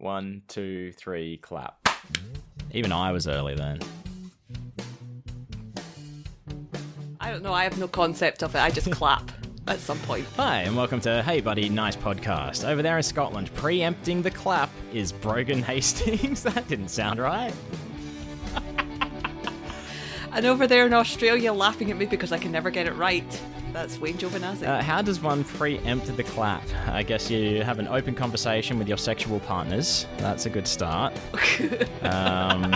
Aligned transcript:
One, 0.00 0.40
two, 0.48 0.92
three, 0.92 1.36
clap. 1.36 1.86
Even 2.72 2.90
I 2.90 3.12
was 3.12 3.28
early 3.28 3.54
then. 3.54 3.80
I 7.20 7.30
don't 7.30 7.42
know. 7.42 7.52
I 7.52 7.64
have 7.64 7.78
no 7.78 7.86
concept 7.86 8.42
of 8.42 8.54
it. 8.54 8.60
I 8.60 8.70
just 8.70 8.90
clap 8.92 9.30
at 9.68 9.78
some 9.78 9.98
point. 9.98 10.24
Hi, 10.36 10.62
and 10.62 10.74
welcome 10.74 11.02
to 11.02 11.22
Hey 11.22 11.42
Buddy 11.42 11.68
Nice 11.68 11.96
Podcast. 11.96 12.66
Over 12.66 12.80
there 12.80 12.96
in 12.96 13.02
Scotland, 13.02 13.52
preempting 13.54 14.22
the 14.22 14.30
clap 14.30 14.70
is 14.90 15.12
Brogan 15.12 15.62
Hastings. 15.64 16.42
that 16.44 16.66
didn't 16.66 16.88
sound 16.88 17.18
right. 17.18 17.52
And 20.32 20.46
over 20.46 20.66
there 20.66 20.86
in 20.86 20.94
Australia, 20.94 21.52
laughing 21.52 21.90
at 21.90 21.98
me 21.98 22.06
because 22.06 22.32
I 22.32 22.38
can 22.38 22.52
never 22.52 22.70
get 22.70 22.86
it 22.86 22.92
right. 22.92 23.42
That's 23.72 23.98
Wayne 23.98 24.18
Giovinazzi. 24.18 24.66
Uh, 24.66 24.82
how 24.82 25.00
does 25.00 25.20
one 25.20 25.44
preempt 25.44 26.14
the 26.16 26.24
clap? 26.24 26.62
I 26.88 27.02
guess 27.02 27.30
you 27.30 27.62
have 27.62 27.78
an 27.78 27.86
open 27.88 28.14
conversation 28.14 28.78
with 28.78 28.88
your 28.88 28.98
sexual 28.98 29.40
partners. 29.40 30.06
That's 30.18 30.46
a 30.46 30.50
good 30.50 30.66
start. 30.66 31.12
um, 32.02 32.72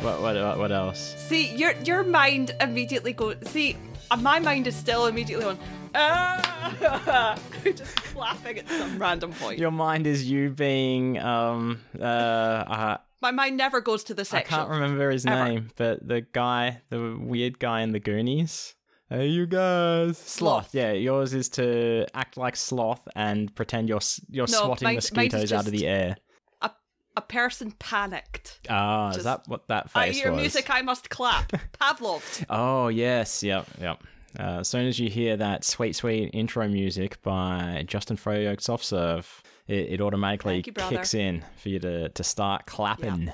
what, 0.00 0.20
what, 0.22 0.58
what 0.58 0.72
else? 0.72 1.14
see, 1.18 1.54
your 1.54 1.72
your 1.84 2.04
mind 2.04 2.54
immediately 2.60 3.12
goes. 3.12 3.36
See, 3.44 3.76
uh, 4.10 4.16
my 4.16 4.38
mind 4.38 4.66
is 4.66 4.74
still 4.74 5.06
immediately 5.06 5.44
on. 5.44 5.58
Ah! 5.94 7.38
just 7.64 7.96
clapping 7.96 8.58
at 8.58 8.68
some 8.68 8.98
random 8.98 9.32
point. 9.32 9.58
Your 9.58 9.70
mind 9.70 10.06
is 10.06 10.30
you 10.30 10.50
being 10.50 11.18
um 11.18 11.80
uh, 11.98 12.02
uh 12.02 12.96
My 13.20 13.30
mind 13.30 13.56
never 13.56 13.80
goes 13.80 14.04
to 14.04 14.14
the 14.14 14.24
sex 14.24 14.50
I 14.50 14.56
can't 14.56 14.70
remember 14.70 15.10
his 15.10 15.26
Ever. 15.26 15.44
name, 15.44 15.70
but 15.76 16.06
the 16.06 16.20
guy, 16.20 16.80
the 16.90 17.16
weird 17.20 17.58
guy 17.58 17.82
in 17.82 17.92
the 17.92 18.00
Goonies. 18.00 18.74
Hey, 19.10 19.28
you 19.28 19.46
guys. 19.46 20.18
Sloth. 20.18 20.74
Yeah, 20.74 20.92
yours 20.92 21.32
is 21.32 21.48
to 21.50 22.06
act 22.14 22.36
like 22.36 22.56
sloth 22.56 23.00
and 23.16 23.54
pretend 23.54 23.88
you're 23.88 24.00
you're 24.28 24.46
No, 24.50 24.64
swatting 24.64 24.84
mine- 24.86 24.94
mosquitoes 24.96 25.52
out 25.52 25.64
of 25.66 25.72
the 25.72 25.86
air. 25.86 26.16
A, 26.60 26.70
a 27.16 27.22
person 27.22 27.72
panicked. 27.78 28.60
Ah, 28.68 29.10
is 29.10 29.24
that 29.24 29.48
what 29.48 29.66
that 29.68 29.90
face 29.90 29.96
I 29.96 30.10
hear 30.10 30.30
was? 30.32 30.40
music. 30.42 30.68
I 30.70 30.82
must 30.82 31.08
clap. 31.08 31.50
Pavlov. 31.80 32.44
Oh 32.50 32.88
yes, 32.88 33.42
yep, 33.42 33.66
yep. 33.80 34.02
Uh, 34.38 34.58
as 34.60 34.68
soon 34.68 34.86
as 34.86 34.98
you 34.98 35.08
hear 35.08 35.38
that 35.38 35.64
sweet, 35.64 35.96
sweet 35.96 36.28
intro 36.34 36.68
music 36.68 37.20
by 37.22 37.82
Justin 37.86 38.18
Froyoke 38.18 38.60
Soft 38.60 38.84
Serve, 38.84 39.42
it, 39.66 39.92
it 39.92 40.00
automatically 40.02 40.62
you, 40.66 40.72
kicks 40.74 41.14
in 41.14 41.42
for 41.56 41.70
you 41.70 41.78
to, 41.78 42.10
to 42.10 42.22
start 42.22 42.66
clapping. 42.66 43.32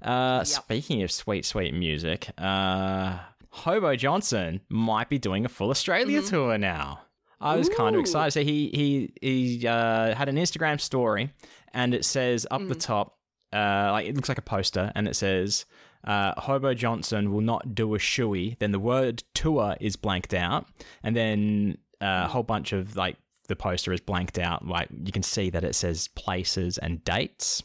Uh, 0.00 0.44
Speaking 0.44 1.02
of 1.02 1.10
sweet, 1.10 1.44
sweet 1.44 1.74
music, 1.74 2.30
uh, 2.38 3.18
Hobo 3.56 3.96
Johnson 3.96 4.60
might 4.68 5.08
be 5.08 5.18
doing 5.18 5.44
a 5.44 5.48
full 5.48 5.70
Australia 5.70 6.22
tour 6.22 6.58
now. 6.58 7.00
I 7.40 7.56
was 7.56 7.68
kind 7.68 7.88
of 7.88 7.94
Mm-hmm. 7.94 8.00
Excited. 8.00 8.32
So 8.32 8.42
he 8.42 8.70
he 8.72 9.12
he 9.60 9.66
uh, 9.66 10.14
had 10.14 10.28
an 10.28 10.36
Instagram 10.36 10.80
story, 10.80 11.32
and 11.74 11.94
it 11.94 12.04
says 12.04 12.46
up 12.50 12.60
the 12.68 12.74
Mm. 12.74 12.80
top, 12.80 13.18
uh, 13.52 13.88
like 13.92 14.06
it 14.06 14.14
looks 14.14 14.28
like 14.28 14.38
a 14.38 14.42
poster, 14.42 14.92
and 14.94 15.06
it 15.08 15.16
says 15.16 15.66
uh, 16.04 16.32
Hobo 16.40 16.72
Johnson 16.74 17.32
will 17.32 17.40
not 17.42 17.74
do 17.74 17.94
a 17.94 17.98
shoey. 17.98 18.58
Then 18.58 18.72
the 18.72 18.78
word 18.78 19.22
tour 19.34 19.76
is 19.80 19.96
blanked 19.96 20.34
out, 20.34 20.66
and 21.02 21.14
then 21.16 21.78
uh, 22.00 22.22
a 22.24 22.28
whole 22.28 22.42
bunch 22.42 22.72
of 22.72 22.96
like 22.96 23.16
the 23.48 23.56
poster 23.56 23.92
is 23.92 24.00
blanked 24.00 24.38
out. 24.38 24.66
Like 24.66 24.88
you 25.04 25.12
can 25.12 25.22
see 25.22 25.50
that 25.50 25.64
it 25.64 25.74
says 25.74 26.08
places 26.08 26.78
and 26.78 27.02
dates. 27.04 27.62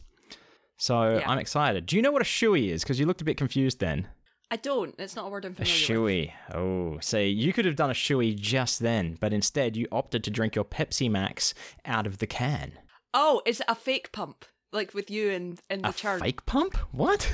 So 0.77 1.17
Yeah. 1.17 1.29
I'm 1.29 1.37
excited. 1.37 1.85
Do 1.85 1.95
you 1.95 2.01
know 2.01 2.11
what 2.11 2.21
a 2.21 2.25
shoey 2.25 2.69
is? 2.71 2.81
Because 2.83 2.99
you 2.99 3.05
looked 3.05 3.21
a 3.21 3.25
bit 3.25 3.37
confused 3.37 3.79
then. 3.79 4.07
I 4.51 4.57
don't. 4.57 4.93
It's 4.99 5.15
not 5.15 5.27
a 5.27 5.29
word 5.29 5.45
I'm 5.45 5.53
A 5.53 5.55
familiar 5.65 6.01
with. 6.01 6.29
Oh, 6.53 6.99
see, 7.01 7.27
you 7.29 7.53
could 7.53 7.63
have 7.65 7.77
done 7.77 7.89
a 7.89 7.93
shoey 7.93 8.35
just 8.37 8.79
then, 8.81 9.17
but 9.19 9.31
instead 9.33 9.77
you 9.77 9.87
opted 9.91 10.23
to 10.25 10.29
drink 10.29 10.55
your 10.55 10.65
Pepsi 10.65 11.09
Max 11.09 11.53
out 11.85 12.05
of 12.05 12.17
the 12.17 12.27
can. 12.27 12.73
Oh, 13.13 13.41
is 13.45 13.61
it 13.61 13.65
a 13.69 13.75
fake 13.75 14.11
pump? 14.11 14.45
Like 14.73 14.93
with 14.93 15.09
you 15.09 15.29
in, 15.31 15.57
in 15.69 15.81
the 15.81 15.89
A 15.89 15.93
churn? 15.93 16.19
fake 16.19 16.45
pump? 16.45 16.75
What? 16.91 17.31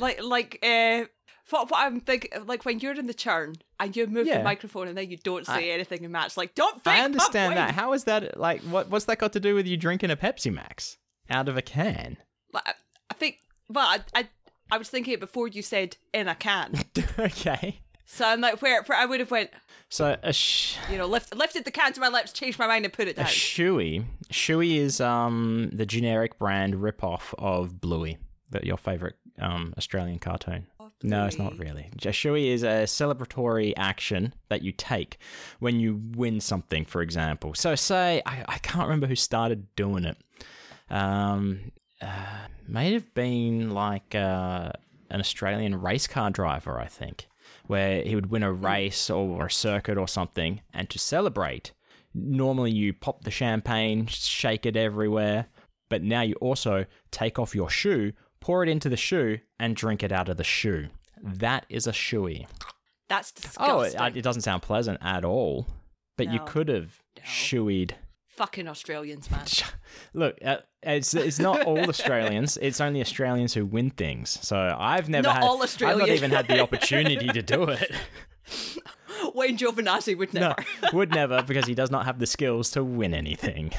Like, 0.00 0.22
like, 0.22 0.58
uh, 0.62 1.06
what, 1.50 1.70
what 1.72 1.84
I'm 1.84 2.00
thinking, 2.00 2.30
like 2.46 2.64
when 2.64 2.78
you're 2.78 2.92
in 2.94 3.06
the 3.08 3.14
churn 3.14 3.56
and 3.80 3.96
you 3.96 4.06
move 4.06 4.28
Yeah. 4.28 4.38
the 4.38 4.44
microphone 4.44 4.86
and 4.86 4.96
then 4.96 5.10
you 5.10 5.16
don't 5.16 5.44
say 5.44 5.72
anything 5.72 6.04
in 6.04 6.12
match, 6.12 6.36
like, 6.36 6.54
don't 6.54 6.82
fake 6.84 6.94
I 6.94 7.00
understand 7.04 7.56
that. 7.56 7.74
How 7.74 7.92
is 7.94 8.04
that 8.04 8.38
like? 8.38 8.60
What? 8.62 8.90
What's 8.90 9.06
that 9.06 9.18
got 9.18 9.32
to 9.32 9.40
do 9.40 9.56
with 9.56 9.66
you 9.66 9.76
drinking 9.76 10.12
a 10.12 10.16
Pepsi 10.16 10.52
Max 10.52 10.98
out 11.28 11.48
of 11.48 11.56
a 11.56 11.62
can? 11.62 12.18
Like, 12.52 12.68
I- 12.68 12.74
I 13.10 13.14
think, 13.14 13.38
well, 13.68 13.86
I, 13.88 14.00
I, 14.14 14.28
I 14.70 14.78
was 14.78 14.88
thinking 14.88 15.14
it 15.14 15.20
before 15.20 15.48
you 15.48 15.62
said 15.62 15.96
in 16.12 16.28
a 16.28 16.34
can. 16.34 16.84
okay. 17.18 17.80
So 18.06 18.24
I'm 18.26 18.40
like, 18.40 18.62
where, 18.62 18.82
where 18.84 18.98
I 18.98 19.04
would 19.04 19.20
have 19.20 19.30
went, 19.30 19.50
So 19.90 20.16
a 20.22 20.32
sh- 20.32 20.76
you 20.90 20.96
know, 20.96 21.06
lift, 21.06 21.34
lifted 21.36 21.64
the 21.64 21.70
can 21.70 21.92
to 21.92 22.00
my 22.00 22.08
lips, 22.08 22.32
changed 22.32 22.58
my 22.58 22.66
mind, 22.66 22.84
and 22.86 22.92
put 22.92 23.06
it 23.06 23.16
down. 23.16 23.26
a 23.26 23.28
shoey. 23.28 24.04
Shoey 24.32 24.76
is 24.76 25.00
um 25.00 25.70
the 25.72 25.84
generic 25.86 26.38
brand 26.38 26.74
ripoff 26.74 27.34
of 27.38 27.80
Bluey, 27.80 28.16
that 28.50 28.64
your 28.64 28.78
favorite 28.78 29.16
um 29.40 29.74
Australian 29.76 30.18
cartoon. 30.18 30.66
No, 31.02 31.26
it's 31.26 31.38
not 31.38 31.56
really. 31.58 31.90
A 31.94 32.08
shoey 32.08 32.48
is 32.48 32.64
a 32.64 32.82
celebratory 32.84 33.72
action 33.76 34.34
that 34.48 34.62
you 34.62 34.72
take 34.72 35.18
when 35.60 35.78
you 35.78 36.00
win 36.16 36.40
something, 36.40 36.84
for 36.84 37.02
example. 37.02 37.54
So, 37.54 37.76
say, 37.76 38.20
I, 38.26 38.44
I 38.48 38.58
can't 38.58 38.84
remember 38.84 39.06
who 39.06 39.14
started 39.14 39.66
doing 39.76 40.04
it. 40.04 40.16
Um, 40.90 41.70
uh, 42.00 42.46
may 42.66 42.92
have 42.92 43.12
been 43.14 43.70
like 43.70 44.14
uh, 44.14 44.70
an 45.10 45.20
Australian 45.20 45.80
race 45.80 46.06
car 46.06 46.30
driver, 46.30 46.78
I 46.78 46.86
think, 46.86 47.28
where 47.66 48.02
he 48.02 48.14
would 48.14 48.30
win 48.30 48.42
a 48.42 48.52
race 48.52 49.10
or 49.10 49.46
a 49.46 49.50
circuit 49.50 49.98
or 49.98 50.08
something, 50.08 50.60
and 50.72 50.88
to 50.90 50.98
celebrate, 50.98 51.72
normally 52.14 52.70
you 52.70 52.92
pop 52.92 53.24
the 53.24 53.30
champagne, 53.30 54.06
shake 54.06 54.66
it 54.66 54.76
everywhere, 54.76 55.46
but 55.88 56.02
now 56.02 56.20
you 56.22 56.34
also 56.36 56.84
take 57.10 57.38
off 57.38 57.54
your 57.54 57.70
shoe, 57.70 58.12
pour 58.40 58.62
it 58.62 58.68
into 58.68 58.88
the 58.88 58.96
shoe, 58.96 59.38
and 59.58 59.74
drink 59.76 60.02
it 60.02 60.12
out 60.12 60.28
of 60.28 60.36
the 60.36 60.44
shoe. 60.44 60.88
That 61.22 61.66
is 61.68 61.86
a 61.86 61.92
shoey. 61.92 62.46
That's 63.08 63.32
Oh, 63.58 63.82
disgusting. 63.82 64.00
it, 64.02 64.16
it 64.18 64.22
doesn't 64.22 64.42
sound 64.42 64.62
pleasant 64.62 64.98
at 65.00 65.24
all. 65.24 65.66
But 66.18 66.32
you 66.32 66.40
could 66.46 66.68
have 66.68 67.00
shoeyed. 67.24 67.92
Fucking 68.38 68.68
Australians, 68.68 69.28
man. 69.32 69.44
Look, 70.14 70.38
uh, 70.44 70.58
it's 70.80 71.12
it's 71.12 71.40
not 71.40 71.64
all 71.64 71.88
Australians. 71.88 72.56
It's 72.62 72.80
only 72.80 73.00
Australians 73.00 73.52
who 73.52 73.66
win 73.66 73.90
things. 73.90 74.38
So 74.46 74.56
I've 74.78 75.08
never 75.08 75.26
Not 75.26 75.34
had. 75.38 75.42
all 75.42 75.60
I've 75.60 75.98
not 75.98 76.08
even 76.08 76.30
had 76.30 76.46
the 76.46 76.60
opportunity 76.66 77.26
to 77.26 77.42
do 77.42 77.64
it. 77.64 77.90
Wayne 79.34 79.58
Giovinazzi 79.58 80.16
would 80.16 80.32
No, 80.32 80.40
never. 80.82 80.96
would 80.96 81.10
never 81.10 81.42
because 81.42 81.66
he 81.66 81.74
does 81.74 81.90
not 81.90 82.04
have 82.04 82.20
the 82.20 82.26
skills 82.26 82.70
to 82.70 82.84
win 82.84 83.12
anything. 83.12 83.72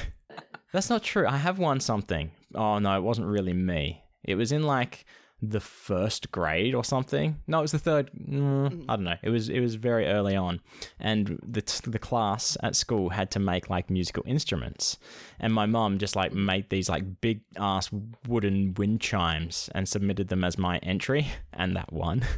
That's 0.72 0.90
not 0.90 1.02
true. 1.02 1.26
I 1.26 1.38
have 1.38 1.58
won 1.58 1.80
something. 1.80 2.30
Oh 2.54 2.78
no, 2.78 2.94
it 2.98 3.02
wasn't 3.02 3.28
really 3.28 3.54
me. 3.54 4.04
It 4.24 4.34
was 4.34 4.52
in 4.52 4.62
like 4.64 5.06
the 5.42 5.60
first 5.60 6.30
grade 6.30 6.74
or 6.74 6.84
something. 6.84 7.36
No, 7.46 7.58
it 7.58 7.62
was 7.62 7.72
the 7.72 7.78
third. 7.78 8.10
mm, 8.12 8.84
I 8.88 8.96
don't 8.96 9.04
know. 9.04 9.16
It 9.22 9.30
was 9.30 9.48
it 9.48 9.60
was 9.60 9.74
very 9.74 10.06
early 10.06 10.36
on, 10.36 10.60
and 10.98 11.38
the 11.46 11.62
the 11.86 11.98
class 11.98 12.56
at 12.62 12.76
school 12.76 13.08
had 13.10 13.30
to 13.32 13.38
make 13.38 13.70
like 13.70 13.90
musical 13.90 14.22
instruments, 14.26 14.98
and 15.38 15.52
my 15.52 15.66
mum 15.66 15.98
just 15.98 16.16
like 16.16 16.32
made 16.32 16.68
these 16.70 16.88
like 16.88 17.20
big 17.20 17.40
ass 17.58 17.90
wooden 18.28 18.74
wind 18.74 19.00
chimes 19.00 19.70
and 19.74 19.88
submitted 19.88 20.28
them 20.28 20.44
as 20.44 20.58
my 20.58 20.78
entry, 20.78 21.26
and 21.52 21.76
that 21.76 21.92
won. 21.92 22.22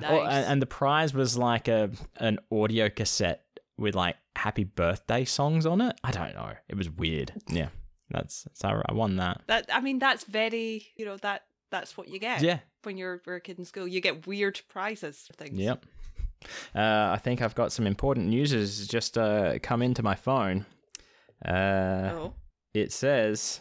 Nice. 0.00 0.28
and, 0.30 0.46
and 0.46 0.62
the 0.62 0.66
prize 0.66 1.14
was 1.14 1.38
like 1.38 1.66
a 1.68 1.90
an 2.16 2.38
audio 2.52 2.88
cassette 2.88 3.42
with 3.78 3.94
like 3.94 4.16
happy 4.36 4.64
birthday 4.64 5.24
songs 5.24 5.66
on 5.66 5.80
it. 5.80 5.98
I 6.04 6.10
don't 6.10 6.34
know. 6.34 6.52
It 6.68 6.76
was 6.76 6.90
weird. 6.90 7.32
Yeah, 7.48 7.68
that's 8.10 8.46
so 8.54 8.82
I 8.84 8.92
won 8.92 9.16
that. 9.16 9.42
That 9.46 9.68
I 9.72 9.80
mean, 9.80 9.98
that's 9.98 10.24
very 10.24 10.86
you 10.96 11.04
know 11.04 11.16
that 11.18 11.44
that's 11.70 11.96
what 11.96 12.08
you 12.08 12.18
get. 12.18 12.42
Yeah. 12.42 12.58
When 12.82 12.96
you're, 12.96 13.20
you're 13.26 13.36
a 13.36 13.40
kid 13.40 13.58
in 13.58 13.64
school, 13.64 13.86
you 13.88 14.00
get 14.00 14.26
weird 14.26 14.60
prizes 14.68 15.26
for 15.26 15.32
things. 15.34 15.58
Yep. 15.58 15.84
Uh, 16.74 17.10
I 17.12 17.18
think 17.22 17.42
I've 17.42 17.54
got 17.54 17.72
some 17.72 17.86
important 17.86 18.28
news 18.28 18.52
has 18.52 18.86
just 18.86 19.18
uh, 19.18 19.58
come 19.62 19.82
into 19.82 20.02
my 20.02 20.14
phone. 20.14 20.64
Uh, 21.44 22.10
Oh. 22.12 22.34
It 22.74 22.92
says, 22.92 23.60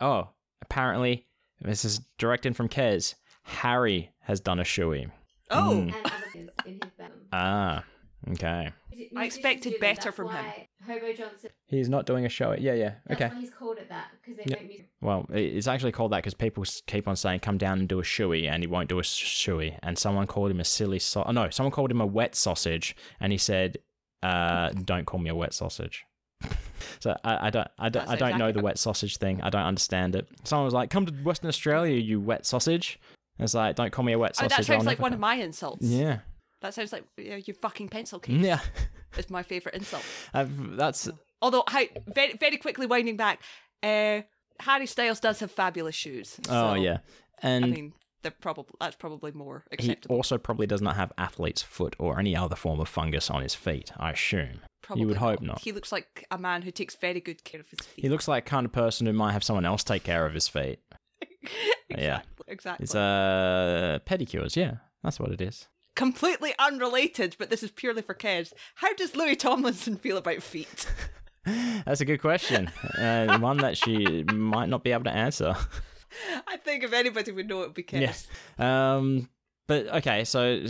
"Oh, 0.00 0.30
apparently 0.62 1.26
this 1.60 1.84
is 1.84 2.00
direct 2.18 2.44
in 2.46 2.54
from 2.54 2.68
Kez. 2.68 3.14
Harry 3.44 4.10
has 4.20 4.40
done 4.40 4.58
a 4.58 4.64
shoey." 4.64 5.10
Oh. 5.50 5.70
Mm. 5.74 5.94
and 5.94 6.06
other 6.06 6.26
things 6.32 6.50
in 6.64 6.72
his 6.72 6.90
bedroom. 6.98 7.20
Ah, 7.32 7.84
okay. 8.32 8.70
I 9.16 9.24
expected 9.24 9.78
better 9.78 10.10
from 10.10 10.30
him. 10.30 10.44
Hobo 10.86 11.12
Johnson. 11.12 11.50
He's 11.66 11.88
not 11.88 12.06
doing 12.06 12.24
a 12.24 12.28
show. 12.28 12.52
Yeah, 12.58 12.72
yeah. 12.74 12.94
That's 13.06 13.20
Okay. 13.20 13.34
why 13.34 13.40
he's 13.40 13.50
called 13.50 13.78
it 13.78 13.88
that 13.88 14.08
because 14.20 14.36
they 14.36 14.44
Yeah. 14.46 14.56
make 14.56 14.68
music. 14.68 14.86
Well, 15.00 15.26
it's 15.30 15.66
actually 15.66 15.92
called 15.92 16.12
that 16.12 16.18
because 16.18 16.34
people 16.34 16.64
keep 16.86 17.06
on 17.06 17.16
saying, 17.16 17.40
"Come 17.40 17.58
down 17.58 17.78
and 17.80 17.88
do 17.88 17.98
a 18.00 18.02
shoey," 18.02 18.48
and 18.48 18.62
he 18.62 18.66
won't 18.66 18.88
do 18.88 18.98
a 18.98 19.02
shoey. 19.02 19.78
And 19.82 19.98
someone 19.98 20.26
called 20.26 20.50
him 20.50 20.60
a 20.60 20.64
silly 20.64 20.98
so. 20.98 21.22
Oh, 21.24 21.32
no, 21.32 21.50
someone 21.50 21.72
called 21.72 21.90
him 21.90 22.00
a 22.00 22.06
wet 22.06 22.34
sausage, 22.34 22.96
and 23.20 23.32
he 23.32 23.38
said, 23.38 23.78
uh, 24.22 24.70
"Don't 24.70 25.04
call 25.04 25.20
me 25.20 25.28
a 25.30 25.34
wet 25.34 25.52
sausage." 25.52 26.04
so 27.00 27.16
I, 27.24 27.46
I 27.48 27.50
don't, 27.50 27.68
I 27.78 27.88
don't, 27.88 28.06
That's 28.06 28.10
I 28.22 28.28
don't 28.28 28.38
know 28.38 28.52
the 28.52 28.60
wet 28.60 28.78
sausage 28.78 29.18
thing. 29.18 29.40
I 29.42 29.50
don't 29.50 29.62
understand 29.66 30.14
it. 30.16 30.26
Someone 30.44 30.64
was 30.64 30.74
like, 30.74 30.90
"Come 30.90 31.06
to 31.06 31.12
Western 31.22 31.48
Australia, 31.48 31.96
you 31.96 32.20
wet 32.20 32.46
sausage." 32.46 32.98
And 33.38 33.44
it's 33.44 33.54
like, 33.54 33.76
"Don't 33.76 33.90
call 33.92 34.04
me 34.04 34.12
a 34.12 34.18
wet 34.18 34.34
I 34.38 34.44
mean, 34.44 34.50
sausage." 34.50 34.66
that 34.66 34.72
sounds 34.72 34.86
like 34.86 34.98
one 34.98 35.10
come." 35.10 35.14
of 35.16 35.20
my 35.20 35.34
insults. 35.36 35.84
Yeah, 35.86 36.20
That 36.62 36.74
sounds 36.74 36.92
like 36.92 37.04
you, 37.16 37.30
know, 37.30 37.36
you 37.36 37.54
fucking 37.54 37.88
pencil 37.88 38.18
case. 38.18 38.40
yeah. 38.40 38.60
It's 39.18 39.30
my 39.30 39.42
favorite 39.42 39.74
insult. 39.74 40.04
I've, 40.34 40.76
that's 40.76 41.08
Although, 41.40 41.64
how 41.68 41.84
very 42.14 42.34
very 42.34 42.56
quickly 42.58 42.86
winding 42.86 43.16
back, 43.16 43.40
uh, 43.82 44.20
Harry 44.60 44.86
Styles 44.86 45.20
does 45.20 45.40
have 45.40 45.50
fabulous 45.50 45.94
shoes. 45.94 46.38
oh 46.50 46.74
so, 46.74 46.74
yeah, 46.74 46.98
and 47.42 47.64
I 47.64 47.68
mean, 47.68 47.92
they're 48.22 48.32
probably 48.32 48.74
that's 48.80 48.96
probably 48.96 49.32
more 49.32 49.64
he 49.70 49.74
acceptable. 49.74 50.16
also 50.16 50.38
probably 50.38 50.66
does 50.66 50.82
not 50.82 50.96
have 50.96 51.12
athlete's 51.16 51.62
foot 51.62 51.94
or 51.98 52.18
any 52.18 52.36
other 52.36 52.56
form 52.56 52.80
of 52.80 52.88
fungus 52.88 53.30
on 53.30 53.42
his 53.42 53.54
feet. 53.54 53.92
I 53.96 54.12
assume. 54.12 54.60
Probably 54.82 55.02
you 55.02 55.08
would 55.08 55.16
hope 55.16 55.40
not. 55.40 55.60
He 55.60 55.72
looks 55.72 55.92
like 55.92 56.26
a 56.30 56.38
man 56.38 56.62
who 56.62 56.70
takes 56.70 56.94
very 56.94 57.20
good 57.20 57.44
care 57.44 57.60
of 57.60 57.68
his 57.70 57.80
feet. 57.80 58.02
He 58.02 58.08
looks 58.08 58.28
like 58.28 58.46
kind 58.46 58.66
of 58.66 58.72
person 58.72 59.06
who 59.06 59.12
might 59.12 59.32
have 59.32 59.44
someone 59.44 59.64
else 59.64 59.82
take 59.82 60.04
care 60.04 60.26
of 60.26 60.34
his 60.34 60.48
feet. 60.48 60.78
yeah. 61.90 62.20
exactly, 62.20 62.44
exactly. 62.48 62.84
It's 62.84 62.94
uh 62.94 63.98
pedicures. 64.06 64.56
Yeah, 64.56 64.76
that's 65.02 65.18
what 65.18 65.32
it 65.32 65.40
is. 65.40 65.68
Completely 65.96 66.54
unrelated, 66.58 67.34
but 67.38 67.50
this 67.50 67.62
is 67.62 67.72
purely 67.72 68.02
for 68.02 68.14
kids. 68.14 68.54
How 68.76 68.94
does 68.94 69.16
Louis 69.16 69.34
Tomlinson 69.34 69.96
feel 69.96 70.16
about 70.16 70.42
feet? 70.42 70.86
That's 71.44 72.00
a 72.00 72.04
good 72.04 72.20
question. 72.20 72.68
uh, 72.98 73.38
one 73.38 73.58
that 73.58 73.76
she 73.76 74.24
might 74.32 74.68
not 74.68 74.84
be 74.84 74.92
able 74.92 75.04
to 75.04 75.12
answer. 75.12 75.56
I 76.46 76.56
think 76.56 76.82
if 76.84 76.92
anybody 76.92 77.32
would 77.32 77.48
know, 77.48 77.62
it 77.62 77.66
would 77.66 77.74
be 77.74 77.82
kids. 77.82 78.00
Yes. 78.00 78.26
Um. 78.58 79.28
But 79.68 79.88
okay, 79.88 80.24
so 80.24 80.64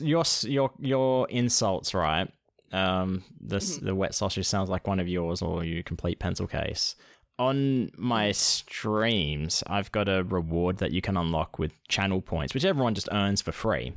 your 0.00 0.24
your 0.42 0.70
your 0.78 1.28
insults, 1.28 1.94
right? 1.94 2.30
Um. 2.72 3.24
This 3.40 3.76
the 3.76 3.94
wet 3.94 4.14
sausage 4.14 4.46
sounds 4.46 4.68
like 4.68 4.86
one 4.86 5.00
of 5.00 5.08
yours, 5.08 5.42
or 5.42 5.64
you 5.64 5.82
complete 5.82 6.18
pencil 6.18 6.46
case. 6.46 6.94
On 7.38 7.90
my 7.96 8.32
streams, 8.32 9.62
I've 9.68 9.92
got 9.92 10.08
a 10.08 10.24
reward 10.24 10.78
that 10.78 10.90
you 10.90 11.00
can 11.00 11.16
unlock 11.16 11.58
with 11.58 11.72
channel 11.86 12.20
points, 12.20 12.52
which 12.54 12.64
everyone 12.64 12.94
just 12.94 13.08
earns 13.12 13.40
for 13.40 13.52
free, 13.52 13.92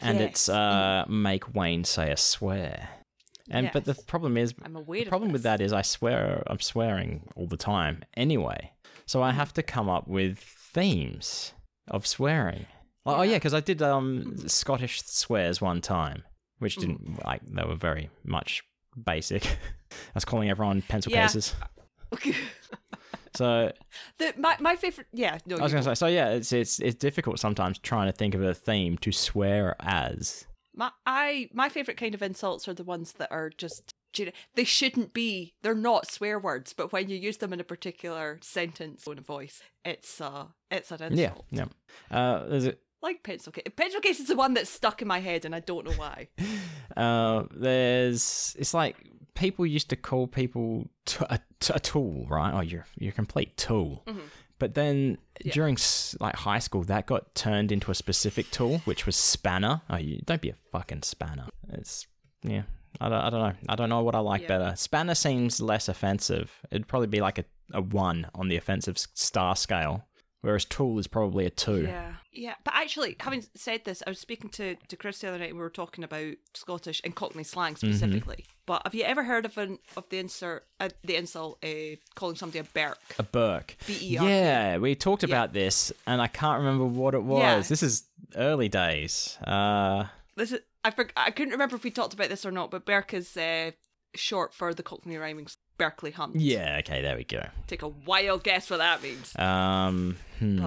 and 0.00 0.20
it's 0.20 0.48
Yes. 0.48 0.56
uh 0.56 1.04
make 1.08 1.54
Wayne 1.54 1.84
say 1.84 2.10
a 2.10 2.16
swear. 2.16 2.88
And 3.50 3.70
but 3.72 3.84
the 3.84 3.94
problem 3.94 4.36
is, 4.38 4.54
I'm 4.64 4.74
aware 4.76 5.04
the 5.04 5.10
problem 5.10 5.30
with 5.32 5.42
that 5.42 5.60
is 5.60 5.72
I 5.72 5.82
swear 5.82 6.42
I'm 6.46 6.60
swearing 6.60 7.28
all 7.36 7.46
the 7.46 7.58
time 7.58 8.02
anyway. 8.16 8.72
So 9.06 9.22
I 9.22 9.32
have 9.32 9.52
to 9.54 9.62
come 9.62 9.88
up 9.90 10.08
with 10.08 10.38
themes 10.38 11.52
of 11.88 12.06
swearing. 12.06 12.64
Oh, 13.04 13.16
oh 13.16 13.22
yeah, 13.22 13.36
because 13.36 13.52
I 13.52 13.60
did 13.60 13.82
um 13.82 14.48
Scottish 14.48 15.02
swears 15.02 15.60
one 15.60 15.80
time, 15.82 16.22
which 16.58 16.76
didn't 16.76 17.22
like 17.24 17.42
they 17.46 17.64
were 17.64 17.74
very 17.76 18.08
much 18.24 18.62
basic. 19.04 19.44
I 19.92 20.14
was 20.14 20.24
calling 20.24 20.48
everyone 20.48 20.80
pencil 20.82 21.12
Yeah. 21.12 21.22
cases. 21.22 21.54
So 23.34 23.72
the, 24.18 24.34
my 24.38 24.56
my 24.60 24.76
favorite, 24.76 25.08
yeah. 25.12 25.38
No, 25.46 25.56
I 25.56 25.62
was 25.62 25.72
gonna 25.72 25.84
go. 25.84 25.90
say, 25.92 25.98
so 25.98 26.06
yeah, 26.06 26.30
it's 26.30 26.52
it's 26.52 26.78
it's 26.80 26.94
difficult 26.96 27.38
sometimes 27.38 27.78
trying 27.78 28.06
to 28.06 28.12
think 28.12 28.34
of 28.34 28.42
a 28.42 28.54
theme 28.54 28.96
to 28.98 29.12
swear 29.12 29.76
as. 29.80 30.46
my 30.74 30.90
I 31.06 31.48
my 31.52 31.68
favorite 31.68 31.96
kind 31.96 32.14
of 32.14 32.22
insults 32.22 32.68
are 32.68 32.74
the 32.74 32.84
ones 32.84 33.12
that 33.14 33.30
are 33.32 33.50
just. 33.50 33.92
you 34.16 34.26
know, 34.26 34.32
They 34.54 34.64
shouldn't 34.64 35.12
be. 35.12 35.54
They're 35.62 35.74
not 35.74 36.10
swear 36.10 36.38
words, 36.38 36.72
but 36.72 36.92
when 36.92 37.08
you 37.08 37.16
use 37.16 37.38
them 37.38 37.52
in 37.52 37.60
a 37.60 37.64
particular 37.64 38.38
sentence 38.42 39.04
or 39.06 39.12
in 39.14 39.18
a 39.18 39.22
voice, 39.22 39.62
it's 39.84 40.20
uh, 40.20 40.46
it's 40.70 40.90
an 40.92 41.02
insult. 41.02 41.44
Yeah, 41.50 41.64
yeah. 42.10 42.16
Uh, 42.16 42.46
there's 42.46 42.66
a, 42.66 42.74
Like 43.02 43.22
pencil 43.24 43.52
case. 43.52 43.64
Pencil 43.76 44.00
case 44.00 44.20
is 44.20 44.28
the 44.28 44.36
one 44.36 44.54
that's 44.54 44.70
stuck 44.70 45.02
in 45.02 45.08
my 45.08 45.18
head, 45.20 45.44
and 45.44 45.54
I 45.54 45.60
don't 45.60 45.84
know 45.86 45.96
why. 45.96 46.28
Uh, 46.96 47.44
there's 47.50 48.54
it's 48.58 48.72
like 48.72 48.96
people 49.34 49.66
used 49.66 49.90
to 49.90 49.96
call 49.96 50.26
people 50.26 50.88
t- 51.06 51.24
a, 51.28 51.38
t- 51.60 51.72
a 51.74 51.80
tool, 51.80 52.26
right? 52.28 52.52
Oh, 52.54 52.60
you're 52.60 52.86
you're 52.98 53.10
a 53.10 53.14
complete 53.14 53.56
tool. 53.56 54.02
Mm-hmm. 54.06 54.20
But 54.58 54.74
then 54.74 55.18
during 55.52 55.76
like 56.20 56.36
high 56.36 56.60
school, 56.60 56.84
that 56.84 57.06
got 57.06 57.34
turned 57.34 57.72
into 57.72 57.90
a 57.90 57.94
specific 57.94 58.50
tool, 58.50 58.78
which 58.84 59.04
was 59.06 59.16
spanner. 59.16 59.82
Oh, 59.90 59.96
you 59.96 60.20
don't 60.24 60.40
be 60.40 60.50
a 60.50 60.54
fucking 60.70 61.02
spanner. 61.02 61.48
It's 61.72 62.06
yeah. 62.42 62.62
I 63.00 63.08
don't, 63.08 63.20
I 63.20 63.30
don't 63.30 63.40
know. 63.40 63.52
I 63.68 63.74
don't 63.74 63.88
know 63.88 64.02
what 64.04 64.14
I 64.14 64.20
like 64.20 64.42
Yeah. 64.42 64.48
better. 64.48 64.76
Spanner 64.76 65.16
seems 65.16 65.60
less 65.60 65.88
offensive. 65.88 66.52
It'd 66.70 66.86
probably 66.86 67.08
be 67.08 67.20
like 67.20 67.38
a, 67.38 67.44
a 67.72 67.80
one 67.82 68.28
on 68.36 68.46
the 68.48 68.56
offensive 68.56 68.96
star 68.98 69.56
scale, 69.56 70.04
whereas 70.42 70.64
tool 70.64 71.00
is 71.00 71.08
probably 71.08 71.44
a 71.44 71.50
two. 71.50 71.82
Yeah. 71.82 72.14
Yeah. 72.34 72.54
But 72.64 72.74
actually, 72.74 73.16
having 73.20 73.44
said 73.54 73.84
this, 73.84 74.02
I 74.06 74.10
was 74.10 74.18
speaking 74.18 74.50
to, 74.50 74.74
to 74.76 74.96
Chris 74.96 75.18
the 75.20 75.28
other 75.28 75.38
night 75.38 75.50
and 75.50 75.56
we 75.58 75.62
were 75.62 75.70
talking 75.70 76.04
about 76.04 76.34
Scottish 76.54 77.00
and 77.04 77.14
Cockney 77.14 77.44
slang 77.44 77.76
specifically. 77.76 78.44
But 78.66 78.82
have 78.84 78.94
you 78.94 79.04
ever 79.04 79.24
heard 79.24 79.44
of 79.44 79.56
an 79.58 79.78
of 79.96 80.08
the 80.08 80.18
insert 80.18 80.66
uh, 80.80 80.88
the 81.02 81.16
insult 81.16 81.62
uh, 81.64 81.96
calling 82.14 82.36
somebody 82.36 82.58
a 82.60 82.64
Berk? 82.64 82.98
A 83.18 83.22
berk. 83.22 83.76
B-E-R-K. 83.86 84.28
Yeah, 84.28 84.78
we 84.78 84.94
talked 84.94 85.22
about 85.22 85.52
this, 85.52 85.92
and 86.06 86.20
I 86.22 86.26
can't 86.28 86.58
remember 86.58 86.84
what 86.86 87.14
it 87.14 87.22
was. 87.22 87.40
Yeah. 87.40 87.60
This 87.60 87.82
is 87.82 88.04
early 88.36 88.68
days. 88.68 89.38
Uh, 89.46 90.06
This 90.36 90.52
is 90.52 90.60
I 90.84 90.90
forg 90.90 91.10
I 91.16 91.30
couldn't 91.30 91.52
remember 91.52 91.76
if 91.76 91.84
we 91.84 91.90
talked 91.90 92.14
about 92.14 92.28
this 92.28 92.44
or 92.44 92.50
not, 92.50 92.70
but 92.70 92.84
Berk 92.86 93.14
is 93.14 93.36
uh, 93.36 93.70
short 94.14 94.54
for 94.54 94.72
the 94.74 94.82
Cockney 94.82 95.16
rhyming 95.16 95.48
Berkeley 95.76 96.12
Hunt. 96.12 96.36
yeah, 96.36 96.76
okay, 96.80 97.02
there 97.02 97.16
we 97.16 97.24
go. 97.24 97.42
Take 97.66 97.82
a 97.82 97.88
wild 97.88 98.44
guess 98.44 98.70
what 98.70 98.78
that 98.78 99.02
means. 99.02 99.36
Um, 99.38 100.16
hmm. 100.38 100.64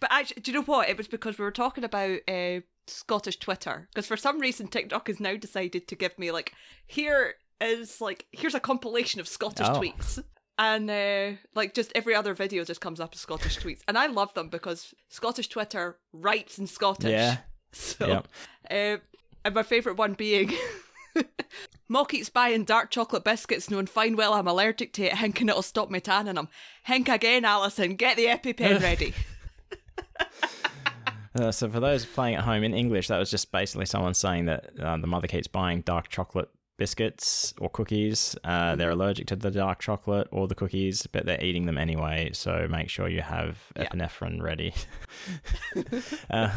But 0.00 0.10
actually, 0.12 0.42
do 0.42 0.50
you 0.50 0.58
know 0.58 0.64
what? 0.64 0.88
It 0.88 0.96
was 0.96 1.08
because 1.08 1.38
we 1.38 1.44
were 1.44 1.50
talking 1.50 1.84
about 1.84 2.20
uh, 2.28 2.60
Scottish 2.86 3.38
Twitter. 3.38 3.88
Because 3.92 4.06
for 4.06 4.16
some 4.16 4.38
reason, 4.40 4.66
TikTok 4.68 5.08
has 5.08 5.20
now 5.20 5.36
decided 5.36 5.86
to 5.88 5.94
give 5.94 6.18
me 6.18 6.30
like, 6.32 6.52
here 6.86 7.34
is 7.60 8.00
like, 8.00 8.26
here's 8.32 8.54
a 8.54 8.60
compilation 8.60 9.20
of 9.20 9.28
Scottish 9.28 9.66
Oh. 9.68 9.78
tweets. 9.80 10.22
And 10.58 10.90
uh, 10.90 11.38
like 11.54 11.72
just 11.72 11.90
every 11.94 12.14
other 12.14 12.34
video 12.34 12.64
just 12.64 12.82
comes 12.82 13.00
up 13.00 13.14
as 13.14 13.20
Scottish 13.20 13.58
tweets, 13.58 13.80
and 13.88 13.96
I 13.96 14.08
love 14.08 14.34
them 14.34 14.50
because 14.50 14.92
Scottish 15.08 15.48
Twitter 15.48 15.96
writes 16.12 16.58
in 16.58 16.66
Scottish. 16.66 17.10
Yeah. 17.10 17.38
So, 17.72 18.06
Yep. 18.06 18.28
uh, 18.70 19.00
and 19.44 19.54
my 19.54 19.62
favourite 19.62 19.96
one 19.96 20.14
being 20.14 20.52
Mock 21.88 22.12
eats 22.14 22.28
buying 22.28 22.64
dark 22.64 22.90
chocolate 22.90 23.24
biscuits, 23.24 23.70
knowing 23.70 23.86
fine 23.86 24.16
well 24.16 24.34
I'm 24.34 24.46
allergic 24.48 24.92
to 24.94 25.04
it, 25.04 25.12
hinking 25.14 25.48
it'll 25.48 25.62
stop 25.62 25.90
me 25.90 26.00
tanning 26.00 26.34
them. 26.34 26.48
Hink 26.84 27.08
again, 27.08 27.44
Alison, 27.44 27.96
get 27.96 28.16
the 28.16 28.26
EpiPen 28.26 28.82
ready. 28.82 29.14
Uh, 31.32 31.52
so 31.52 31.70
for 31.70 31.78
those 31.78 32.04
playing 32.04 32.34
at 32.34 32.42
home 32.42 32.64
in 32.64 32.74
English, 32.74 33.06
that 33.08 33.18
was 33.18 33.30
just 33.30 33.52
basically 33.52 33.86
someone 33.86 34.12
saying 34.14 34.46
that 34.46 34.70
uh, 34.80 34.96
the 34.96 35.06
mother 35.06 35.28
keeps 35.28 35.46
buying 35.46 35.80
dark 35.82 36.08
chocolate 36.08 36.48
biscuits 36.76 37.54
or 37.60 37.68
cookies. 37.70 38.34
Uh, 38.42 38.74
they're 38.74 38.90
allergic 38.90 39.28
to 39.28 39.36
the 39.36 39.50
dark 39.50 39.78
chocolate 39.78 40.26
or 40.32 40.48
the 40.48 40.56
cookies, 40.56 41.06
but 41.06 41.26
they're 41.26 41.42
eating 41.42 41.66
them 41.66 41.78
anyway. 41.78 42.30
So 42.32 42.66
make 42.68 42.88
sure 42.88 43.08
you 43.08 43.20
have 43.22 43.58
Yeah. 43.76 43.84
epinephrine 43.84 44.42
ready. 44.42 44.74
uh, 46.30 46.50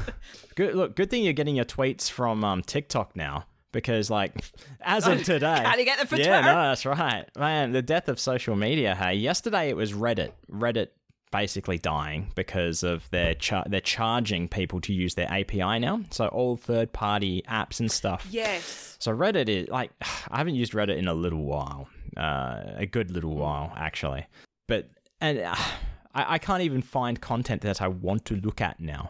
good. 0.55 0.73
Look, 0.75 0.95
good 0.95 1.09
thing 1.09 1.23
you're 1.23 1.33
getting 1.33 1.55
your 1.55 1.65
tweets 1.65 2.09
from 2.09 2.43
um, 2.43 2.61
TikTok 2.63 3.15
now. 3.15 3.45
Because, 3.73 4.11
like, 4.11 4.35
as 4.81 5.07
of 5.07 5.23
today, 5.23 5.59
Can't 5.63 5.79
you 5.79 5.85
get 5.85 5.97
them 5.97 6.05
from 6.05 6.19
yeah, 6.19 6.41
Twitter? 6.41 6.55
no, 6.55 6.61
that's 6.69 6.85
right, 6.85 7.25
man. 7.35 7.71
The 7.71 7.81
death 7.81 8.07
of 8.07 8.19
social 8.19 8.55
media. 8.55 8.93
Hey, 8.93 9.15
yesterday 9.15 9.69
it 9.69 9.75
was 9.75 9.93
Reddit. 9.93 10.31
Reddit 10.51 10.89
basically 11.33 11.77
dying 11.79 12.31
because 12.35 12.83
of 12.83 13.09
their 13.09 13.33
char- 13.33 13.65
they're 13.67 13.81
charging 13.81 14.47
people 14.47 14.79
to 14.79 14.93
use 14.93 15.15
their 15.15 15.29
API 15.29 15.79
now. 15.79 15.99
So 16.11 16.27
all 16.27 16.55
third 16.55 16.93
party 16.93 17.43
apps 17.49 17.79
and 17.81 17.91
stuff. 17.91 18.25
Yes. 18.29 18.95
So 18.99 19.11
Reddit 19.11 19.49
is 19.49 19.67
like 19.67 19.91
I 20.31 20.37
haven't 20.37 20.55
used 20.55 20.71
Reddit 20.73 20.97
in 20.97 21.07
a 21.07 21.13
little 21.13 21.43
while, 21.43 21.89
uh, 22.15 22.61
a 22.77 22.85
good 22.85 23.11
little 23.11 23.35
while 23.35 23.73
actually. 23.75 24.25
But 24.67 24.89
and 25.19 25.39
uh, 25.39 25.55
I, 26.15 26.35
I 26.35 26.37
can't 26.37 26.61
even 26.61 26.81
find 26.81 27.19
content 27.19 27.63
that 27.63 27.81
I 27.81 27.87
want 27.87 28.25
to 28.25 28.35
look 28.35 28.61
at 28.61 28.79
now, 28.79 29.09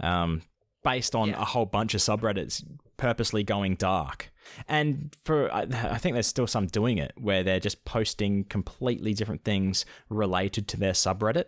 um, 0.00 0.40
based 0.82 1.14
on 1.14 1.28
Yeah. 1.28 1.42
a 1.42 1.44
whole 1.44 1.66
bunch 1.66 1.94
of 1.94 2.00
subreddits 2.00 2.64
purposely 2.96 3.44
going 3.44 3.74
dark. 3.76 4.32
And 4.68 5.14
for 5.24 5.52
I, 5.52 5.62
I 5.62 5.98
think 5.98 6.14
there's 6.14 6.26
still 6.26 6.46
some 6.46 6.66
doing 6.66 6.98
it 6.98 7.12
where 7.16 7.42
they're 7.42 7.60
just 7.60 7.84
posting 7.84 8.44
completely 8.44 9.14
different 9.14 9.44
things 9.44 9.84
related 10.08 10.68
to 10.68 10.76
their 10.76 10.92
subreddit. 10.92 11.46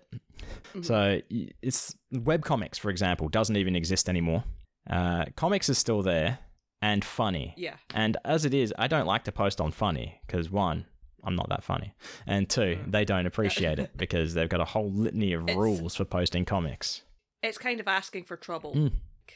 So 0.83 1.21
y- 1.30 1.49
it's 1.62 1.95
webcomics, 2.14 2.78
for 2.78 2.90
example, 2.90 3.28
doesn't 3.28 3.57
even 3.57 3.76
exist 3.76 4.09
anymore. 4.09 4.45
Uh, 4.88 5.26
comics 5.37 5.69
is 5.69 5.78
still 5.78 6.02
there 6.02 6.38
and 6.83 7.04
funny. 7.04 7.54
Yeah. 7.57 7.76
And 7.95 8.16
as 8.25 8.45
it 8.45 8.54
is, 8.54 8.73
I 8.78 8.87
don't 8.88 9.07
like 9.07 9.25
to 9.25 9.33
post 9.33 9.61
on 9.61 9.71
funny 9.73 10.21
because 10.26 10.50
one, 10.50 10.87
I'm 11.23 11.37
not 11.37 11.50
that 11.50 11.62
funny, 11.62 11.92
and 12.26 12.49
two, 12.49 12.78
they 12.87 13.04
don't 13.04 13.26
appreciate 13.26 13.78
it 13.78 13.90
because 13.97 14.33
they've 14.33 14.49
got 14.49 14.61
a 14.61 14.64
whole 14.64 14.90
litany 14.90 15.35
of 15.35 15.42
It's- 15.42 15.57
rules 15.57 15.95
for 15.97 16.04
posting 16.07 16.45
comics. 16.47 17.02
It's 17.42 17.59
kind 17.59 17.80
of 17.80 17.88
asking 17.88 18.25
for 18.25 18.37
trouble. 18.37 18.75
Mm. 18.75 18.92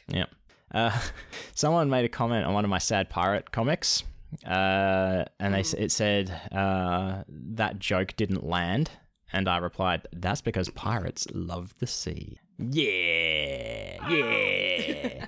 Yeah. 0.07 0.25
Uh, 0.73 0.97
someone 1.55 1.89
made 1.89 2.05
a 2.05 2.09
comment 2.09 2.45
on 2.45 2.53
one 2.53 2.63
of 2.63 2.69
my 2.69 2.77
sad 2.77 3.09
pirate 3.09 3.51
comics, 3.51 4.03
uh, 4.45 5.25
and 5.39 5.53
they 5.53 5.61
it 5.61 5.91
said 5.91 6.29
uh, 6.51 7.23
that 7.27 7.79
joke 7.79 8.13
didn't 8.17 8.43
land, 8.45 8.91
and 9.31 9.47
I 9.47 9.57
replied, 9.57 10.07
"That's 10.13 10.41
because 10.41 10.69
pirates 10.69 11.27
love 11.33 11.73
the 11.79 11.87
sea." 11.87 12.39
Yeah, 12.57 14.07
yeah. 14.09 15.25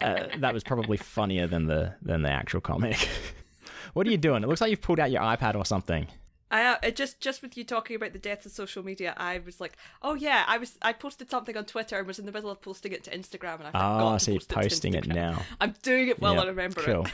uh, 0.00 0.28
that 0.38 0.54
was 0.54 0.62
probably 0.62 0.96
funnier 0.96 1.46
than 1.46 1.66
the 1.66 1.94
than 2.02 2.22
the 2.22 2.30
actual 2.30 2.60
comic. 2.60 3.08
what 3.94 4.06
are 4.06 4.10
you 4.10 4.18
doing? 4.18 4.42
It 4.42 4.48
looks 4.48 4.60
like 4.60 4.70
you've 4.70 4.80
pulled 4.80 5.00
out 5.00 5.10
your 5.10 5.22
iPad 5.22 5.54
or 5.54 5.64
something. 5.64 6.06
I 6.52 6.64
uh, 6.66 6.76
it 6.82 6.94
just 6.94 7.18
just 7.18 7.42
with 7.42 7.56
you 7.56 7.64
talking 7.64 7.96
about 7.96 8.12
the 8.12 8.18
death 8.20 8.44
of 8.46 8.52
social 8.52 8.84
media, 8.84 9.14
I 9.16 9.40
was 9.44 9.60
like, 9.60 9.76
oh 10.02 10.14
yeah, 10.14 10.44
I 10.46 10.58
was 10.58 10.78
I 10.82 10.92
posted 10.92 11.30
something 11.30 11.56
on 11.56 11.64
Twitter 11.64 11.98
and 11.98 12.06
was 12.06 12.18
in 12.18 12.26
the 12.26 12.32
middle 12.32 12.50
of 12.50 12.60
posting 12.60 12.92
it 12.92 13.02
to 13.04 13.10
Instagram, 13.10 13.58
and 13.58 13.68
I 13.68 13.70
forgot 13.70 14.12
Oh, 14.14 14.18
to 14.18 14.20
so 14.24 14.30
you're 14.32 14.40
post 14.40 14.50
it 14.50 14.54
to 14.54 14.60
posting 14.60 14.94
it 14.94 15.06
now. 15.08 15.42
I'm 15.60 15.74
doing 15.82 16.08
it 16.08 16.20
while 16.20 16.34
Yeah, 16.34 16.42
I 16.42 16.46
remember 16.46 16.82
cool. 16.82 17.06
it 17.06 17.12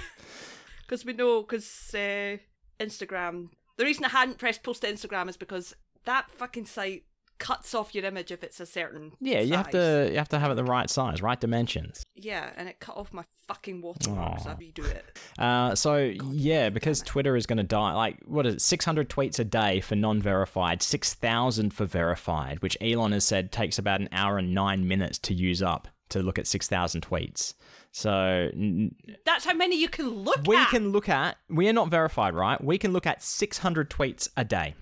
because 0.83 1.05
we 1.05 1.13
know 1.15 1.43
because 1.43 1.95
uh, 1.95 2.37
Instagram. 2.81 3.49
The 3.77 3.85
reason 3.85 4.05
I 4.05 4.09
hadn't 4.09 4.39
pressed 4.39 4.65
post 4.65 4.83
to 4.83 4.89
Instagram 4.93 5.29
is 5.29 5.37
because 5.37 5.73
that 6.05 6.31
fucking 6.33 6.67
site 6.67 7.05
cuts 7.39 7.75
off 7.75 7.95
your 7.95 8.05
image 8.05 8.31
if 8.31 8.43
it's 8.43 8.61
a 8.61 8.67
certain. 8.67 9.13
Yeah, 9.21 9.41
you 9.41 9.55
have 9.57 9.71
to 9.71 10.09
you 10.11 10.19
have 10.19 10.29
to 10.31 10.39
have 10.39 10.51
it 10.51 10.55
the 10.55 10.65
right 10.65 10.89
size, 10.91 11.23
right 11.23 11.41
dimensions. 11.41 12.03
Yeah, 12.15 12.51
and 12.57 12.69
it 12.69 12.81
cut 12.81 12.97
off 12.97 13.13
my 13.13 13.25
fucking 13.47 13.81
watermark, 13.81 14.41
so 14.41 14.51
I 14.51 14.53
Aw. 14.53 14.57
redo 14.57 14.85
it. 14.85 15.19
Uh, 15.39 15.75
so 15.75 15.97
yeah, 15.97 16.69
because 16.69 17.01
Twitter 17.03 17.37
is 17.37 17.47
going 17.47 17.57
to 17.59 17.63
die. 17.63 17.95
Like 17.95 18.19
what 18.27 18.47
is 18.47 18.55
it? 18.55 18.61
Six 18.61 18.85
hundred 18.85 19.09
tweets 19.09 19.39
a 19.39 19.45
day 19.45 19.81
for 19.81 19.95
non-verified, 19.97 20.83
six 20.83 21.15
thousand 21.15 21.73
for 21.73 21.87
verified, 21.87 22.61
which 22.63 22.77
Elon 22.81 23.13
has 23.13 23.25
said 23.25 23.53
takes 23.53 23.79
about 23.79 24.01
an 24.01 24.09
hour 24.13 24.39
and 24.39 24.55
nine 24.55 24.87
minutes 24.89 25.19
to 25.21 25.35
use 25.35 25.63
up 25.63 25.89
to 26.11 26.21
look 26.23 26.39
at 26.39 26.47
six 26.47 26.69
thousand 26.69 27.03
tweets. 27.07 27.55
So 27.93 28.51
n- 28.53 28.95
That's 29.25 29.45
how 29.45 29.55
many 29.55 29.81
you 29.81 29.89
can 29.89 30.09
look 30.11 30.47
we 30.47 30.57
at. 30.57 30.69
can 30.69 30.91
look 30.93 31.09
at. 31.09 31.37
We 31.49 31.69
are 31.69 31.73
not 31.73 31.89
verified, 31.89 32.35
right? 32.35 32.63
We 32.63 32.79
can 32.79 32.93
look 32.93 33.07
at 33.07 33.23
six 33.23 33.59
hundred 33.59 33.91
tweets 33.91 34.29
a 34.37 34.45
day. 34.45 34.75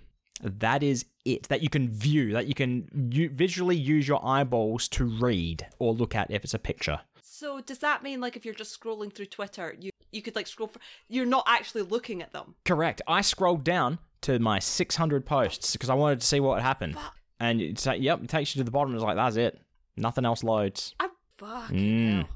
That 0.43 0.83
is 0.83 1.07
it. 1.25 1.49
That 1.49 1.63
you 1.63 1.69
can 1.69 1.89
view. 1.89 2.33
That 2.33 2.47
you 2.47 2.55
can 2.55 2.89
u- 3.11 3.31
visually 3.31 3.77
use 3.77 4.07
your 4.07 4.25
eyeballs 4.25 4.89
to 4.89 5.05
read 5.05 5.67
or 5.79 5.93
look 5.93 6.15
at 6.15 6.31
if 6.31 6.45
it's 6.45 6.55
a 6.55 6.59
picture. 6.59 7.01
So 7.23 7.61
does 7.61 7.79
that 7.79 8.03
mean 8.03 8.21
like 8.21 8.37
if 8.37 8.45
you're 8.45 8.55
just 8.55 8.79
scrolling 8.79 9.13
through 9.13 9.27
Twitter, 9.27 9.75
you 9.79 9.91
you 10.13 10.23
could 10.23 10.37
like 10.37 10.47
scroll 10.47 10.69
for 10.69 10.81
you're 11.09 11.27
not 11.27 11.45
actually 11.47 11.83
looking 11.83 12.23
at 12.23 12.33
them. 12.33 12.55
Correct. 12.65 13.03
I 13.07 13.21
scrolled 13.21 13.65
down 13.65 13.99
to 14.23 14.39
my 14.39 14.59
600 14.59 15.27
posts 15.27 15.73
because 15.73 15.91
I 15.91 15.95
wanted 15.95 16.21
to 16.21 16.27
see 16.27 16.41
what 16.41 16.63
happened. 16.63 16.95
Fuck. 16.95 17.15
And 17.39 17.61
it's 17.61 17.85
like, 17.85 18.01
yep, 18.01 18.23
it 18.23 18.29
takes 18.29 18.55
you 18.55 18.61
to 18.61 18.65
the 18.65 18.71
bottom. 18.71 18.95
It's 18.95 19.05
like, 19.05 19.17
that's 19.17 19.37
it. 19.37 19.61
Nothing 19.97 20.25
else 20.25 20.43
loads. 20.43 20.95
I 20.99 21.09
fuck. 21.37 21.69
Mm. 21.71 22.17
hell. 22.17 22.29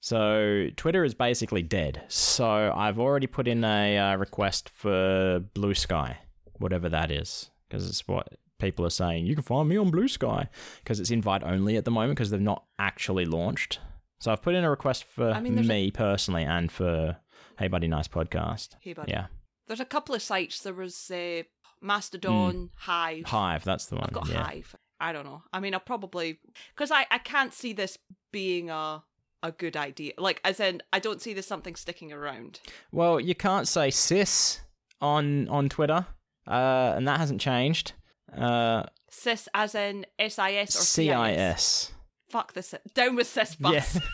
So 0.00 0.68
Twitter 0.76 1.04
is 1.04 1.14
basically 1.14 1.62
dead. 1.62 2.02
So 2.08 2.72
I've 2.74 2.98
already 2.98 3.28
put 3.28 3.46
in 3.46 3.62
a 3.62 3.98
uh, 3.98 4.16
request 4.16 4.68
for 4.70 5.40
Bluesky, 5.54 6.16
whatever 6.58 6.88
that 6.88 7.10
is, 7.10 7.50
because 7.68 7.88
it's 7.88 8.06
what 8.08 8.28
people 8.58 8.86
are 8.86 8.90
saying. 8.90 9.26
You 9.26 9.34
can 9.34 9.42
find 9.42 9.68
me 9.68 9.76
on 9.76 9.90
Bluesky 9.90 10.48
because 10.82 11.00
it's 11.00 11.10
invite 11.10 11.42
only 11.42 11.76
at 11.76 11.84
the 11.84 11.90
moment 11.90 12.16
because 12.16 12.30
they've 12.30 12.40
not 12.40 12.64
actually 12.78 13.24
launched. 13.24 13.80
So 14.20 14.30
I've 14.30 14.42
put 14.42 14.54
in 14.54 14.62
a 14.64 14.70
request 14.70 15.04
for 15.04 15.30
I 15.32 15.40
mean, 15.40 15.54
there's 15.56 15.66
a- 15.66 15.68
me 15.68 15.90
personally 15.90 16.44
and 16.44 16.70
for 16.70 17.16
Hey 17.58 17.68
Buddy 17.68 17.88
Nice 17.88 18.08
podcast. 18.08 18.70
Hey 18.80 18.92
buddy. 18.92 19.10
Yeah, 19.12 19.26
There's 19.66 19.80
a 19.80 19.84
couple 19.84 20.14
of 20.14 20.22
sites. 20.22 20.60
There 20.60 20.72
was 20.74 21.10
uh, 21.10 21.42
Mastodon, 21.80 22.70
Hive. 22.76 23.24
Hive. 23.26 23.64
That's 23.64 23.86
the 23.86 23.96
one. 23.96 24.04
I've 24.04 24.12
got 24.12 24.28
yeah. 24.28 24.44
Hive. 24.44 24.76
I 25.00 25.12
don't 25.12 25.24
know. 25.24 25.42
I 25.52 25.58
mean, 25.58 25.74
I'll 25.74 25.80
probably 25.80 26.38
because 26.74 26.90
I 26.92 27.06
I 27.10 27.18
can't 27.18 27.52
see 27.52 27.72
this 27.72 27.98
being 28.32 28.70
a 28.70 29.02
a 29.42 29.50
good 29.50 29.76
idea. 29.76 30.12
Like 30.18 30.40
as 30.44 30.60
in, 30.60 30.82
I 30.92 31.00
don't 31.00 31.20
see 31.20 31.34
this 31.34 31.46
something 31.48 31.74
sticking 31.74 32.12
around. 32.12 32.60
Well, 32.92 33.18
you 33.18 33.34
can't 33.34 33.66
say 33.66 33.90
cis 33.90 34.60
on 35.00 35.48
on 35.48 35.68
Twitter, 35.68 36.06
uh, 36.46 36.94
and 36.96 37.06
that 37.08 37.18
hasn't 37.18 37.40
changed. 37.40 37.92
Uh, 38.36 38.84
Cis 39.10 39.48
as 39.52 39.74
in 39.74 40.06
S 40.18 40.38
I 40.38 40.52
S 40.52 40.76
or 40.76 40.84
C 40.84 41.10
I 41.10 41.32
S. 41.32 41.64
CIS. 41.64 41.92
Fuck 42.28 42.54
this. 42.54 42.74
Down 42.94 43.14
with 43.16 43.26
cis 43.26 43.54
bus. 43.56 43.94
Yeah. 43.94 44.00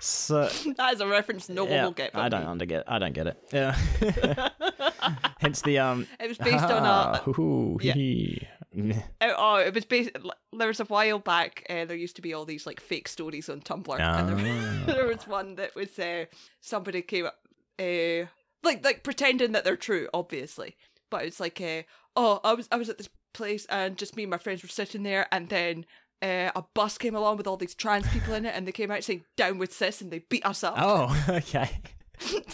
So 0.00 0.48
that 0.78 0.94
is 0.94 1.00
a 1.02 1.06
reference 1.06 1.50
no 1.50 1.64
one 1.64 1.72
yeah, 1.72 1.84
will 1.84 1.92
get. 1.92 2.16
I 2.16 2.30
don't 2.30 2.46
under 2.46 2.64
get. 2.64 2.84
I 2.88 2.98
don't 2.98 3.12
get 3.12 3.26
it. 3.26 3.36
Yeah. 3.52 3.76
Hence 5.38 5.60
the 5.62 5.78
um. 5.78 6.06
It 6.18 6.28
was 6.28 6.38
based 6.38 6.64
on 6.64 6.82
ah, 6.84 7.22
a. 7.26 7.32
hoo, 7.32 7.78
yeah. 7.82 7.92
hee. 7.92 8.48
Oh, 9.20 9.34
oh, 9.36 9.56
it 9.56 9.74
was 9.74 9.84
based. 9.84 10.10
There 10.56 10.68
was 10.68 10.80
a 10.80 10.84
while 10.84 11.18
back. 11.18 11.66
Uh, 11.68 11.84
there 11.84 11.96
used 11.96 12.16
to 12.16 12.22
be 12.22 12.32
all 12.32 12.46
these 12.46 12.66
like 12.66 12.80
fake 12.80 13.08
stories 13.08 13.50
on 13.50 13.60
Tumblr, 13.60 14.00
and 14.00 14.38
there, 14.38 14.82
Ah. 14.88 14.92
there 14.92 15.06
was 15.06 15.26
one 15.26 15.56
that 15.56 15.74
was 15.74 15.98
uh, 15.98 16.24
somebody 16.60 17.02
came 17.02 17.26
up, 17.26 17.38
uh, 17.78 18.26
like 18.62 18.84
like 18.84 19.02
pretending 19.02 19.52
that 19.52 19.64
they're 19.64 19.76
true, 19.76 20.08
obviously, 20.14 20.76
but 21.10 21.24
it's 21.24 21.40
like, 21.40 21.60
uh, 21.60 21.82
oh, 22.16 22.40
I 22.44 22.54
was 22.54 22.68
I 22.72 22.76
was 22.76 22.88
at 22.88 22.98
this 22.98 23.08
place 23.32 23.64
and 23.66 23.96
just 23.96 24.16
me 24.16 24.24
and 24.24 24.30
my 24.30 24.38
friends 24.38 24.62
were 24.62 24.68
sitting 24.68 25.02
there, 25.02 25.26
and 25.32 25.48
then. 25.48 25.86
Uh, 26.22 26.50
a 26.54 26.62
bus 26.74 26.98
came 26.98 27.14
along 27.14 27.38
with 27.38 27.46
all 27.46 27.56
these 27.56 27.74
trans 27.74 28.06
people 28.08 28.34
in 28.34 28.44
it, 28.44 28.54
and 28.54 28.68
they 28.68 28.72
came 28.72 28.90
out 28.90 29.02
saying 29.02 29.24
"down 29.38 29.56
with 29.56 29.72
cis," 29.72 30.02
and 30.02 30.10
they 30.10 30.18
beat 30.18 30.44
us 30.44 30.62
up. 30.62 30.74
Oh, 30.76 31.24
okay. 31.30 31.70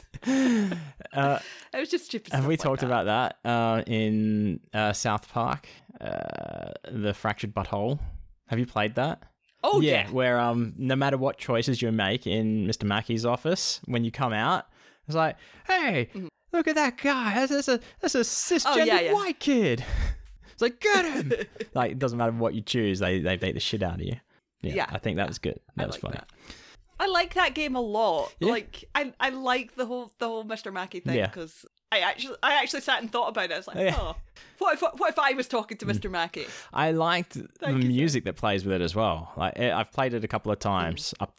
uh, 1.12 1.38
It 1.74 1.78
was 1.80 1.90
just 1.90 2.04
stupid. 2.06 2.32
have 2.32 2.46
we 2.46 2.52
like 2.52 2.60
talked 2.60 2.80
that. 2.82 2.86
about 2.86 3.06
that 3.06 3.38
uh, 3.48 3.82
in 3.88 4.60
uh, 4.72 4.92
South 4.92 5.28
Park? 5.28 5.66
Uh, 6.00 6.72
the 6.92 7.12
fractured 7.12 7.54
butthole. 7.54 7.98
Have 8.46 8.58
you 8.60 8.66
played 8.66 8.94
that? 8.96 9.22
Oh 9.64 9.80
yeah, 9.80 10.08
where 10.10 10.38
um, 10.38 10.74
no 10.76 10.94
matter 10.94 11.16
what 11.16 11.38
choices 11.38 11.82
you 11.82 11.90
make 11.90 12.24
in 12.26 12.66
Mr. 12.68 12.84
Mackey's 12.84 13.24
office, 13.26 13.80
when 13.86 14.04
you 14.04 14.12
come 14.12 14.32
out, 14.32 14.66
it's 15.06 15.14
like, 15.16 15.36
hey, 15.66 16.08
look 16.52 16.68
at 16.68 16.74
that 16.76 16.98
guy. 16.98 17.34
That's, 17.34 17.52
that's 17.52 17.68
a 17.68 17.80
that's 18.00 18.14
a 18.14 18.20
cisgendered 18.20 18.64
Mm-hmm. 18.66 18.80
Oh, 18.80 18.84
yeah, 18.84 19.00
yeah. 19.00 19.12
white 19.12 19.40
kid. 19.40 19.84
It's 20.52 20.62
like 20.62 20.80
get 20.80 21.04
him. 21.04 21.32
like 21.74 21.92
it 21.92 21.98
doesn't 21.98 22.16
matter 22.16 22.32
what 22.32 22.54
you 22.54 22.62
choose, 22.62 22.98
they 22.98 23.18
they 23.20 23.36
beat 23.36 23.52
the 23.52 23.60
shit 23.60 23.82
out 23.82 23.96
of 23.96 24.00
you. 24.00 24.16
Yeah, 24.62 24.74
Yeah, 24.74 24.86
I 24.88 24.96
think 24.98 25.18
that 25.18 25.28
was 25.28 25.38
good. 25.38 25.60
That 25.76 25.82
I 25.82 25.86
was 25.86 25.96
like 25.96 26.00
funny. 26.00 26.14
that. 26.14 26.30
I 26.98 27.08
like 27.08 27.34
that 27.34 27.54
game 27.54 27.76
a 27.76 27.80
lot. 27.82 28.34
Like 28.40 28.84
I, 28.94 29.12
I 29.20 29.28
like 29.28 29.74
the 29.74 29.84
whole 29.84 30.10
the 30.18 30.26
whole 30.26 30.44
Mr. 30.46 30.72
Mackey 30.72 31.00
thing 31.00 31.22
because 31.22 31.66
I 31.92 31.98
actually 31.98 32.36
I 32.42 32.54
actually 32.54 32.80
sat 32.80 33.02
and 33.02 33.12
thought 33.12 33.28
about 33.28 33.50
it. 33.50 33.52
I 33.52 33.56
was 33.58 33.66
like, 33.66 33.76
Yeah. 33.76 33.96
oh, 33.98 34.16
what 34.56 34.72
if 34.74 34.80
what 34.80 35.10
if 35.10 35.18
I 35.18 35.32
was 35.34 35.46
talking 35.46 35.76
to 35.76 35.84
Mr. 35.84 36.10
Mackey? 36.10 36.46
I 36.72 36.92
liked 36.92 37.34
the 37.34 37.48
Thank 37.60 37.82
sir. 37.82 37.88
music 37.88 38.24
that 38.24 38.36
plays 38.36 38.64
with 38.64 38.76
it 38.76 38.80
as 38.80 38.94
well. 38.94 39.34
Like 39.36 39.52
eh, 39.56 39.70
I've 39.74 39.92
played 39.92 40.14
it 40.14 40.24
a 40.24 40.28
couple 40.28 40.50
of 40.50 40.58
times. 40.58 41.12
Mm. 41.20 41.24
Up, 41.24 41.34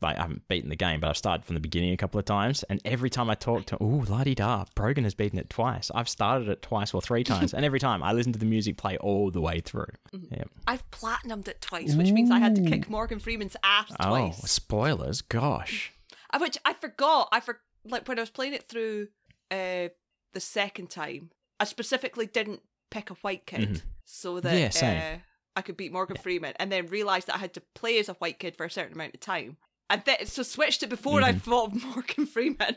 like 0.00 0.16
I 0.18 0.22
haven't 0.22 0.46
beaten 0.48 0.70
the 0.70 0.76
game, 0.76 1.00
but 1.00 1.08
I've 1.10 1.16
started 1.16 1.44
from 1.44 1.54
the 1.54 1.60
beginning 1.60 1.92
a 1.92 1.96
couple 1.96 2.18
of 2.18 2.24
times. 2.24 2.62
And 2.64 2.80
every 2.84 3.10
time 3.10 3.28
I 3.30 3.34
talk 3.34 3.66
to, 3.66 3.82
ooh, 3.82 4.02
la 4.04 4.24
di 4.24 4.34
da, 4.34 4.64
Brogan 4.74 5.04
has 5.04 5.14
beaten 5.14 5.38
it 5.38 5.50
twice. 5.50 5.90
I've 5.94 6.08
started 6.08 6.48
it 6.48 6.62
twice 6.62 6.94
or 6.94 7.00
three 7.02 7.24
times, 7.24 7.52
and 7.54 7.64
every 7.64 7.80
time 7.80 8.02
I 8.02 8.12
listen 8.12 8.32
to 8.32 8.38
the 8.38 8.44
music 8.46 8.76
play 8.76 8.96
all 8.98 9.30
the 9.30 9.40
way 9.40 9.60
through. 9.60 9.86
Mm-hmm. 10.14 10.34
Yeah. 10.34 10.44
I've 10.66 10.88
platinumed 10.90 11.48
it 11.48 11.60
twice, 11.60 11.94
which 11.94 12.12
means 12.12 12.30
I 12.30 12.38
had 12.38 12.54
to 12.56 12.62
kick 12.62 12.88
Morgan 12.88 13.18
Freeman's 13.18 13.56
ass 13.62 13.90
Oh, 14.00 14.08
twice. 14.08 14.50
spoilers! 14.50 15.20
Gosh. 15.22 15.92
Which 16.38 16.58
I 16.64 16.74
forgot. 16.74 17.28
I 17.32 17.40
for 17.40 17.60
like 17.84 18.06
when 18.06 18.18
I 18.18 18.22
was 18.22 18.30
playing 18.30 18.54
it 18.54 18.68
through 18.68 19.08
uh 19.50 19.88
the 20.34 20.40
second 20.40 20.90
time, 20.90 21.30
I 21.58 21.64
specifically 21.64 22.26
didn't 22.26 22.60
pick 22.90 23.10
a 23.10 23.14
white 23.14 23.46
kid 23.46 23.82
so 24.04 24.38
that 24.40 24.48
Mm-hmm. 24.52 24.58
Yeah, 24.58 24.68
same. 24.70 25.14
uh, 25.14 25.18
I 25.56 25.62
could 25.62 25.76
beat 25.76 25.90
Morgan 25.92 26.16
Freeman, 26.16 26.52
and 26.60 26.70
then 26.70 26.86
realized 26.86 27.26
that 27.26 27.34
I 27.34 27.38
had 27.38 27.54
to 27.54 27.62
play 27.74 27.98
as 27.98 28.08
a 28.08 28.12
white 28.14 28.38
kid 28.38 28.56
for 28.56 28.64
a 28.66 28.70
certain 28.70 28.92
amount 28.92 29.14
of 29.14 29.20
time, 29.20 29.56
and 29.90 30.02
then 30.04 30.26
so 30.26 30.42
switched 30.42 30.82
it 30.82 30.88
before 30.90 31.22
I 31.22 31.32
Mm-hmm. 31.32 31.38
fought 31.50 31.72
Morgan 31.84 32.26
Freeman. 32.26 32.76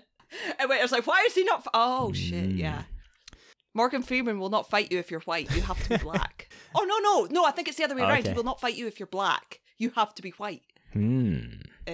And 0.59 0.69
wait, 0.69 0.79
I 0.79 0.81
was 0.81 0.91
like, 0.91 1.05
why 1.07 1.23
is 1.27 1.35
he 1.35 1.43
not? 1.43 1.59
F- 1.59 1.67
oh 1.73 2.13
shit, 2.13 2.49
Mm. 2.49 2.57
yeah. 2.57 2.83
Morgan 3.73 4.03
Freeman 4.03 4.39
will 4.39 4.49
not 4.49 4.69
fight 4.69 4.91
you 4.91 4.99
if 4.99 5.09
you're 5.11 5.21
white. 5.21 5.53
You 5.55 5.61
have 5.61 5.81
to 5.83 5.89
be 5.89 5.97
black. 6.03 6.49
oh 6.75 6.83
no, 6.83 6.97
no, 6.99 7.27
no! 7.41 7.45
I 7.47 7.51
think 7.51 7.67
it's 7.67 7.77
the 7.77 7.83
other 7.85 7.95
way 7.95 8.01
around. 8.01 8.27
He 8.27 8.33
will 8.33 8.43
not 8.43 8.59
fight 8.59 8.75
you 8.75 8.87
if 8.87 8.99
you're 8.99 9.07
black. 9.07 9.59
You 9.77 9.91
have 9.95 10.13
to 10.15 10.21
be 10.21 10.31
white 10.31 10.61
Hmm. 10.93 11.37
uh, 11.87 11.91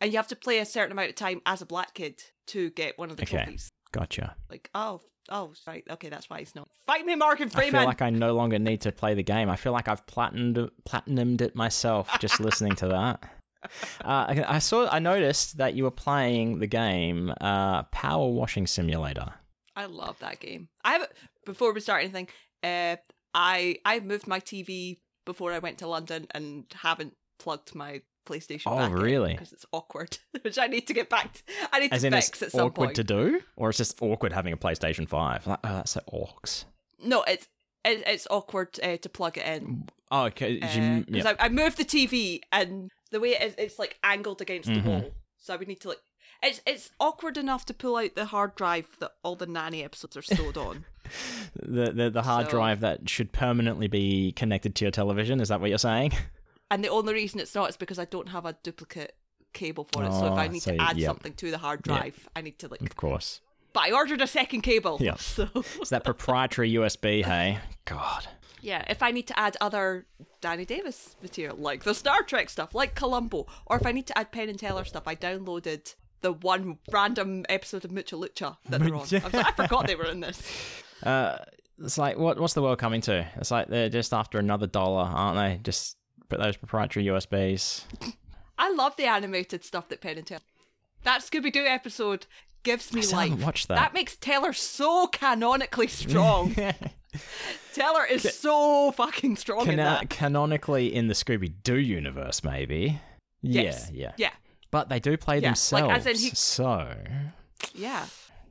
and 0.00 0.12
you 0.12 0.16
have 0.16 0.28
to 0.28 0.36
play 0.36 0.58
a 0.58 0.66
certain 0.66 0.92
amount 0.92 1.08
of 1.08 1.14
time 1.16 1.40
as 1.46 1.62
a 1.62 1.66
black 1.66 1.94
kid 1.94 2.22
to 2.48 2.68
get 2.70 2.98
one 2.98 3.10
of 3.10 3.16
the 3.16 3.22
Okay. 3.22 3.38
trophies. 3.38 3.70
Gotcha. 3.90 4.36
Like, 4.50 4.68
oh, 4.74 5.00
oh, 5.30 5.52
right, 5.66 5.82
okay, 5.88 6.10
that's 6.10 6.28
why 6.28 6.40
he's 6.40 6.54
not. 6.54 6.68
Fight 6.86 7.06
me, 7.06 7.14
Morgan 7.16 7.48
Freeman. 7.48 7.74
I 7.76 7.78
feel 7.80 7.86
like 7.86 8.02
I 8.02 8.10
no 8.10 8.34
longer 8.34 8.58
need 8.58 8.82
to 8.82 8.92
play 8.92 9.14
the 9.14 9.22
game. 9.22 9.48
I 9.48 9.56
feel 9.56 9.72
like 9.72 9.88
I've 9.88 10.04
platinumed 10.06 10.68
platinumed 10.88 11.40
it 11.40 11.56
myself 11.56 12.10
just 12.20 12.38
listening 12.40 12.74
to 12.76 12.88
that. 12.88 13.22
Uh, 14.04 14.44
I, 14.48 14.58
saw. 14.58 14.88
I 14.90 14.98
noticed 14.98 15.56
that 15.58 15.74
you 15.74 15.84
were 15.84 15.90
playing 15.90 16.58
the 16.58 16.66
game 16.66 17.32
uh, 17.40 17.84
Power 17.84 18.28
Washing 18.28 18.66
Simulator. 18.66 19.32
I 19.76 19.86
love 19.86 20.18
that 20.18 20.40
game. 20.40 20.68
I 20.84 20.92
have 20.92 21.08
before 21.46 21.72
we 21.72 21.80
start 21.80 22.02
anything. 22.02 22.28
Uh, 22.62 22.96
I 23.32 23.78
I 23.84 24.00
moved 24.00 24.26
my 24.26 24.40
TV 24.40 24.98
before 25.24 25.52
I 25.52 25.58
went 25.58 25.78
to 25.78 25.86
London 25.86 26.26
and 26.32 26.66
haven't 26.74 27.14
plugged 27.38 27.74
my 27.74 28.02
PlayStation. 28.26 28.64
Oh, 28.66 28.88
really? 28.88 29.32
Because 29.32 29.52
it's 29.52 29.66
awkward, 29.72 30.18
which 30.42 30.58
I 30.58 30.66
need 30.66 30.86
to 30.88 30.94
get 30.94 31.08
back. 31.08 31.32
To, 31.32 31.42
I 31.72 31.80
need 31.80 31.92
As 31.92 32.02
to 32.02 32.08
in, 32.08 32.12
fix 32.12 32.28
it's 32.28 32.42
at 32.42 32.52
some 32.52 32.66
awkward 32.68 32.86
point. 32.86 32.96
to 32.96 33.04
do, 33.04 33.40
or 33.56 33.70
it's 33.70 33.78
just 33.78 34.00
awkward 34.02 34.32
having 34.32 34.52
a 34.52 34.56
PlayStation 34.56 35.08
Five. 35.08 35.46
Like, 35.46 35.60
oh, 35.64 35.72
that's 35.72 35.92
so 35.92 36.00
orcs. 36.12 36.64
No, 37.02 37.22
it's 37.22 37.48
it, 37.84 38.02
it's 38.06 38.26
awkward 38.30 38.78
uh, 38.82 38.96
to 38.96 39.08
plug 39.08 39.38
it 39.38 39.46
in. 39.46 39.88
Oh, 40.10 40.24
okay. 40.26 40.54
because 40.54 40.76
you, 40.76 41.04
yeah. 41.08 41.34
I, 41.38 41.46
I 41.46 41.48
moved 41.48 41.76
the 41.76 41.84
TV 41.84 42.40
and 42.52 42.90
the 43.10 43.20
way 43.20 43.30
it 43.30 43.42
is, 43.42 43.54
it's 43.58 43.78
like 43.78 43.98
angled 44.02 44.40
against 44.40 44.68
Mhm. 44.68 44.82
the 44.84 44.90
wall, 44.90 45.10
so 45.38 45.54
I 45.54 45.56
would 45.56 45.68
need 45.68 45.80
to 45.80 45.88
like. 45.88 46.00
It's 46.42 46.60
it's 46.66 46.90
awkward 47.00 47.36
enough 47.38 47.64
to 47.66 47.74
pull 47.74 47.96
out 47.96 48.14
the 48.16 48.26
hard 48.26 48.54
drive 48.54 48.86
that 49.00 49.12
all 49.22 49.36
the 49.36 49.46
nanny 49.46 49.82
episodes 49.84 50.16
are 50.16 50.22
stored 50.22 50.56
on. 50.58 50.84
the, 51.54 51.92
the 51.92 52.10
the 52.10 52.22
hard 52.22 52.46
So- 52.46 52.50
drive 52.52 52.80
that 52.80 53.08
should 53.08 53.32
permanently 53.32 53.88
be 53.88 54.32
connected 54.32 54.74
to 54.76 54.84
your 54.84 54.92
television. 54.92 55.40
Is 55.40 55.48
that 55.48 55.60
what 55.60 55.68
you're 55.70 55.78
saying? 55.78 56.12
and 56.70 56.82
the 56.84 56.88
only 56.88 57.14
reason 57.14 57.40
it's 57.40 57.54
not 57.54 57.70
is 57.70 57.76
because 57.76 57.98
I 57.98 58.04
don't 58.04 58.28
have 58.30 58.44
a 58.46 58.54
duplicate 58.62 59.14
cable 59.52 59.84
for 59.92 60.02
it. 60.04 60.10
so 60.12 60.26
if 60.26 60.32
Oh, 60.32 60.36
I 60.36 60.48
need 60.48 60.60
so 60.62 60.74
to 60.76 60.82
add 60.82 60.96
yep. 60.98 61.06
something 61.08 61.32
to 61.34 61.50
the 61.50 61.58
hard 61.58 61.80
Yep. 61.86 61.96
drive, 61.98 62.28
I 62.34 62.40
need 62.40 62.58
to 62.58 62.68
like. 62.68 62.80
Of 62.82 62.96
course. 62.96 63.40
But 63.72 63.84
I 63.84 63.92
ordered 63.92 64.20
a 64.20 64.26
second 64.26 64.62
cable. 64.62 64.98
Yeah. 65.00 65.14
So 65.18 65.48
It's 65.54 65.90
that 65.90 66.04
proprietary 66.04 66.72
USB. 66.72 67.24
Hey, 67.24 67.58
God. 67.86 68.26
Yeah, 68.64 68.82
if 68.88 69.02
I 69.02 69.10
need 69.10 69.26
to 69.26 69.38
add 69.38 69.56
other 69.60 70.06
Danny 70.40 70.64
Davis 70.64 71.16
material, 71.22 71.56
like 71.56 71.84
the 71.84 71.94
Star 71.94 72.22
Trek 72.22 72.48
stuff, 72.48 72.74
like 72.74 72.94
Columbo, 72.94 73.46
or 73.66 73.76
if 73.76 73.84
I 73.86 73.92
need 73.92 74.06
to 74.06 74.18
add 74.18 74.32
Penn 74.32 74.48
and 74.48 74.58
Teller 74.58 74.84
stuff, 74.84 75.02
I 75.06 75.14
downloaded 75.14 75.94
the 76.22 76.32
one 76.32 76.78
random 76.90 77.44
episode 77.50 77.84
of 77.84 77.92
Mucha 77.92 78.16
Lucha 78.16 78.56
that 78.70 78.80
they're 78.80 78.94
on. 78.94 79.06
I, 79.12 79.18
like, 79.18 79.34
I 79.34 79.50
forgot 79.52 79.86
they 79.86 79.94
were 79.94 80.06
in 80.06 80.20
this. 80.20 80.42
Uh, 81.02 81.36
it's 81.80 81.98
like 81.98 82.16
what 82.16 82.40
what's 82.40 82.54
the 82.54 82.62
world 82.62 82.78
coming 82.78 83.02
to? 83.02 83.26
It's 83.36 83.50
like 83.50 83.66
they're 83.68 83.90
just 83.90 84.14
after 84.14 84.38
another 84.38 84.66
dollar, 84.66 85.02
aren't 85.02 85.36
they? 85.36 85.60
Just 85.62 85.98
put 86.30 86.40
those 86.40 86.56
proprietary 86.56 87.04
USBs. 87.06 87.82
I 88.58 88.72
love 88.72 88.96
the 88.96 89.04
animated 89.04 89.64
stuff 89.64 89.88
that 89.88 90.00
Penn 90.00 90.16
and 90.16 90.26
Teller. 90.26 90.40
That 91.02 91.20
Scooby 91.20 91.52
Doo 91.52 91.66
episode 91.66 92.26
gives 92.64 92.92
me 92.92 93.02
I 93.02 93.16
life. 93.16 93.30
haven't 93.30 93.68
that. 93.68 93.74
That 93.76 93.94
makes 93.94 94.16
Teller 94.16 94.52
so 94.52 95.06
canonically 95.06 95.86
strong. 95.88 96.54
Teller 97.74 98.04
is 98.06 98.22
so 98.34 98.90
fucking 98.92 99.36
strong 99.36 99.68
in 99.68 99.76
that. 99.76 100.10
canonically 100.10 100.92
in 100.94 101.06
the 101.08 101.14
Scooby 101.14 101.52
Doo 101.62 101.76
universe, 101.78 102.42
maybe. 102.42 103.00
Yes. 103.42 103.90
Yeah, 103.92 104.00
yeah. 104.06 104.12
Yeah, 104.16 104.30
But 104.70 104.88
they 104.88 104.98
do 105.00 105.16
play 105.16 105.36
Yeah, 105.36 105.48
themselves. 105.50 105.82
like, 105.88 105.96
as 105.96 106.06
in 106.06 106.16
he- 106.16 106.34
So 106.34 106.92
yeah. 107.74 108.06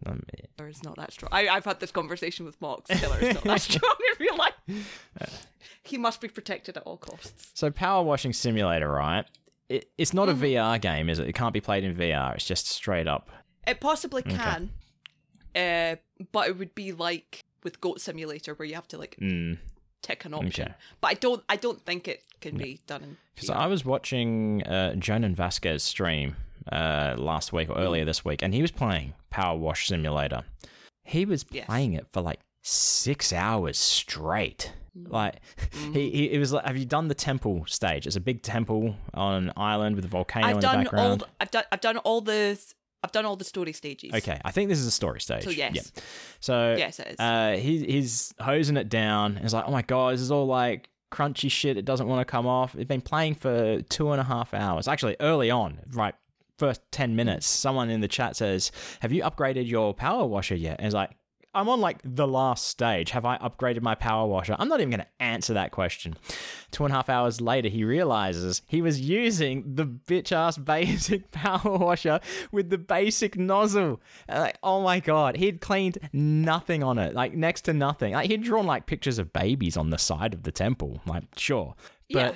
um, 0.06 0.24
Teller 0.58 0.70
is 0.70 0.84
not 0.84 0.96
that 0.98 1.12
strong. 1.12 1.30
I, 1.34 1.48
I've 1.50 1.66
had 1.66 1.80
this 1.80 1.92
conversation 1.92 2.46
with 2.46 2.60
Mox. 2.62 2.88
Teller 3.00 3.18
is 3.20 3.34
not 3.36 3.44
that 3.44 3.62
strong 3.62 3.96
in 4.20 4.26
real 4.26 4.38
life. 4.38 4.54
He 5.86 5.98
must 5.98 6.22
be 6.22 6.30
protected 6.30 6.78
at 6.78 6.84
all 6.84 6.96
costs. 6.96 7.52
so 7.54 7.70
power 7.70 8.02
washing 8.04 8.32
simulator, 8.32 8.90
right? 8.90 9.26
It, 9.68 9.90
it's 9.98 10.14
not 10.14 10.30
a 10.30 10.34
Mm-hmm. 10.34 10.44
VR 10.44 10.80
game, 10.82 11.10
is 11.10 11.20
it? 11.20 11.28
It 11.28 11.34
can't 11.36 11.54
be 11.54 11.60
played 11.60 11.84
in 11.84 11.94
VR. 11.94 12.36
It's 12.36 12.46
just 12.46 12.68
straight 12.68 13.06
up. 13.06 13.30
It 13.68 13.80
possibly 13.80 14.22
can, 14.24 14.72
uh, 15.56 15.96
but 16.32 16.48
it 16.48 16.58
would 16.58 16.76
be 16.76 16.92
like 16.92 17.44
with 17.64 17.80
Goat 17.82 18.02
Simulator 18.02 18.54
where 18.56 18.68
you 18.68 18.76
have 18.76 18.88
to 18.90 18.98
like 18.98 19.16
Mm. 19.22 19.58
tick 20.02 20.26
an 20.26 20.34
option. 20.34 20.66
Okay. 20.66 20.74
But 21.02 21.08
I 21.12 21.14
don't. 21.16 21.44
I 21.48 21.56
don't 21.56 21.82
think 21.86 22.08
it 22.08 22.24
can 22.42 22.58
be 22.58 22.80
done. 22.88 23.18
Because 23.36 23.50
I 23.50 23.68
was 23.68 23.86
watching 23.86 24.64
uh, 24.64 24.96
Jonan 24.96 25.34
Vasquez 25.36 25.82
stream 25.84 26.36
uh, 26.72 27.16
last 27.18 27.52
week 27.54 27.70
or 27.70 27.78
earlier 27.78 28.06
this 28.06 28.24
week, 28.26 28.42
and 28.42 28.54
he 28.54 28.62
was 28.62 28.72
playing 28.72 29.14
Power 29.30 29.58
Wash 29.58 29.88
Simulator. 29.88 30.44
He 31.06 31.26
was 31.26 31.46
Yes. 31.52 31.66
playing 31.66 31.94
it 31.94 32.08
for 32.12 32.22
like 32.22 32.40
six 32.62 33.32
hours 33.34 33.78
straight. 33.78 34.72
Mm. 34.98 35.12
Like 35.12 35.40
he, 35.94 36.10
he, 36.12 36.32
it 36.32 36.38
was 36.40 36.54
like, 36.54 36.66
have 36.66 36.78
you 36.78 36.86
done 36.86 37.08
the 37.08 37.16
temple 37.16 37.66
stage? 37.68 38.06
It's 38.08 38.16
a 38.16 38.22
big 38.22 38.42
temple 38.44 38.96
on 39.14 39.46
an 39.46 39.54
island 39.58 39.96
with 39.96 40.06
a 40.06 40.08
volcano 40.10 40.48
I've 40.48 40.56
in 40.56 40.62
done 40.62 40.78
the 40.80 40.84
background. 40.84 41.24
all. 41.24 41.30
I've 41.40 41.52
done. 41.52 41.64
I've 41.72 41.82
done 41.82 41.98
all 42.00 42.22
the. 42.22 42.60
I've 43.04 43.12
done 43.12 43.26
all 43.26 43.36
the 43.36 43.44
story 43.44 43.74
stages. 43.74 44.14
Okay, 44.14 44.40
I 44.46 44.52
think 44.52 44.70
this 44.70 44.80
is 44.80 44.88
a 44.88 44.92
story 44.92 45.20
stage. 45.20 45.44
So 45.44 45.50
yes. 45.50 45.76
Yeah. 45.76 46.02
So 46.40 46.76
Yes, 46.78 47.00
it 47.00 47.08
is. 47.10 47.20
Uh, 47.20 47.58
he, 47.60 47.86
he's 47.86 48.34
hosing 48.40 48.78
it 48.78 48.90
down. 48.90 49.36
He's 49.38 49.54
like, 49.54 49.66
oh 49.68 49.72
my 49.72 49.82
god, 49.82 50.14
this 50.14 50.22
is 50.22 50.32
all 50.32 50.46
like 50.48 50.90
crunchy 51.12 51.52
shit. 51.52 51.78
It 51.78 51.86
doesn't 51.86 52.08
want 52.08 52.22
to 52.22 52.26
come 52.32 52.48
off. 52.48 52.76
It's 52.76 52.88
been 52.88 53.02
playing 53.02 53.36
for 53.36 53.82
two 53.84 54.12
and 54.12 54.22
a 54.22 54.24
half 54.24 54.54
hours. 54.54 54.88
Actually, 54.88 55.18
early 55.20 55.52
on, 55.52 55.80
right, 55.92 56.16
first 56.58 56.82
ten 56.92 57.16
minutes, 57.16 57.46
someone 57.46 57.90
in 57.90 58.00
the 58.02 58.08
chat 58.08 58.36
says, 58.38 58.72
"Have 59.02 59.12
you 59.12 59.24
upgraded 59.24 59.68
your 59.68 59.94
power 59.94 60.26
washer 60.26 60.56
yet?" 60.56 60.78
And 60.80 60.86
he's 60.86 60.94
like. 60.94 61.12
I'm 61.56 61.70
on 61.70 61.80
like 61.82 62.00
the 62.04 62.28
last 62.28 62.68
stage. 62.68 63.12
Have 63.12 63.26
I 63.26 63.38
upgraded 63.38 63.82
my 63.82 63.96
power 63.96 64.28
washer? 64.28 64.56
I'm 64.58 64.68
not 64.68 64.80
even 64.80 64.90
going 64.90 65.02
to 65.02 65.24
answer 65.24 65.54
that 65.54 65.72
question. 65.72 66.16
Two 66.72 66.84
and 66.86 66.92
a 66.92 66.96
half 66.96 67.10
hours 67.10 67.40
later, 67.42 67.70
he 67.70 67.84
realizes 67.84 68.62
he 68.68 68.82
was 68.82 69.00
using 69.00 69.76
the 69.76 69.86
bitch 69.86 70.32
ass 70.32 70.58
basic 70.74 71.30
power 71.32 71.78
washer 71.78 72.20
with 72.52 72.70
the 72.70 72.78
basic 72.78 73.38
nozzle. 73.38 74.02
And, 74.28 74.40
Like, 74.40 74.58
oh 74.64 74.82
my 74.82 75.00
god, 75.00 75.38
he'd 75.38 75.62
cleaned 75.62 75.98
nothing 76.12 76.82
on 76.84 76.98
it, 76.98 77.14
like 77.14 77.34
next 77.36 77.62
to 77.64 77.74
nothing. 77.74 78.14
Like 78.14 78.30
he'd 78.30 78.44
drawn 78.44 78.66
like 78.66 78.86
pictures 78.88 79.20
of 79.20 79.32
babies 79.34 79.78
on 79.78 79.90
the 79.92 79.98
side 80.00 80.34
of 80.34 80.44
the 80.44 80.52
temple. 80.52 81.02
Like, 81.06 81.24
sure, 81.38 81.76
but 82.12 82.36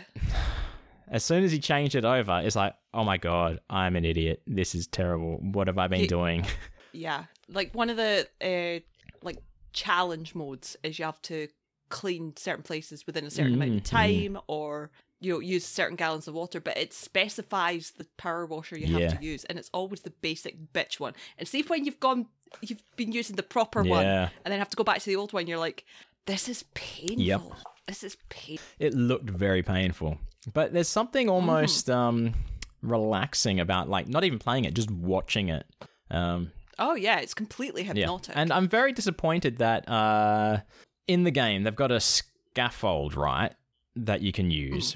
as 1.09 1.23
soon 1.23 1.43
as 1.43 1.51
he 1.51 1.59
changed 1.59 1.95
it 1.95 2.05
over, 2.05 2.41
it's 2.43 2.55
like, 2.55 2.75
oh 2.93 3.03
my 3.03 3.17
god, 3.17 3.59
I'm 3.69 3.95
an 3.95 4.05
idiot. 4.05 4.41
This 4.45 4.75
is 4.75 4.87
terrible. 4.87 5.37
What 5.37 5.67
have 5.67 5.77
I 5.77 5.87
been 5.87 6.01
He- 6.01 6.07
doing? 6.07 6.45
Yeah, 6.93 7.25
like 7.49 7.75
one 7.75 7.91
of 7.91 7.97
the 7.97 8.27
uh, 8.41 8.79
like 9.21 9.37
challenge 9.73 10.33
modes 10.35 10.75
is 10.83 10.97
you 10.99 11.05
have 11.05 11.21
to 11.23 11.47
clean 11.89 12.33
certain 12.35 12.63
places 12.63 13.05
within 13.05 13.25
a 13.25 13.29
certain 13.31 13.53
amount 13.53 13.71
of 13.71 13.77
Mhm. 13.81 13.83
time, 13.83 14.37
or 14.47 14.91
you 15.19 15.33
know 15.33 15.39
use 15.39 15.65
certain 15.65 15.95
gallons 15.95 16.27
of 16.27 16.33
water. 16.33 16.59
But 16.59 16.77
it 16.77 16.93
specifies 16.93 17.91
the 17.91 18.05
power 18.17 18.45
washer 18.45 18.77
you 18.77 18.87
have 18.87 19.17
to 19.17 19.23
use, 19.25 19.43
and 19.45 19.57
it's 19.57 19.69
always 19.73 20.01
the 20.01 20.09
basic 20.09 20.73
bitch 20.73 20.99
one. 20.99 21.13
And 21.37 21.47
see 21.47 21.59
if 21.59 21.69
when 21.69 21.85
you've 21.85 21.99
gone, 21.99 22.27
you've 22.61 22.83
been 22.95 23.11
using 23.11 23.35
the 23.35 23.43
proper 23.43 23.83
one, 23.83 24.05
and 24.43 24.51
then 24.51 24.59
have 24.59 24.69
to 24.69 24.77
go 24.77 24.83
back 24.83 24.99
to 24.99 25.05
the 25.05 25.15
old 25.15 25.33
one. 25.33 25.47
You're 25.47 25.57
like, 25.59 25.85
this 26.25 26.49
is 26.49 26.63
painful. 26.73 27.23
Yep. 27.23 27.41
This 27.87 28.03
is 28.03 28.17
painful. 28.29 28.65
It 28.79 28.93
looked 28.93 29.29
very 29.29 29.63
painful. 29.63 30.17
But 30.53 30.73
there's 30.73 30.89
something 30.89 31.29
almost 31.29 31.89
um 31.89 32.33
relaxing 32.81 33.59
about 33.59 33.89
like 33.89 34.07
not 34.07 34.23
even 34.23 34.39
playing 34.39 34.65
it, 34.65 34.73
just 34.73 34.91
watching 34.91 35.49
it. 35.49 35.65
Um 36.11 36.51
Oh 36.79 36.95
yeah, 36.95 37.19
it's 37.19 37.33
completely 37.33 37.83
hypnotic. 37.83 38.35
yeah. 38.35 38.41
And 38.41 38.51
I'm 38.53 38.67
very 38.67 38.91
disappointed 38.91 39.57
that 39.57 39.87
uh 39.89 40.59
in 41.07 41.23
the 41.23 41.31
game 41.31 41.63
they've 41.63 41.75
got 41.75 41.91
a 41.91 41.99
scaffold, 41.99 43.15
right, 43.15 43.53
that 43.95 44.21
you 44.21 44.31
can 44.31 44.51
use. 44.51 44.95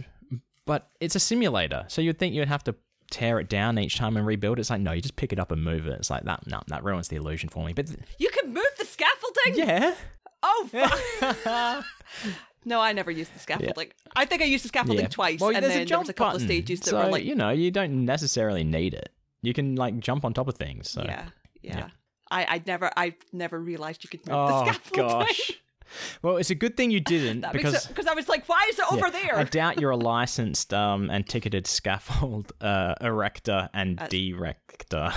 But 0.65 0.89
it's 0.99 1.15
a 1.15 1.19
simulator. 1.19 1.85
So 1.87 2.01
you'd 2.01 2.19
think 2.19 2.33
you'd 2.35 2.47
have 2.47 2.63
to 2.65 2.75
tear 3.09 3.39
it 3.39 3.49
down 3.49 3.77
each 3.79 3.97
time 3.97 4.15
and 4.15 4.25
rebuild 4.25 4.57
it. 4.57 4.61
It's 4.61 4.69
like 4.69 4.81
no, 4.81 4.91
you 4.91 5.01
just 5.01 5.15
pick 5.15 5.33
it 5.33 5.39
up 5.39 5.51
and 5.51 5.63
move 5.63 5.87
it. 5.87 5.93
It's 5.93 6.09
like 6.09 6.23
that 6.25 6.45
no, 6.47 6.61
that 6.67 6.83
ruins 6.83 7.07
the 7.07 7.15
illusion 7.17 7.49
for 7.49 7.65
me. 7.65 7.73
But 7.73 7.87
th- 7.87 7.99
you 8.19 8.29
can 8.29 8.53
move 8.53 8.63
the 8.77 8.85
scaffolding. 8.85 9.55
yeah. 9.67 9.95
Oh 10.43 10.69
fuck. 10.71 11.85
No, 12.63 12.79
I 12.79 12.93
never 12.93 13.09
used 13.09 13.33
the 13.33 13.39
scaffolding. 13.39 13.89
I 14.15 14.25
think 14.25 14.41
I 14.43 14.45
used 14.45 14.63
the 14.63 14.67
scaffolding 14.67 15.05
Yeah. 15.05 15.09
twice, 15.09 15.39
Well, 15.39 15.49
and 15.49 15.63
there's 15.63 15.73
then 15.73 15.81
a 15.83 15.85
there 15.85 15.97
was 15.99 16.09
a 16.09 16.13
couple 16.13 16.33
button, 16.33 16.43
of 16.43 16.47
stages 16.47 16.79
that 16.81 16.89
so, 16.91 17.03
were 17.03 17.11
like, 17.11 17.23
you 17.23 17.33
know, 17.33 17.49
you 17.49 17.71
don't 17.71 18.05
necessarily 18.05 18.63
need 18.63 18.93
it. 18.93 19.09
You 19.41 19.53
can 19.53 19.75
like 19.75 19.99
jump 19.99 20.23
on 20.25 20.33
top 20.35 20.47
of 20.47 20.55
things. 20.55 20.89
So. 20.91 21.01
yeah, 21.03 21.25
yeah. 21.61 21.77
yeah. 21.77 21.87
I, 22.29 22.45
I 22.45 22.63
never, 22.65 22.89
I 22.95 23.15
never 23.33 23.59
realized 23.59 24.03
you 24.03 24.09
could 24.09 24.25
move 24.25 24.35
Oh 24.35 24.65
the 24.65 24.73
scaffolding. 24.73 25.07
gosh. 25.07 25.51
Well, 26.21 26.37
it's 26.37 26.49
a 26.49 26.55
good 26.55 26.77
thing 26.77 26.89
you 26.89 27.01
didn't 27.01 27.45
because 27.51 27.85
because 27.85 28.07
I 28.07 28.13
was 28.13 28.29
like, 28.29 28.47
why 28.47 28.65
is 28.69 28.79
it 28.79 28.85
over 28.93 29.07
yeah, 29.07 29.09
there? 29.09 29.35
I 29.37 29.43
doubt 29.43 29.81
you're 29.81 29.91
a 29.91 29.97
licensed 30.13 30.73
um, 30.73 31.09
and 31.09 31.27
ticketed 31.27 31.67
scaffold 31.67 32.53
uh, 32.61 32.95
erector 33.01 33.69
and 33.73 33.97
That's- 33.97 34.09
director. 34.09 35.11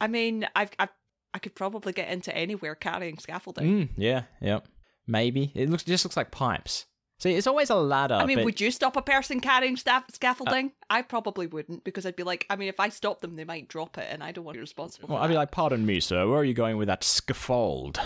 I 0.00 0.06
mean, 0.06 0.46
I've, 0.54 0.70
I've, 0.78 0.90
I 1.32 1.40
could 1.40 1.56
probably 1.56 1.92
get 1.92 2.10
into 2.10 2.32
anywhere 2.36 2.76
carrying 2.76 3.18
scaffolding. 3.18 3.66
mm, 3.66 3.88
yeah, 3.96 4.22
yep. 4.40 4.68
Maybe 5.08 5.50
it 5.56 5.68
looks 5.68 5.82
just 5.82 6.04
looks 6.04 6.16
like 6.16 6.30
pipes. 6.30 6.86
See, 7.24 7.32
it's 7.32 7.46
always 7.46 7.70
a 7.70 7.74
ladder. 7.74 8.16
I 8.16 8.26
mean, 8.26 8.36
but- 8.36 8.42
Uh, 8.42 8.44
would 8.44 8.60
you 8.60 8.70
stop 8.70 8.96
a 8.98 9.02
person 9.02 9.40
carrying 9.40 9.76
staff- 9.78 10.04
scaffolding? 10.12 10.72
I 10.90 11.00
probably 11.00 11.46
wouldn't 11.46 11.82
because 11.82 12.04
I'd 12.04 12.16
be 12.16 12.22
like, 12.22 12.44
I 12.50 12.56
mean, 12.56 12.68
if 12.68 12.78
I 12.78 12.90
stop 12.90 13.22
them, 13.22 13.36
they 13.36 13.44
might 13.44 13.66
drop 13.66 13.96
it, 13.96 14.06
and 14.10 14.22
I 14.22 14.30
don't 14.30 14.44
want 14.44 14.56
to 14.56 14.58
be 14.58 14.60
responsible. 14.60 15.08
Well, 15.08 15.22
I'd 15.22 15.28
be 15.28 15.34
like, 15.34 15.50
pardon 15.50 15.86
me, 15.86 16.00
sir. 16.00 16.28
Where 16.28 16.36
are 16.40 16.44
you 16.44 16.52
going 16.52 16.76
with 16.76 16.88
that 16.88 17.02
scaffold? 17.02 17.98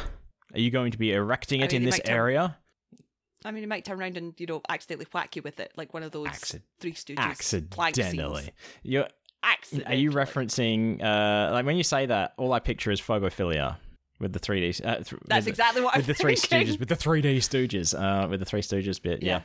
Are 0.55 0.61
you 0.61 0.71
going 0.71 0.93
to 0.93 0.99
be 0.99 1.13
erecting 1.13 1.63
I 1.63 1.65
it 1.65 1.73
mean, 1.73 1.83
in 1.83 1.87
this 1.87 1.99
turn- 1.99 2.15
area? 2.15 2.59
I 3.45 3.51
mean, 3.51 3.65
he 3.65 3.67
might 3.67 3.85
turn 3.85 4.01
around 4.01 4.17
and 4.17 4.35
you 4.39 4.47
know 4.47 4.63
accidentally 4.69 5.09
whack 5.13 5.35
you 5.35 5.43
with 5.43 5.59
it, 5.59 5.73
like 5.77 5.93
one 5.93 6.05
of 6.05 6.13
those 6.13 6.29
Acci- 6.29 6.63
Three 6.79 6.93
Stooges 6.93 7.19
Accidentally. 7.19 8.53
You're, 8.85 9.09
Accidentally. 9.43 9.95
are 9.97 9.99
you 9.99 10.13
referencing 10.13 11.03
uh, 11.03 11.51
like 11.53 11.67
when 11.67 11.77
you 11.77 11.83
say 11.83 12.07
that? 12.07 12.35
All 12.37 12.53
I 12.53 12.61
picture 12.61 12.93
is 12.93 13.01
phobophilia 13.01 13.79
with 14.21 14.33
the 14.33 14.39
three 14.39 14.61
D. 14.73 14.83
Uh, 14.85 14.97
th- 14.97 15.07
That's 15.27 15.45
with 15.45 15.49
exactly 15.49 15.83
what 15.83 15.93
the, 15.95 15.99
I'm 16.01 16.01
with 16.01 16.07
the 16.07 16.15
Three 16.15 16.37
thinking. 16.37 16.75
Stooges. 16.75 16.79
With 16.81 16.89
the 16.89 16.97
three 16.97 17.21
D 17.23 17.39
Stooges. 17.39 17.95
Uh, 17.99 18.29
with 18.29 18.41
the 18.41 18.47
Three 18.47 18.63
Stooges 18.63 19.01
bit. 19.01 19.23
Yeah. 19.23 19.43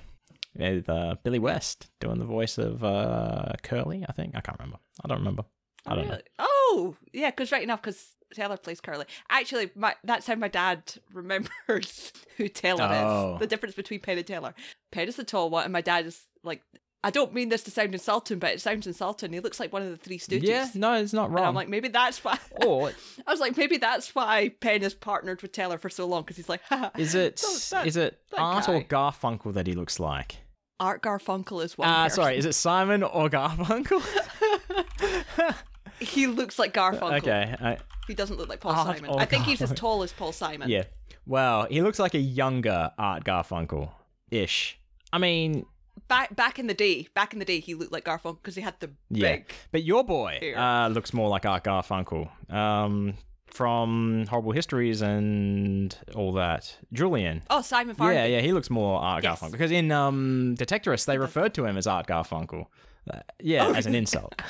yeah. 0.55 0.71
With 0.71 0.89
uh, 0.89 1.15
Billy 1.23 1.39
West 1.39 1.89
doing 1.99 2.19
the 2.19 2.25
voice 2.25 2.57
of 2.57 2.83
uh, 2.83 3.53
Curly. 3.63 4.05
I 4.07 4.11
think 4.13 4.35
I 4.35 4.41
can't 4.41 4.57
remember. 4.59 4.77
I 5.03 5.07
don't 5.07 5.19
remember. 5.19 5.43
I 5.85 5.95
don't 5.95 6.07
know. 6.07 6.19
Oh, 6.39 6.95
yeah, 7.11 7.29
because 7.29 7.51
right 7.51 7.61
enough, 7.63 7.81
because 7.81 8.15
Teller 8.33 8.55
plays 8.55 8.79
Curly. 8.79 9.05
Actually, 9.29 9.69
my, 9.75 9.95
that's 10.05 10.25
how 10.27 10.35
my 10.35 10.47
dad 10.47 10.93
remembers 11.13 12.13
who 12.37 12.47
Teller 12.47 12.83
Oh. 12.89 13.33
is. 13.35 13.39
The 13.41 13.47
difference 13.47 13.75
between 13.75 13.99
Penn 13.99 14.17
and 14.17 14.25
Teller. 14.25 14.53
Penn 14.91 15.07
is 15.09 15.17
the 15.17 15.23
tall 15.25 15.49
one, 15.49 15.65
and 15.65 15.73
my 15.73 15.81
dad 15.81 16.05
is 16.05 16.21
like. 16.43 16.61
I 17.05 17.09
don't 17.09 17.33
mean 17.33 17.49
this 17.49 17.63
to 17.63 17.71
sound 17.71 17.93
insulting, 17.93 18.39
but 18.39 18.51
it 18.51 18.61
sounds 18.61 18.87
insulting. 18.87 19.33
He 19.33 19.39
looks 19.41 19.59
like 19.59 19.73
one 19.73 19.81
of 19.81 19.89
the 19.89 19.97
Three 19.97 20.17
Stooges. 20.17 20.43
Yeah, 20.43 20.67
no, 20.75 20.93
it's 20.93 21.11
not 21.13 21.25
And 21.25 21.35
wrong. 21.35 21.45
I'm 21.47 21.53
like, 21.55 21.67
maybe 21.67 21.89
that's 21.89 22.23
why. 22.23 22.37
Oh, 22.61 22.87
I 23.27 23.31
was 23.31 23.39
like, 23.41 23.57
maybe 23.57 23.77
that's 23.77 24.15
why 24.15 24.49
Penn 24.61 24.81
has 24.83 24.93
partnered 24.93 25.41
with 25.41 25.51
Teller 25.51 25.77
for 25.77 25.89
so 25.89 26.05
long 26.05 26.21
because 26.23 26.37
he's 26.37 26.47
like, 26.49 26.61
is 26.97 27.13
it 27.15 27.43
that- 27.71 27.85
is 27.87 27.97
it 27.97 28.19
Art 28.37 28.69
or. 28.69 28.81
Garfunkel 28.81 29.53
that 29.53 29.67
he 29.67 29.73
looks 29.73 29.99
like? 29.99 30.37
Art 30.79 31.01
Garfunkel 31.01 31.63
is 31.63 31.77
one. 31.77 31.87
Ah, 31.87 32.05
person. 32.05 32.15
sorry, 32.23 32.37
is 32.37 32.45
it 32.45 32.53
Simon 32.53 33.03
or 33.03 33.29
Garfunkel? 33.29 34.01
He 35.99 36.27
looks 36.27 36.59
like 36.59 36.73
Garfunkel. 36.73 37.17
okay, 37.19 37.55
I, 37.61 37.77
He 38.07 38.13
doesn't 38.13 38.37
look 38.37 38.49
like 38.49 38.59
Paul 38.59 38.73
Art 38.73 38.97
Simon. 38.97 39.11
I 39.17 39.25
think 39.25 39.45
he's 39.45 39.61
as 39.61 39.71
tall 39.73 40.03
as 40.03 40.11
Paul 40.11 40.31
Simon. 40.33 40.69
yeah. 40.69 40.83
Well, 41.25 41.67
he 41.69 41.81
looks 41.81 41.99
like 41.99 42.13
a 42.15 42.19
younger 42.19 42.91
Art 42.97 43.23
Garfunkel 43.23 43.89
ish. 44.31 44.77
I 45.13 45.19
mean, 45.19 45.65
Back 46.07 46.35
back 46.35 46.59
in 46.59 46.67
the 46.67 46.73
day, 46.73 47.07
back 47.13 47.33
in 47.33 47.39
the 47.39 47.45
day, 47.45 47.59
he 47.59 47.73
looked 47.73 47.91
like 47.91 48.05
Garfunkel 48.05 48.37
because 48.41 48.55
he 48.55 48.61
had 48.61 48.79
the 48.79 48.91
yeah. 49.09 49.37
big. 49.37 49.51
But 49.71 49.83
your 49.83 50.03
boy 50.03 50.53
uh, 50.55 50.89
looks 50.89 51.13
more 51.13 51.29
like 51.29 51.45
Art 51.45 51.63
Garfunkel 51.63 52.29
um, 52.53 53.15
from 53.47 54.25
Horrible 54.29 54.51
Histories 54.51 55.01
and 55.01 55.97
all 56.15 56.33
that. 56.33 56.75
Julian. 56.91 57.41
Oh, 57.49 57.61
Simon 57.61 57.95
Farnaby. 57.95 58.13
Yeah, 58.15 58.25
yeah, 58.25 58.41
he 58.41 58.51
looks 58.53 58.69
more 58.69 58.99
Art 58.99 59.23
Yes. 59.23 59.39
Garfunkel 59.39 59.51
because 59.51 59.71
in 59.71 59.91
um, 59.91 60.55
Detectorist 60.57 61.05
they 61.05 61.17
referred 61.17 61.53
to 61.55 61.65
him 61.65 61.77
as 61.77 61.87
Art 61.87 62.07
Garfunkel. 62.07 62.65
Uh, 63.11 63.19
yeah, 63.41 63.67
Oh, 63.67 63.73
as 63.73 63.85
an 63.85 63.95
insult. 63.95 64.41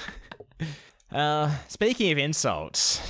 uh, 1.11 1.55
speaking 1.67 2.11
of 2.11 2.17
insults, 2.17 3.01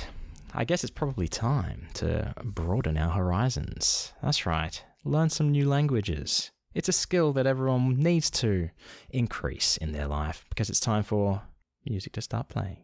I 0.54 0.64
guess 0.64 0.84
it's 0.84 0.90
probably 0.92 1.28
time 1.28 1.88
to 1.94 2.32
broaden 2.44 2.96
our 2.96 3.10
horizons. 3.10 4.12
That's 4.22 4.46
right. 4.46 4.82
learn 5.04 5.28
some 5.28 5.50
new 5.50 5.68
languages. 5.68 6.50
It's 6.74 6.88
a 6.88 6.92
skill 6.92 7.32
that 7.34 7.46
everyone 7.46 7.96
needs 7.96 8.30
to 8.32 8.68
increase 9.10 9.76
in 9.76 9.92
their 9.92 10.08
life 10.08 10.44
because 10.48 10.68
it's 10.68 10.80
time 10.80 11.04
for 11.04 11.40
music 11.88 12.12
to 12.14 12.22
start 12.22 12.48
playing. 12.48 12.78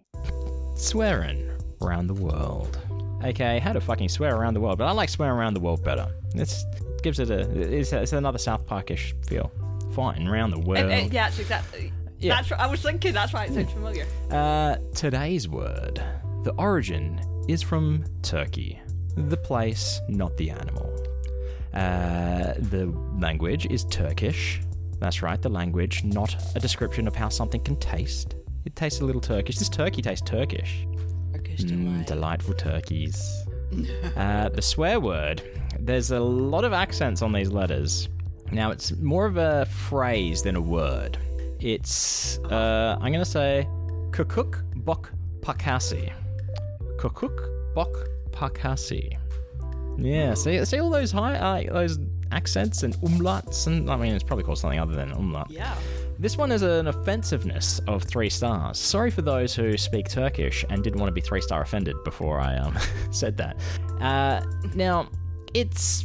Swearing 0.76 1.50
around 1.82 2.06
the 2.06 2.14
world. 2.14 2.78
Okay, 3.24 3.58
how 3.58 3.72
to 3.72 3.80
fucking 3.80 4.08
swear 4.08 4.36
around 4.36 4.54
the 4.54 4.60
world, 4.60 4.78
but 4.78 4.86
I 4.86 4.92
like 4.92 5.08
swearing 5.08 5.36
around 5.36 5.54
the 5.54 5.60
world 5.60 5.84
better. 5.84 6.08
It's 6.34 6.64
gives 7.02 7.18
it 7.18 7.30
a 7.30 7.40
it's, 7.40 7.92
it's 7.92 8.12
another 8.12 8.38
South 8.38 8.64
Parkish 8.64 9.14
feel. 9.26 9.50
Fighting 9.92 10.28
around 10.28 10.50
the 10.50 10.60
world. 10.60 10.84
Uh, 10.84 10.94
uh, 10.94 11.08
yeah, 11.10 11.24
that's 11.24 11.38
exactly. 11.40 11.92
Yeah. 12.20 12.36
That's 12.36 12.52
I 12.52 12.66
was 12.66 12.80
thinking. 12.80 13.12
That's 13.12 13.32
why 13.32 13.46
it 13.46 13.54
sounds 13.54 13.72
familiar. 13.72 14.06
Uh, 14.30 14.76
today's 14.94 15.48
word. 15.48 16.00
The 16.44 16.52
origin 16.58 17.20
is 17.48 17.60
from 17.60 18.04
Turkey. 18.22 18.80
The 19.16 19.36
place, 19.36 20.00
not 20.08 20.36
the 20.36 20.50
animal. 20.50 21.09
Uh, 21.74 22.54
the 22.58 22.92
language 23.18 23.66
is 23.66 23.84
Turkish. 23.84 24.60
That's 24.98 25.22
right, 25.22 25.40
the 25.40 25.48
language, 25.48 26.04
not 26.04 26.36
a 26.54 26.60
description 26.60 27.08
of 27.08 27.16
how 27.16 27.28
something 27.28 27.62
can 27.62 27.76
taste. 27.76 28.34
It 28.64 28.76
tastes 28.76 29.00
a 29.00 29.04
little 29.04 29.20
Turkish. 29.20 29.56
This 29.56 29.68
turkey 29.68 30.02
tastes 30.02 30.28
Turkish. 30.28 30.86
Turkish 31.32 31.60
Mm, 31.60 32.06
delightful 32.06 32.54
turkeys. 32.54 33.46
uh, 34.16 34.48
the 34.50 34.62
swear 34.62 35.00
word. 35.00 35.42
There's 35.78 36.10
a 36.10 36.20
lot 36.20 36.64
of 36.64 36.72
accents 36.72 37.22
on 37.22 37.32
these 37.32 37.50
letters. 37.50 38.08
Now, 38.52 38.70
it's 38.70 38.92
more 38.96 39.26
of 39.26 39.36
a 39.36 39.64
phrase 39.66 40.42
than 40.42 40.56
a 40.56 40.60
word. 40.60 41.18
It's, 41.60 42.38
uh, 42.50 42.96
I'm 43.00 43.12
going 43.12 43.24
to 43.24 43.30
say, 43.30 43.66
kukuk 44.10 44.62
bok 44.84 45.12
pakasi. 45.40 46.12
Kukuk 46.98 47.74
bok 47.74 47.92
pakasi. 48.30 49.16
Yeah, 50.02 50.34
see, 50.34 50.64
see 50.64 50.80
all 50.80 50.90
those 50.90 51.12
high, 51.12 51.36
uh, 51.36 51.72
those 51.72 51.98
accents 52.32 52.82
and 52.82 52.94
umlauts, 52.98 53.66
and 53.66 53.90
I 53.90 53.96
mean, 53.96 54.14
it's 54.14 54.24
probably 54.24 54.44
called 54.44 54.58
something 54.58 54.78
other 54.78 54.94
than 54.94 55.12
umlaut. 55.12 55.50
Yeah. 55.50 55.74
This 56.18 56.36
one 56.36 56.52
is 56.52 56.62
an 56.62 56.86
offensiveness 56.86 57.80
of 57.86 58.02
three 58.02 58.28
stars. 58.28 58.78
Sorry 58.78 59.10
for 59.10 59.22
those 59.22 59.54
who 59.54 59.78
speak 59.78 60.06
Turkish 60.08 60.66
and 60.68 60.84
didn't 60.84 61.00
want 61.00 61.08
to 61.08 61.14
be 61.14 61.22
three 61.22 61.40
star 61.40 61.62
offended 61.62 61.96
before 62.04 62.40
I 62.40 62.56
um, 62.56 62.78
said 63.10 63.36
that. 63.38 63.56
Uh, 64.00 64.42
now, 64.74 65.08
it's. 65.54 66.04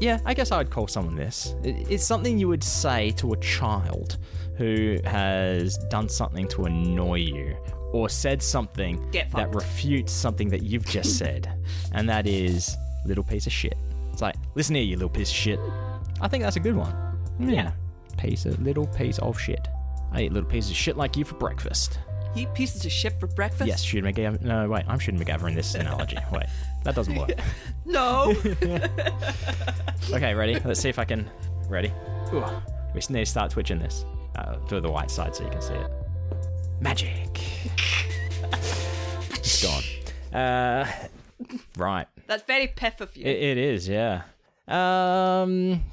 Yeah, 0.00 0.18
I 0.26 0.34
guess 0.34 0.50
I 0.50 0.58
would 0.58 0.70
call 0.70 0.88
someone 0.88 1.14
this. 1.14 1.54
It's 1.62 2.04
something 2.04 2.36
you 2.36 2.48
would 2.48 2.64
say 2.64 3.12
to 3.12 3.32
a 3.32 3.36
child 3.36 4.18
who 4.56 4.98
has 5.04 5.78
done 5.88 6.08
something 6.08 6.48
to 6.48 6.64
annoy 6.64 7.18
you 7.18 7.56
or 7.94 8.08
said 8.08 8.42
something 8.42 9.08
that 9.12 9.54
refutes 9.54 10.12
something 10.12 10.48
that 10.48 10.64
you've 10.64 10.84
just 10.84 11.16
said, 11.18 11.48
and 11.92 12.08
that 12.08 12.26
is 12.26 12.76
little 13.06 13.22
piece 13.22 13.46
of 13.46 13.52
shit. 13.52 13.76
It's 14.12 14.20
like, 14.20 14.34
listen 14.56 14.74
here, 14.74 14.82
you 14.82 14.96
little 14.96 15.08
piece 15.08 15.30
of 15.30 15.36
shit. 15.36 15.60
I 16.20 16.26
think 16.26 16.42
that's 16.42 16.56
a 16.56 16.60
good 16.60 16.74
one. 16.74 16.92
Yeah. 17.38 17.70
Piece 18.18 18.46
of 18.46 18.60
little 18.60 18.88
piece 18.88 19.20
of 19.20 19.40
shit. 19.40 19.68
I 20.10 20.22
eat 20.22 20.32
little 20.32 20.48
pieces 20.48 20.72
of 20.72 20.76
shit 20.76 20.96
like 20.96 21.16
you 21.16 21.24
for 21.24 21.36
breakfast. 21.36 22.00
You 22.34 22.42
eat 22.42 22.54
pieces 22.54 22.84
of 22.84 22.90
shit 22.90 23.20
for 23.20 23.28
breakfast? 23.28 23.68
Yes, 23.68 23.80
Shooter 23.82 24.08
McGavin. 24.08 24.42
No, 24.42 24.68
wait, 24.68 24.84
I'm 24.88 24.98
Shooter 24.98 25.18
McGavin 25.18 25.50
in 25.50 25.54
this 25.54 25.76
analogy. 25.76 26.18
Wait, 26.32 26.46
that 26.82 26.96
doesn't 26.96 27.14
work. 27.14 27.30
No. 27.86 28.34
Okay, 30.12 30.34
ready? 30.34 30.58
Let's 30.64 30.80
see 30.80 30.88
if 30.88 30.98
I 30.98 31.04
can. 31.04 31.30
Ready? 31.68 31.92
Ooh, 32.32 32.44
we 32.92 33.00
need 33.10 33.24
to 33.24 33.26
start 33.26 33.52
twitching 33.52 33.78
this. 33.78 34.04
Uh, 34.34 34.56
do 34.68 34.80
the 34.80 34.90
white 34.90 35.10
side 35.10 35.36
so 35.36 35.44
you 35.44 35.50
can 35.50 35.60
see 35.62 35.74
it. 35.74 36.03
Magic. 36.80 37.40
it's 39.32 39.62
gone. 39.64 39.82
Uh, 40.38 40.86
right. 41.76 42.06
That's 42.26 42.42
very 42.44 42.66
piff 42.68 43.00
of 43.00 43.16
you. 43.16 43.24
It, 43.24 43.36
it 43.36 43.58
is, 43.58 43.88
yeah. 43.88 44.22
Um. 44.68 45.84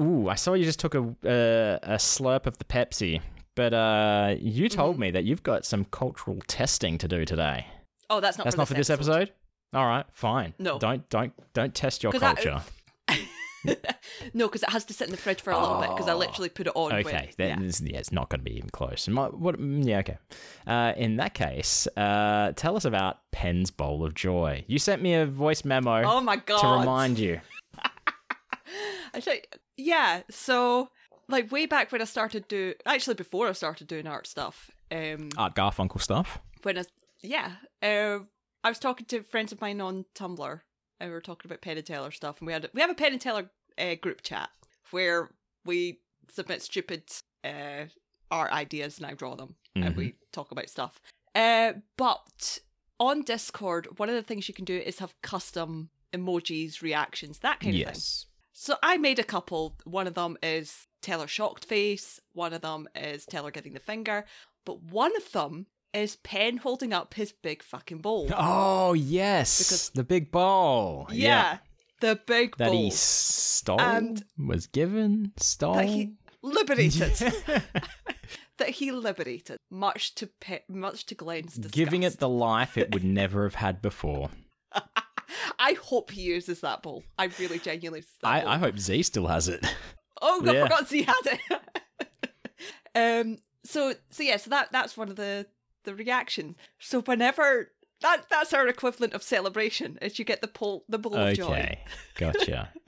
Ooh, 0.00 0.28
I 0.28 0.34
saw 0.36 0.54
you 0.54 0.64
just 0.64 0.78
took 0.78 0.94
a 0.94 1.00
uh, 1.00 1.78
a 1.82 1.96
slurp 1.96 2.46
of 2.46 2.58
the 2.58 2.64
Pepsi, 2.64 3.20
but 3.56 3.74
uh, 3.74 4.36
you 4.38 4.68
told 4.68 4.92
Mm-hmm. 4.94 5.00
me 5.02 5.10
that 5.12 5.24
you've 5.24 5.42
got 5.42 5.64
some 5.64 5.84
cultural 5.86 6.38
testing 6.46 6.98
to 6.98 7.08
do 7.08 7.24
today. 7.24 7.66
oh, 8.10 8.20
that's 8.20 8.38
not 8.38 8.44
That's 8.44 8.54
for 8.54 8.60
not 8.60 8.68
for 8.68 8.74
this 8.74 8.90
episode. 8.90 9.32
All 9.74 9.86
right, 9.86 10.06
fine. 10.12 10.54
No. 10.58 10.78
don't 10.78 11.08
don't 11.10 11.32
don't 11.52 11.74
test 11.74 12.02
your 12.02 12.12
'Cause 12.12 12.22
I- 12.22 12.34
culture. 12.34 12.62
No, 14.34 14.46
because 14.46 14.62
it 14.62 14.70
has 14.70 14.84
to 14.86 14.92
sit 14.94 15.06
in 15.06 15.10
the 15.10 15.16
fridge 15.16 15.40
for 15.40 15.50
a 15.52 15.58
little 15.60 15.80
bit 15.80 15.90
because 15.90 16.08
I 16.08 16.14
literally 16.14 16.48
put 16.48 16.66
it 16.66 16.72
on. 16.74 16.90
when- 16.92 17.06
Okay, 17.06 17.30
then 17.38 17.60
yeah. 17.60 17.66
it's, 17.66 17.80
yeah, 17.80 17.98
it's 17.98 18.12
not 18.12 18.28
going 18.28 18.40
to 18.40 18.44
be 18.44 18.56
even 18.56 18.70
close. 18.70 19.08
My, 19.08 19.26
what? 19.26 19.58
mm, 19.60 19.84
Yeah, 19.84 19.98
okay. 19.98 20.18
Uh, 20.66 20.92
in 20.96 21.16
that 21.16 21.34
case, 21.34 21.86
uh, 21.96 22.52
tell 22.56 22.76
us 22.76 22.84
about 22.84 23.18
Penn's 23.32 23.70
Bowl 23.70 24.04
of 24.04 24.14
Joy. 24.14 24.64
You 24.68 24.78
sent 24.78 25.02
me 25.02 25.14
a 25.14 25.26
voice 25.26 25.64
memo 25.64 26.02
Oh 26.04 26.20
my 26.20 26.36
god. 26.36 26.60
to 26.60 26.80
remind 26.80 27.18
you. 27.18 27.40
Actually, 29.14 29.42
yeah. 29.76 30.22
So, 30.30 30.90
like 31.28 31.50
way 31.50 31.66
back 31.66 31.90
when 31.92 32.00
I 32.00 32.04
started 32.04 32.46
do, 32.48 32.74
actually 32.86 33.14
before 33.14 33.48
I 33.48 33.52
started 33.52 33.86
doing 33.86 34.06
art 34.06 34.26
stuff, 34.26 34.70
um, 34.90 35.30
Art 35.36 35.54
Garfunkel 35.54 36.00
stuff. 36.00 36.38
when 36.62 36.78
I, 36.78 36.84
yeah, 37.22 37.52
uh, 37.82 38.20
I 38.64 38.68
was 38.68 38.78
talking 38.78 39.06
to 39.06 39.22
friends 39.22 39.52
of 39.52 39.60
mine 39.60 39.80
on 39.80 40.04
Tumblr, 40.14 40.60
and 41.00 41.10
we 41.10 41.14
were 41.14 41.20
talking 41.20 41.48
about 41.48 41.60
Penn 41.60 41.76
and 41.76 41.86
Teller 41.86 42.10
stuff, 42.10 42.38
and 42.40 42.46
we 42.46 42.52
had 42.52 42.68
we 42.74 42.80
have 42.80 42.90
a 42.90 42.94
Penn 42.94 43.12
and 43.12 43.20
Teller 43.20 43.50
uh, 43.78 43.94
group 43.96 44.22
chat 44.22 44.50
where 44.90 45.30
we 45.64 46.00
submit 46.30 46.62
stupid 46.62 47.04
uh, 47.44 47.84
art 48.30 48.52
ideas 48.52 48.98
and 48.98 49.06
I 49.06 49.14
draw 49.14 49.36
them, 49.36 49.54
and 49.74 49.96
we 49.96 50.14
talk 50.32 50.50
about 50.50 50.68
stuff. 50.68 51.00
Uh, 51.34 51.74
but 51.96 52.60
on 52.98 53.22
Discord, 53.22 53.98
one 53.98 54.08
of 54.08 54.14
the 54.14 54.22
things 54.22 54.48
you 54.48 54.54
can 54.54 54.64
do 54.64 54.76
is 54.76 54.98
have 54.98 55.14
custom 55.22 55.90
emojis, 56.12 56.82
reactions, 56.82 57.38
that 57.40 57.60
kind 57.60 57.74
of 57.74 57.80
thing. 57.80 57.88
Yes. 57.88 58.26
So 58.52 58.74
I 58.82 58.96
made 58.96 59.20
a 59.20 59.24
couple. 59.24 59.76
One 59.84 60.08
of 60.08 60.14
them 60.14 60.36
is 60.42 60.86
Teller 61.00 61.28
shocked 61.28 61.64
face. 61.64 62.18
One 62.32 62.52
of 62.52 62.62
them 62.62 62.88
is 62.96 63.24
Teller 63.24 63.52
giving 63.52 63.72
the 63.72 63.78
finger. 63.78 64.24
But 64.64 64.82
one 64.82 65.16
of 65.16 65.30
them 65.30 65.66
is 65.94 66.16
Penn 66.16 66.58
holding 66.58 66.92
up 66.92 67.14
his 67.14 67.32
big 67.32 67.62
fucking 67.62 67.98
ball. 67.98 68.28
Oh 68.36 68.92
yes, 68.94 69.58
Because- 69.58 69.90
the 69.90 70.04
big 70.04 70.30
ball. 70.30 71.08
yeah, 71.12 71.58
the 72.00 72.20
big 72.26 72.56
that 72.58 72.68
bowl 72.70 72.82
he 72.84 72.90
stole, 72.90 73.80
And- 73.80 74.24
was 74.38 74.66
given, 74.66 75.32
stole. 75.38 75.74
that 75.74 75.86
he 75.86 76.14
liberated. 76.42 77.12
that 78.58 78.68
he 78.70 78.90
liberated, 78.92 79.56
much 79.70 80.14
to 80.16 80.26
Pe- 80.40 80.62
much 80.68 81.06
to 81.06 81.14
Glenn's 81.14 81.54
disgust. 81.54 81.74
Giving 81.74 82.02
it 82.02 82.18
the 82.18 82.28
life 82.28 82.76
it 82.76 82.92
would 82.92 83.04
never 83.20 83.44
have 83.44 83.54
had 83.56 83.80
before. 83.82 84.30
I 85.58 85.72
hope 85.74 86.10
he 86.10 86.22
uses 86.22 86.60
that 86.60 86.82
ball. 86.82 87.02
I 87.18 87.26
really 87.38 87.58
genuinely. 87.58 88.04
that. 88.22 88.46
I, 88.46 88.54
I 88.54 88.58
hope 88.58 88.78
Z 88.78 89.02
still 89.02 89.26
has 89.26 89.48
it. 89.48 89.64
Oh 90.22 90.40
god, 90.42 90.54
Yeah. 90.54 90.64
I 90.64 90.68
forgot 90.68 90.88
he 90.88 91.02
had 91.02 91.14
it. 91.24 92.20
um. 92.94 93.38
So 93.64 93.94
so 94.10 94.22
yeah. 94.22 94.36
So 94.36 94.50
that 94.50 94.72
that's 94.72 94.96
one 94.96 95.08
of 95.10 95.16
the 95.16 95.46
the 95.84 95.94
reaction. 95.94 96.56
So 96.78 97.00
whenever 97.02 97.72
that 98.00 98.22
that's 98.30 98.52
our 98.54 98.68
equivalent 98.68 99.12
of 99.12 99.22
celebration 99.22 99.98
is 100.00 100.18
you 100.18 100.24
get 100.24 100.40
the 100.40 100.48
pull 100.48 100.84
the 100.88 100.98
bowl 100.98 101.16
of 101.16 101.34
joy. 101.34 101.44
Okay, 101.44 101.84
gotcha. 102.16 102.72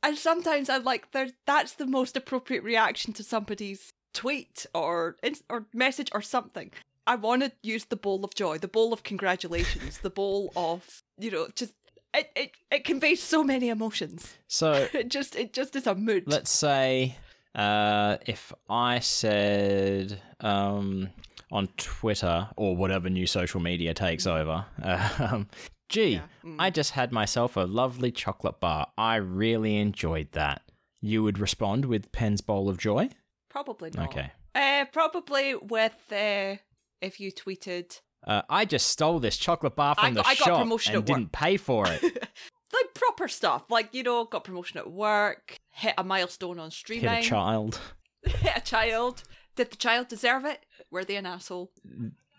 And 0.00 0.16
sometimes 0.16 0.68
I'm 0.70 0.84
like, 0.84 1.10
there. 1.10 1.30
That's 1.44 1.72
the 1.72 1.84
most 1.86 2.16
appropriate 2.16 2.62
reaction 2.62 3.12
to 3.14 3.24
somebody's 3.24 3.92
tweet 4.14 4.64
or 4.72 5.16
or 5.48 5.66
message 5.74 6.08
or 6.12 6.22
something. 6.22 6.70
I 7.06 7.16
want 7.16 7.42
to 7.42 7.50
use 7.62 7.86
the 7.86 7.96
bowl 7.96 8.24
of 8.24 8.32
joy, 8.34 8.58
the 8.58 8.68
bowl 8.68 8.92
of 8.92 9.02
congratulations, 9.02 9.98
the 9.98 10.10
bowl 10.10 10.52
of 10.54 11.02
you 11.18 11.30
know 11.32 11.48
just. 11.54 11.72
It, 12.14 12.30
it, 12.36 12.52
it 12.70 12.84
conveys 12.84 13.22
so 13.22 13.42
many 13.44 13.68
emotions. 13.68 14.38
So 14.46 14.88
It 14.94 15.08
just 15.08 15.34
it 15.34 15.52
just 15.52 15.74
is 15.74 15.86
a 15.86 15.94
mood. 15.96 16.24
let's 16.26 16.50
say 16.50 17.16
uh, 17.54 18.16
if 18.24 18.52
I 18.70 19.00
said 19.00 20.20
um, 20.40 21.08
on 21.50 21.68
Twitter 21.76 22.48
or 22.56 22.76
whatever 22.76 23.08
new 23.08 23.26
social 23.26 23.60
media 23.60 23.94
takes 23.94 24.26
over, 24.26 24.66
um, 25.18 25.48
gee, 25.88 26.14
Yeah, 26.14 26.22
mm. 26.44 26.56
I 26.58 26.70
just 26.70 26.92
had 26.92 27.12
myself 27.12 27.56
a 27.56 27.60
lovely 27.60 28.10
chocolate 28.10 28.60
bar. 28.60 28.88
I 28.98 29.16
really 29.16 29.76
enjoyed 29.76 30.32
that. 30.32 30.62
You 31.00 31.22
would 31.22 31.38
respond 31.38 31.84
with 31.84 32.10
Penn's 32.12 32.40
Bowl 32.40 32.68
of 32.68 32.76
Joy? 32.78 33.10
Probably 33.48 33.90
not. 33.94 34.08
Okay. 34.08 34.32
Uh, 34.54 34.84
probably 34.92 35.54
with 35.54 35.96
uh, 36.12 36.56
if 37.00 37.20
you 37.20 37.30
tweeted 37.30 38.00
Uh, 38.26 38.42
I 38.50 38.64
just 38.64 38.88
stole 38.88 39.20
this 39.20 39.36
chocolate 39.36 39.76
bar 39.76 39.94
from 39.94 40.04
I 40.06 40.10
got- 40.10 40.24
the 40.24 40.28
I 40.28 40.34
got 40.34 40.44
shop 40.44 40.58
promotion 40.58 40.94
and 40.96 41.02
at 41.02 41.06
didn't 41.06 41.32
pay 41.32 41.56
for 41.56 41.86
it. 41.86 42.02
like 42.72 42.94
proper 42.94 43.28
stuff, 43.28 43.70
like 43.70 43.94
you 43.94 44.02
know, 44.02 44.24
got 44.24 44.42
promotion 44.44 44.78
at 44.78 44.90
work, 44.90 45.56
hit 45.70 45.94
a 45.96 46.02
milestone 46.04 46.58
on 46.58 46.70
streaming, 46.72 47.08
Hit 47.10 47.24
a 47.24 47.28
child. 47.28 47.80
hit 48.26 48.52
a 48.56 48.60
child. 48.60 49.22
Did 49.54 49.70
the 49.70 49.76
child 49.76 50.08
deserve 50.08 50.44
it? 50.44 50.64
Were 50.90 51.04
they 51.04 51.16
an 51.16 51.26
asshole? 51.26 51.70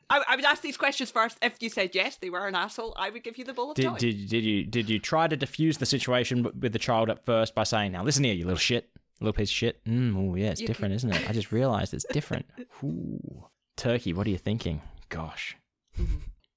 I, 0.09 0.23
I 0.27 0.35
would 0.35 0.45
ask 0.45 0.61
these 0.61 0.77
questions 0.77 1.11
first. 1.11 1.37
If 1.41 1.61
you 1.61 1.69
said 1.69 1.93
yes, 1.93 2.17
they 2.17 2.29
were 2.29 2.47
an 2.47 2.55
asshole, 2.55 2.95
I 2.97 3.09
would 3.09 3.23
give 3.23 3.37
you 3.37 3.45
the 3.45 3.53
bowl 3.53 3.71
of 3.71 3.75
Did, 3.75 3.83
joy. 3.83 3.97
did 3.97 4.29
did 4.29 4.43
you 4.43 4.63
did 4.63 4.89
you 4.89 4.99
try 4.99 5.27
to 5.27 5.37
diffuse 5.37 5.77
the 5.77 5.85
situation 5.85 6.43
with 6.59 6.73
the 6.73 6.79
child 6.79 7.09
at 7.09 7.23
first 7.25 7.53
by 7.53 7.63
saying, 7.63 7.91
"Now 7.91 8.03
listen 8.03 8.23
here, 8.23 8.33
you 8.33 8.45
little 8.45 8.57
shit, 8.57 8.89
little 9.19 9.33
piece 9.33 9.49
of 9.49 9.55
shit." 9.55 9.83
Mm, 9.85 10.15
oh 10.17 10.35
yeah, 10.35 10.47
it's 10.49 10.61
You 10.61 10.67
different, 10.67 10.95
isn't 10.95 11.13
it? 11.13 11.29
I 11.29 11.33
just 11.33 11.51
realised 11.51 11.93
it's 11.93 12.05
different. 12.11 12.45
Ooh, 12.83 13.45
turkey. 13.77 14.13
What 14.13 14.25
are 14.25 14.31
you 14.31 14.37
thinking? 14.37 14.81
Gosh. 15.09 15.55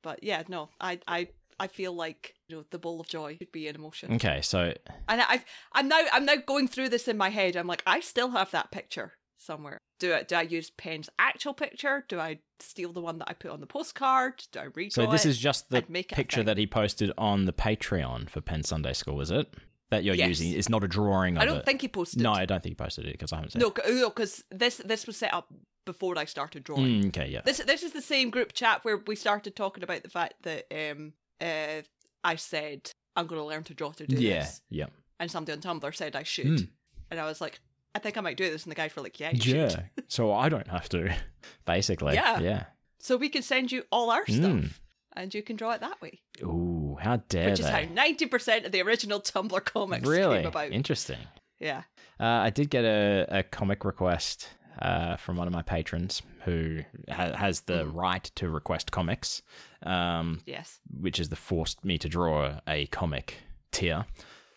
But 0.02 0.22
yeah, 0.22 0.42
no, 0.48 0.68
I, 0.80 0.98
I, 1.06 1.28
I 1.60 1.66
feel 1.66 1.92
like 1.92 2.34
you 2.48 2.56
know 2.56 2.64
the 2.70 2.78
ball 2.78 3.00
of 3.00 3.06
joy 3.08 3.36
should 3.38 3.52
be 3.52 3.68
an 3.68 3.76
emotion. 3.76 4.14
Okay, 4.14 4.40
so 4.42 4.72
And 5.08 5.20
I've 5.20 5.44
I'm 5.72 5.88
now 5.88 6.00
I'm 6.12 6.24
now 6.24 6.36
going 6.36 6.68
through 6.68 6.88
this 6.88 7.06
in 7.06 7.16
my 7.16 7.28
head. 7.28 7.56
I'm 7.56 7.66
like, 7.66 7.82
I 7.86 8.00
still 8.00 8.30
have 8.30 8.50
that 8.52 8.70
picture 8.70 9.12
somewhere. 9.42 9.78
Do 10.00 10.14
I 10.14 10.22
do 10.22 10.34
I 10.36 10.42
use 10.42 10.70
Penn's 10.70 11.08
actual 11.18 11.54
picture? 11.54 12.04
Do 12.08 12.18
I 12.18 12.38
steal 12.60 12.92
the 12.92 13.00
one 13.00 13.18
that 13.18 13.28
I 13.28 13.34
put 13.34 13.50
on 13.50 13.60
the 13.60 13.66
postcard? 13.66 14.42
Do 14.52 14.60
I 14.60 14.66
redraw 14.66 14.92
so 14.92 15.06
this 15.06 15.26
it? 15.26 15.30
is 15.30 15.38
just 15.38 15.70
the 15.70 15.82
picture 15.82 16.42
that 16.42 16.58
he 16.58 16.66
posted 16.66 17.12
on 17.18 17.44
the 17.44 17.52
Patreon 17.52 18.28
for 18.30 18.40
Penn 18.40 18.62
Sunday 18.62 18.92
School, 18.92 19.20
is 19.20 19.30
it? 19.30 19.52
That 19.90 20.04
you're 20.04 20.14
Yes. 20.14 20.28
using. 20.28 20.52
It's 20.52 20.68
not 20.70 20.82
a 20.84 20.88
drawing 20.88 21.36
of 21.36 21.42
I 21.42 21.44
don't 21.44 21.58
it. 21.58 21.64
think 21.66 21.82
he 21.82 21.88
posted. 21.88 22.22
No, 22.22 22.32
I 22.32 22.46
don't 22.46 22.62
think 22.62 22.72
he 22.78 22.82
posted 22.84 23.06
it 23.06 23.12
because 23.12 23.32
I 23.32 23.36
haven't 23.36 23.50
seen 23.52 23.60
no, 23.60 23.68
it. 23.68 23.94
no, 23.94 24.08
because 24.08 24.42
this 24.50 24.78
this 24.78 25.06
was 25.06 25.16
set 25.18 25.34
up 25.34 25.52
before 25.84 26.16
I 26.18 26.24
started 26.24 26.64
drawing. 26.64 27.02
Mm, 27.02 27.06
okay, 27.08 27.28
yeah. 27.28 27.42
This 27.44 27.58
this 27.58 27.82
is 27.82 27.92
the 27.92 28.00
same 28.02 28.30
group 28.30 28.52
chat 28.54 28.84
where 28.84 28.96
we 29.06 29.14
started 29.16 29.54
talking 29.54 29.84
about 29.84 30.02
the 30.02 30.08
fact 30.08 30.34
that 30.42 30.64
um 30.72 31.12
uh 31.40 31.82
I 32.24 32.36
said 32.36 32.90
I'm 33.16 33.26
going 33.26 33.40
to 33.40 33.46
learn 33.46 33.64
to 33.64 33.74
draw 33.74 33.92
to 33.92 34.06
do 34.06 34.16
yeah, 34.16 34.38
this, 34.40 34.62
Yeah, 34.70 34.84
yeah. 34.84 34.90
and 35.20 35.30
somebody 35.30 35.52
on 35.54 35.60
Tumblr 35.80 35.94
said 35.94 36.16
I 36.16 36.22
should, 36.22 36.46
Mm. 36.46 36.68
and 37.10 37.20
I 37.20 37.26
was 37.26 37.42
like, 37.42 37.60
I 37.94 37.98
think 37.98 38.16
I 38.16 38.20
might 38.22 38.36
do 38.36 38.48
this, 38.50 38.64
and 38.64 38.70
the 38.70 38.74
guys 38.76 38.94
were 38.96 39.02
like, 39.02 39.20
Yeah, 39.20 39.30
Yeah. 39.32 39.68
should. 39.68 39.84
so 40.08 40.32
I 40.32 40.48
don't 40.48 40.68
have 40.68 40.88
to, 40.90 41.14
basically. 41.66 42.14
Yeah. 42.14 42.40
Yeah. 42.40 42.64
So 42.98 43.16
we 43.16 43.28
can 43.28 43.42
send 43.42 43.70
you 43.72 43.82
all 43.92 44.10
our 44.10 44.24
Mm. 44.24 44.36
stuff, 44.64 44.80
and 45.14 45.34
you 45.34 45.42
can 45.42 45.56
draw 45.56 45.72
it 45.72 45.80
that 45.80 46.00
way, 46.00 46.20
Ooh, 46.42 46.96
how 47.00 47.16
dare 47.28 47.50
which 47.50 47.60
is 47.60 47.68
how 47.68 47.82
ninety 47.92 48.26
percent 48.26 48.64
of 48.64 48.72
the 48.72 48.80
original 48.82 49.20
Tumblr 49.20 49.64
comics 49.64 50.08
really 50.08 50.38
came 50.38 50.46
about. 50.46 50.70
interesting. 50.70 51.18
yeah. 51.60 51.82
Uh, 52.20 52.24
I 52.46 52.50
did 52.50 52.70
get 52.70 52.84
a, 52.84 53.26
a 53.28 53.42
comic 53.42 53.84
request 53.84 54.48
uh, 54.80 55.16
from 55.16 55.36
one 55.36 55.46
of 55.48 55.52
my 55.52 55.62
patrons 55.62 56.22
who 56.44 56.80
ha- 57.10 57.34
has 57.36 57.62
the 57.62 57.84
Mm. 57.84 57.94
right 57.94 58.24
to 58.36 58.48
request 58.48 58.90
comics, 58.92 59.42
um, 59.82 60.40
Yes. 60.46 60.78
which 60.98 61.18
is 61.20 61.28
the 61.28 61.36
forced 61.36 61.84
me 61.84 61.98
to 61.98 62.08
draw 62.08 62.60
a 62.68 62.86
comic 62.86 63.34
tier. 63.72 64.06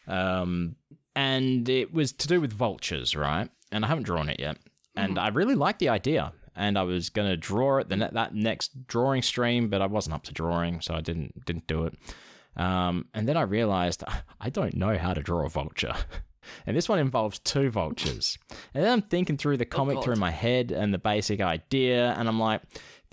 Um, 0.08 0.76
and 1.16 1.68
it 1.70 1.94
was 1.94 2.12
to 2.14 2.28
do 2.28 2.42
with 2.42 2.54
vultures, 2.54 3.16
right? 3.16 3.50
And 3.72 3.86
I 3.86 3.88
haven't 3.88 4.04
drawn 4.04 4.30
it 4.30 4.40
yet. 4.40 4.58
And 4.96 5.20
I 5.20 5.28
really 5.30 5.56
like 5.56 5.80
the 5.80 5.90
idea. 5.90 6.32
And 6.56 6.78
I 6.78 6.84
was 6.84 7.10
going 7.10 7.30
to 7.30 7.36
draw 7.36 7.80
it 7.80 7.90
the 7.90 7.98
ne- 7.98 8.10
that 8.14 8.34
next 8.34 8.88
drawing 8.88 9.22
stream, 9.22 9.68
but 9.68 9.82
I 9.82 9.88
wasn't 9.88 10.16
up 10.16 10.24
to 10.24 10.34
drawing, 10.34 10.80
so 10.80 10.94
I 10.94 11.02
didn't 11.02 11.46
didn't 11.46 11.68
do 11.68 11.86
it. 11.86 11.96
Um, 12.56 13.08
and 13.14 13.28
then 13.28 13.36
I 13.36 13.42
realized 13.42 14.04
I 14.40 14.50
don't 14.50 14.76
know 14.76 14.98
how 14.98 15.14
to 15.14 15.22
draw 15.22 15.46
a 15.46 15.50
vulture. 15.50 15.94
And 16.68 16.78
this 16.78 16.88
one 16.88 17.00
involves 17.00 17.40
two 17.40 17.72
vultures. 17.72 18.38
And 18.76 18.84
then 18.84 18.92
I'm 18.92 19.02
thinking 19.02 19.36
through 19.36 19.58
the 19.58 19.66
comic 19.66 19.96
God. 19.96 20.04
through 20.04 20.18
my 20.18 20.30
head 20.30 20.72
and 20.72 20.94
the 20.94 21.00
basic 21.00 21.42
idea, 21.42 22.14
and 22.18 22.28
I'm 22.28 22.40
like, 22.40 22.62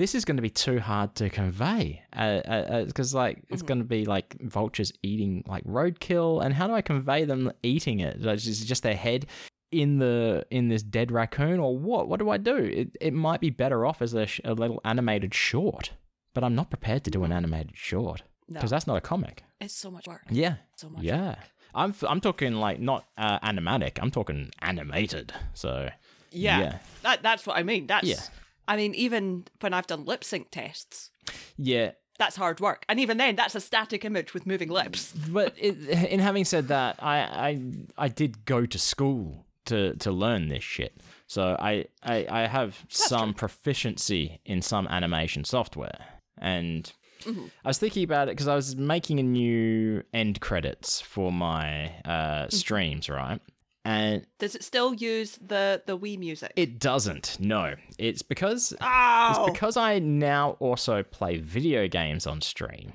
this 0.02 0.16
is 0.16 0.24
going 0.24 0.36
to 0.36 0.42
be 0.42 0.50
too 0.50 0.80
hard 0.80 1.14
to 1.14 1.30
convey. 1.30 2.02
Because, 2.10 2.42
uh, 2.48 2.50
uh 2.88 2.90
'cause, 2.92 3.14
like, 3.14 3.36
it's 3.50 3.62
going 3.62 3.78
to 3.78 3.84
be 3.84 4.04
like 4.04 4.34
vultures 4.40 4.92
eating 5.04 5.44
like 5.46 5.62
roadkill. 5.62 6.44
And 6.44 6.52
how 6.52 6.66
do 6.66 6.74
I 6.74 6.82
convey 6.82 7.24
them 7.24 7.52
eating 7.62 8.00
it? 8.00 8.16
Is 8.26 8.62
it 8.62 8.66
just 8.66 8.82
their 8.82 8.96
head 8.96 9.26
in 9.70 9.98
the 10.00 10.44
in 10.50 10.68
this 10.68 10.82
dead 10.82 11.12
raccoon, 11.12 11.60
or 11.60 11.78
what? 11.78 12.08
What 12.08 12.18
do 12.18 12.30
I 12.30 12.36
do? 12.36 12.56
It, 12.56 12.88
it 13.00 13.14
might 13.14 13.40
be 13.40 13.50
better 13.50 13.86
off 13.86 14.02
as 14.02 14.12
a, 14.12 14.26
sh- 14.26 14.40
a 14.44 14.54
little 14.54 14.80
animated 14.84 15.32
short, 15.34 15.92
but 16.34 16.42
I'm 16.42 16.56
not 16.56 16.68
prepared 16.68 17.04
to 17.04 17.10
do 17.12 17.22
an 17.22 17.30
animated 17.30 17.76
short 17.76 18.24
No. 18.48 18.54
because 18.54 18.70
that's 18.70 18.88
not 18.88 18.96
a 18.96 19.00
comic. 19.00 19.44
It's 19.60 19.72
so 19.84 19.88
much 19.92 20.08
work. 20.08 20.22
Yeah. 20.30 20.56
So 20.76 20.88
much. 20.88 21.04
Yeah. 21.04 21.36
I'm 21.76 21.94
I'm 22.08 22.20
talking 22.20 22.54
like 22.54 22.80
not 22.80 23.04
uh, 23.16 23.38
animatic. 23.38 23.98
I'm 24.02 24.10
talking 24.10 24.50
animated. 24.60 25.32
So 25.54 25.88
Yeah. 26.32 26.58
Yeah. 26.60 26.78
That 27.02 27.22
that's 27.22 27.46
what 27.46 27.56
I 27.56 27.62
mean. 27.62 27.86
That's 27.86 28.08
Yeah. 28.08 28.20
I 28.68 28.76
mean, 28.76 28.94
even 28.94 29.44
when 29.60 29.74
I've 29.74 29.86
done 29.86 30.04
lip 30.04 30.24
sync 30.24 30.50
tests, 30.50 31.10
yeah. 31.56 31.92
that's 32.18 32.36
hard 32.36 32.60
work. 32.60 32.84
And 32.88 33.00
even 33.00 33.16
then, 33.16 33.36
that's 33.36 33.54
a 33.54 33.60
static 33.60 34.04
image 34.04 34.34
with 34.34 34.46
moving 34.46 34.68
lips. 34.68 35.12
But 35.28 35.54
it, 35.58 35.76
in 36.10 36.20
having 36.20 36.44
said 36.44 36.68
that, 36.68 36.96
I, 37.02 37.18
I 37.18 37.62
I 37.98 38.08
did 38.08 38.44
go 38.44 38.66
to 38.66 38.78
school 38.78 39.46
to 39.66 39.94
to 39.96 40.10
learn 40.10 40.48
this 40.48 40.64
shit. 40.64 41.00
So 41.26 41.56
I 41.58 41.86
I, 42.02 42.26
I 42.28 42.46
have 42.46 42.84
some 42.88 43.34
proficiency 43.34 44.40
in 44.44 44.62
some 44.62 44.86
animation 44.88 45.44
software, 45.44 45.98
and 46.38 46.92
I 47.26 47.68
was 47.68 47.78
thinking 47.78 48.04
about 48.04 48.28
it 48.28 48.32
because 48.32 48.48
I 48.48 48.54
was 48.54 48.76
making 48.76 49.20
a 49.20 49.22
new 49.22 50.02
end 50.12 50.40
credits 50.40 51.00
for 51.00 51.32
my 51.32 51.88
uh, 52.04 52.48
streams, 52.48 53.08
right? 53.08 53.40
And 53.84 54.24
Does 54.38 54.54
it 54.54 54.62
still 54.62 54.94
use 54.94 55.38
the 55.44 55.82
the 55.86 55.98
Wii 55.98 56.18
music? 56.18 56.52
it 56.56 56.78
doesn't. 56.78 57.36
No, 57.40 57.74
it's 57.98 58.22
because 58.22 58.72
oh, 58.80 59.30
It's 59.30 59.52
because 59.52 59.76
I 59.76 59.98
now 59.98 60.56
also 60.60 61.02
play 61.02 61.38
video 61.38 61.88
games 61.88 62.26
on 62.26 62.40
stream. 62.40 62.92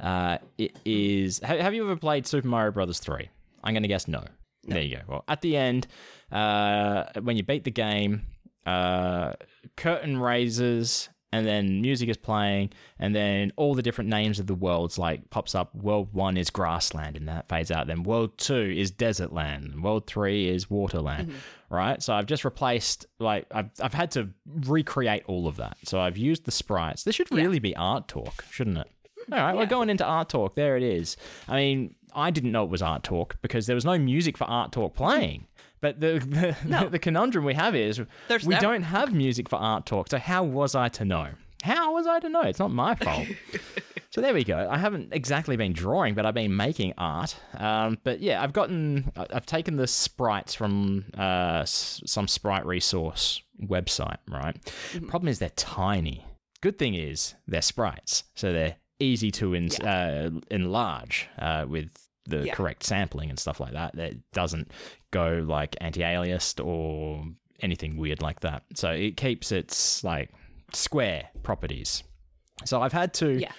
Uh, 0.00 0.38
it 0.58 0.78
is. 0.84 1.38
Have, 1.40 1.60
have 1.60 1.74
you 1.74 1.84
ever 1.84 1.96
played 1.96 2.26
Super 2.26 2.48
Mario 2.48 2.72
Brothers 2.72 2.98
three? 2.98 3.28
I'm 3.62 3.74
going 3.74 3.82
to 3.82 3.88
guess 3.88 4.08
no. 4.08 4.24
There 4.64 4.80
you 4.80 4.96
go. 4.96 5.02
Well, 5.06 5.24
at 5.28 5.40
the 5.42 5.56
end, 5.56 5.86
uh, 6.30 7.04
when 7.22 7.36
you 7.36 7.42
beat 7.42 7.64
the 7.64 7.70
game, 7.70 8.22
uh, 8.64 9.34
curtain 9.76 10.18
raises, 10.18 11.08
and 11.32 11.46
then 11.46 11.80
music 11.80 12.08
is 12.08 12.16
playing, 12.16 12.70
and 12.98 13.14
then 13.14 13.52
all 13.56 13.74
the 13.74 13.82
different 13.82 14.10
names 14.10 14.38
of 14.38 14.46
the 14.46 14.54
worlds 14.54 14.98
like 14.98 15.28
pops 15.30 15.54
up. 15.54 15.74
World 15.74 16.08
one 16.12 16.36
is 16.36 16.50
grassland, 16.50 17.16
and 17.16 17.26
that 17.28 17.48
fades 17.48 17.70
out. 17.70 17.86
Then 17.86 18.02
world 18.02 18.36
two 18.38 18.74
is 18.76 18.90
desert 18.90 19.32
land. 19.32 19.64
and 19.72 19.82
World 19.82 20.06
three 20.06 20.48
is 20.48 20.66
waterland. 20.66 21.26
Mm-hmm. 21.26 21.36
Right. 21.74 22.02
So 22.02 22.12
I've 22.12 22.26
just 22.26 22.44
replaced 22.44 23.06
like 23.18 23.46
I've 23.50 23.70
I've 23.80 23.94
had 23.94 24.10
to 24.12 24.28
recreate 24.46 25.24
all 25.26 25.48
of 25.48 25.56
that. 25.56 25.78
So 25.84 25.98
I've 25.98 26.18
used 26.18 26.44
the 26.44 26.50
sprites. 26.50 27.04
This 27.04 27.14
should 27.14 27.32
really 27.32 27.58
be 27.58 27.74
art 27.74 28.08
talk, 28.08 28.44
shouldn't 28.50 28.76
it? 28.78 28.88
All 29.30 29.38
right, 29.38 29.56
we're 29.56 29.66
going 29.66 29.88
into 29.88 30.04
art 30.04 30.28
talk. 30.28 30.56
There 30.56 30.76
it 30.76 30.82
is. 30.82 31.16
I 31.48 31.56
mean, 31.56 31.94
I 32.14 32.30
didn't 32.30 32.52
know 32.52 32.64
it 32.64 32.70
was 32.70 32.82
art 32.82 33.04
talk 33.04 33.36
because 33.40 33.66
there 33.66 33.76
was 33.76 33.84
no 33.84 33.96
music 33.96 34.36
for 34.36 34.44
art 34.44 34.72
talk 34.72 34.94
playing. 34.94 35.46
But 35.82 36.00
the 36.00 36.18
the, 36.26 36.56
No. 36.66 36.88
the 36.88 36.98
conundrum 36.98 37.44
we 37.44 37.52
have 37.54 37.74
is 37.76 38.00
There's 38.28 38.44
we 38.46 38.54
never- 38.54 38.62
don't 38.66 38.82
have 38.84 39.12
music 39.12 39.50
for 39.50 39.56
art 39.56 39.84
talk. 39.84 40.08
So 40.08 40.16
how 40.18 40.42
was 40.44 40.74
I 40.74 40.88
to 40.88 41.04
know? 41.04 41.28
How 41.62 41.92
was 41.94 42.06
I 42.08 42.18
to 42.20 42.28
know? 42.28 42.40
It's 42.40 42.58
not 42.58 42.72
my 42.72 42.94
fault. 42.96 43.24
so 44.10 44.20
there 44.20 44.34
we 44.34 44.42
go. 44.42 44.66
I 44.68 44.78
haven't 44.78 45.12
exactly 45.12 45.56
been 45.56 45.72
drawing, 45.72 46.14
but 46.14 46.26
I've 46.26 46.34
been 46.34 46.56
making 46.56 46.94
art. 46.98 47.36
Um, 47.56 47.98
but 48.02 48.18
yeah, 48.20 48.42
I've 48.42 48.52
gotten, 48.52 49.12
I've 49.16 49.46
taken 49.46 49.76
the 49.76 49.86
sprites 49.86 50.54
from 50.56 51.04
uh, 51.16 51.64
some 51.64 52.26
sprite 52.26 52.66
resource 52.66 53.42
website. 53.62 54.16
Right. 54.28 54.56
Problem 55.06 55.28
is 55.28 55.38
they're 55.38 55.50
tiny. 55.50 56.24
Good 56.62 56.78
thing 56.80 56.94
is 56.94 57.34
they're 57.46 57.62
sprites, 57.62 58.24
so 58.34 58.52
they're 58.52 58.74
easy 58.98 59.30
to 59.32 59.54
en- 59.54 59.70
uh, 59.86 60.30
enlarge 60.50 61.28
uh, 61.38 61.66
with 61.68 61.90
the 62.26 62.46
Yeah. 62.46 62.54
correct 62.54 62.82
sampling 62.82 63.30
and 63.30 63.38
stuff 63.38 63.60
like 63.60 63.72
that. 63.72 63.94
That 63.96 64.14
doesn't 64.32 64.70
go 65.12 65.44
like 65.46 65.76
anti-aliased 65.80 66.64
or 66.64 67.24
anything 67.60 67.96
weird 67.96 68.20
like 68.20 68.40
that. 68.40 68.64
So 68.74 68.90
it 68.90 69.16
keeps 69.16 69.52
its 69.52 70.02
like 70.02 70.30
square 70.72 71.28
properties. 71.44 72.02
So 72.64 72.82
I've 72.82 72.92
had 72.92 73.14
to 73.14 73.40
Yeah. 73.40 73.52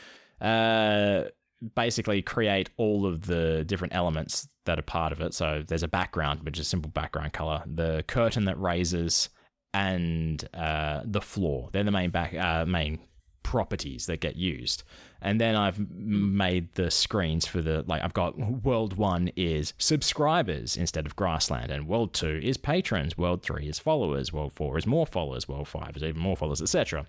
uh, 0.45 1.29
basically 1.75 2.21
create 2.21 2.69
all 2.77 3.05
of 3.05 3.25
the 3.25 3.63
different 3.65 3.95
elements 3.95 4.49
that 4.65 4.77
are 4.77 4.83
part 4.83 5.13
of 5.13 5.21
it. 5.21 5.33
So 5.33 5.63
there's 5.65 5.83
a 5.83 5.87
background, 5.87 6.41
which 6.43 6.59
is 6.59 6.65
a 6.67 6.69
simple 6.69 6.91
background 6.91 7.31
color, 7.33 7.63
the 7.65 8.03
curtain 8.07 8.45
that 8.45 8.59
raises, 8.59 9.29
and 9.73 10.43
uh, 10.53 11.01
the 11.05 11.21
floor. 11.21 11.69
They're 11.71 11.83
the 11.83 11.91
main 11.91 12.09
back 12.11 12.33
uh, 12.33 12.65
main 12.65 12.99
properties 13.43 14.05
that 14.07 14.19
get 14.19 14.35
used. 14.35 14.83
And 15.23 15.39
then 15.39 15.55
I've 15.55 15.79
made 15.89 16.73
the 16.75 16.91
screens 16.91 17.47
for 17.47 17.61
the 17.61 17.83
like 17.87 18.03
I've 18.03 18.13
got 18.13 18.37
world 18.37 18.97
1 18.97 19.31
is 19.37 19.73
subscribers 19.77 20.75
instead 20.75 21.05
of 21.05 21.15
grassland 21.15 21.71
and 21.71 21.87
world 21.87 22.13
2 22.13 22.41
is 22.43 22.57
patrons, 22.57 23.17
world 23.17 23.41
3 23.41 23.67
is 23.67 23.79
followers, 23.79 24.33
world 24.33 24.51
4 24.53 24.77
is 24.77 24.85
more 24.85 25.07
followers, 25.07 25.47
world 25.47 25.69
5 25.69 25.95
is 25.95 26.03
even 26.03 26.21
more 26.21 26.35
followers, 26.35 26.61
etc. 26.61 27.05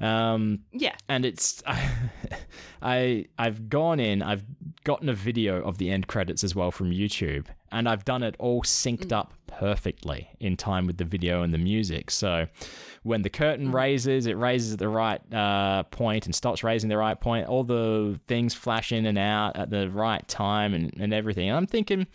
Um 0.00 0.60
yeah. 0.72 0.94
and 1.08 1.26
it's 1.26 1.62
I 2.82 3.26
I've 3.38 3.68
gone 3.68 3.98
in, 3.98 4.22
I've 4.22 4.44
gotten 4.84 5.08
a 5.08 5.14
video 5.14 5.60
of 5.62 5.78
the 5.78 5.90
end 5.90 6.06
credits 6.06 6.44
as 6.44 6.54
well 6.54 6.70
from 6.70 6.92
YouTube, 6.92 7.46
and 7.72 7.88
I've 7.88 8.04
done 8.04 8.22
it 8.22 8.36
all 8.38 8.62
synced 8.62 9.12
up 9.12 9.34
perfectly 9.48 10.28
in 10.38 10.56
time 10.56 10.86
with 10.86 10.98
the 10.98 11.04
video 11.04 11.42
and 11.42 11.52
the 11.52 11.58
music. 11.58 12.10
So 12.10 12.46
when 13.08 13.22
the 13.22 13.30
curtain 13.30 13.68
hmm. 13.68 13.74
raises, 13.74 14.26
it 14.26 14.36
raises 14.36 14.74
at 14.74 14.78
the 14.78 14.88
right 14.88 15.20
uh, 15.32 15.82
point 15.84 16.26
and 16.26 16.34
stops 16.34 16.62
raising 16.62 16.90
the 16.90 16.98
right 16.98 17.18
point. 17.18 17.48
All 17.48 17.64
the 17.64 18.20
things 18.28 18.54
flash 18.54 18.92
in 18.92 19.06
and 19.06 19.18
out 19.18 19.56
at 19.56 19.70
the 19.70 19.90
right 19.90 20.26
time 20.28 20.74
and, 20.74 20.92
and 21.00 21.14
everything. 21.14 21.48
And 21.48 21.56
I'm 21.56 21.66
thinking, 21.66 22.06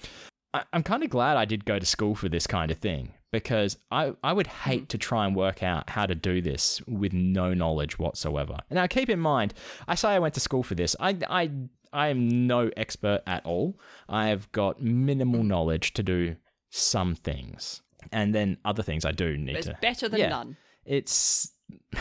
I, 0.53 0.63
I'm 0.71 0.83
kind 0.83 1.03
of 1.03 1.09
glad 1.09 1.35
I 1.35 1.45
did 1.45 1.65
go 1.65 1.79
to 1.79 1.85
school 1.85 2.13
for 2.13 2.29
this 2.29 2.45
kind 2.45 2.69
of 2.69 2.77
thing 2.77 3.11
because 3.31 3.75
I, 3.89 4.13
I 4.23 4.33
would 4.33 4.45
hmm. 4.45 4.69
hate 4.69 4.89
to 4.89 4.99
try 4.99 5.25
and 5.25 5.35
work 5.35 5.63
out 5.63 5.89
how 5.89 6.05
to 6.05 6.13
do 6.13 6.41
this 6.41 6.79
with 6.87 7.11
no 7.11 7.55
knowledge 7.55 7.97
whatsoever. 7.97 8.57
Now, 8.69 8.85
keep 8.85 9.09
in 9.09 9.19
mind, 9.19 9.55
I 9.87 9.95
say 9.95 10.09
I 10.09 10.19
went 10.19 10.35
to 10.35 10.39
school 10.39 10.61
for 10.61 10.75
this. 10.75 10.95
I, 10.99 11.17
I, 11.27 11.51
I 11.91 12.09
am 12.09 12.45
no 12.45 12.69
expert 12.77 13.23
at 13.25 13.43
all. 13.47 13.79
I 14.07 14.27
have 14.27 14.51
got 14.51 14.79
minimal 14.79 15.41
hmm. 15.41 15.47
knowledge 15.47 15.93
to 15.95 16.03
do 16.03 16.35
some 16.69 17.15
things. 17.15 17.81
And 18.11 18.35
then 18.35 18.57
other 18.63 18.83
things 18.83 19.05
I 19.05 19.11
do 19.11 19.37
need 19.37 19.55
It's 19.55 19.67
to. 19.67 19.77
better 19.81 20.07
than 20.07 20.19
Yeah. 20.19 20.29
none. 20.29 20.57
It's. 20.85 21.51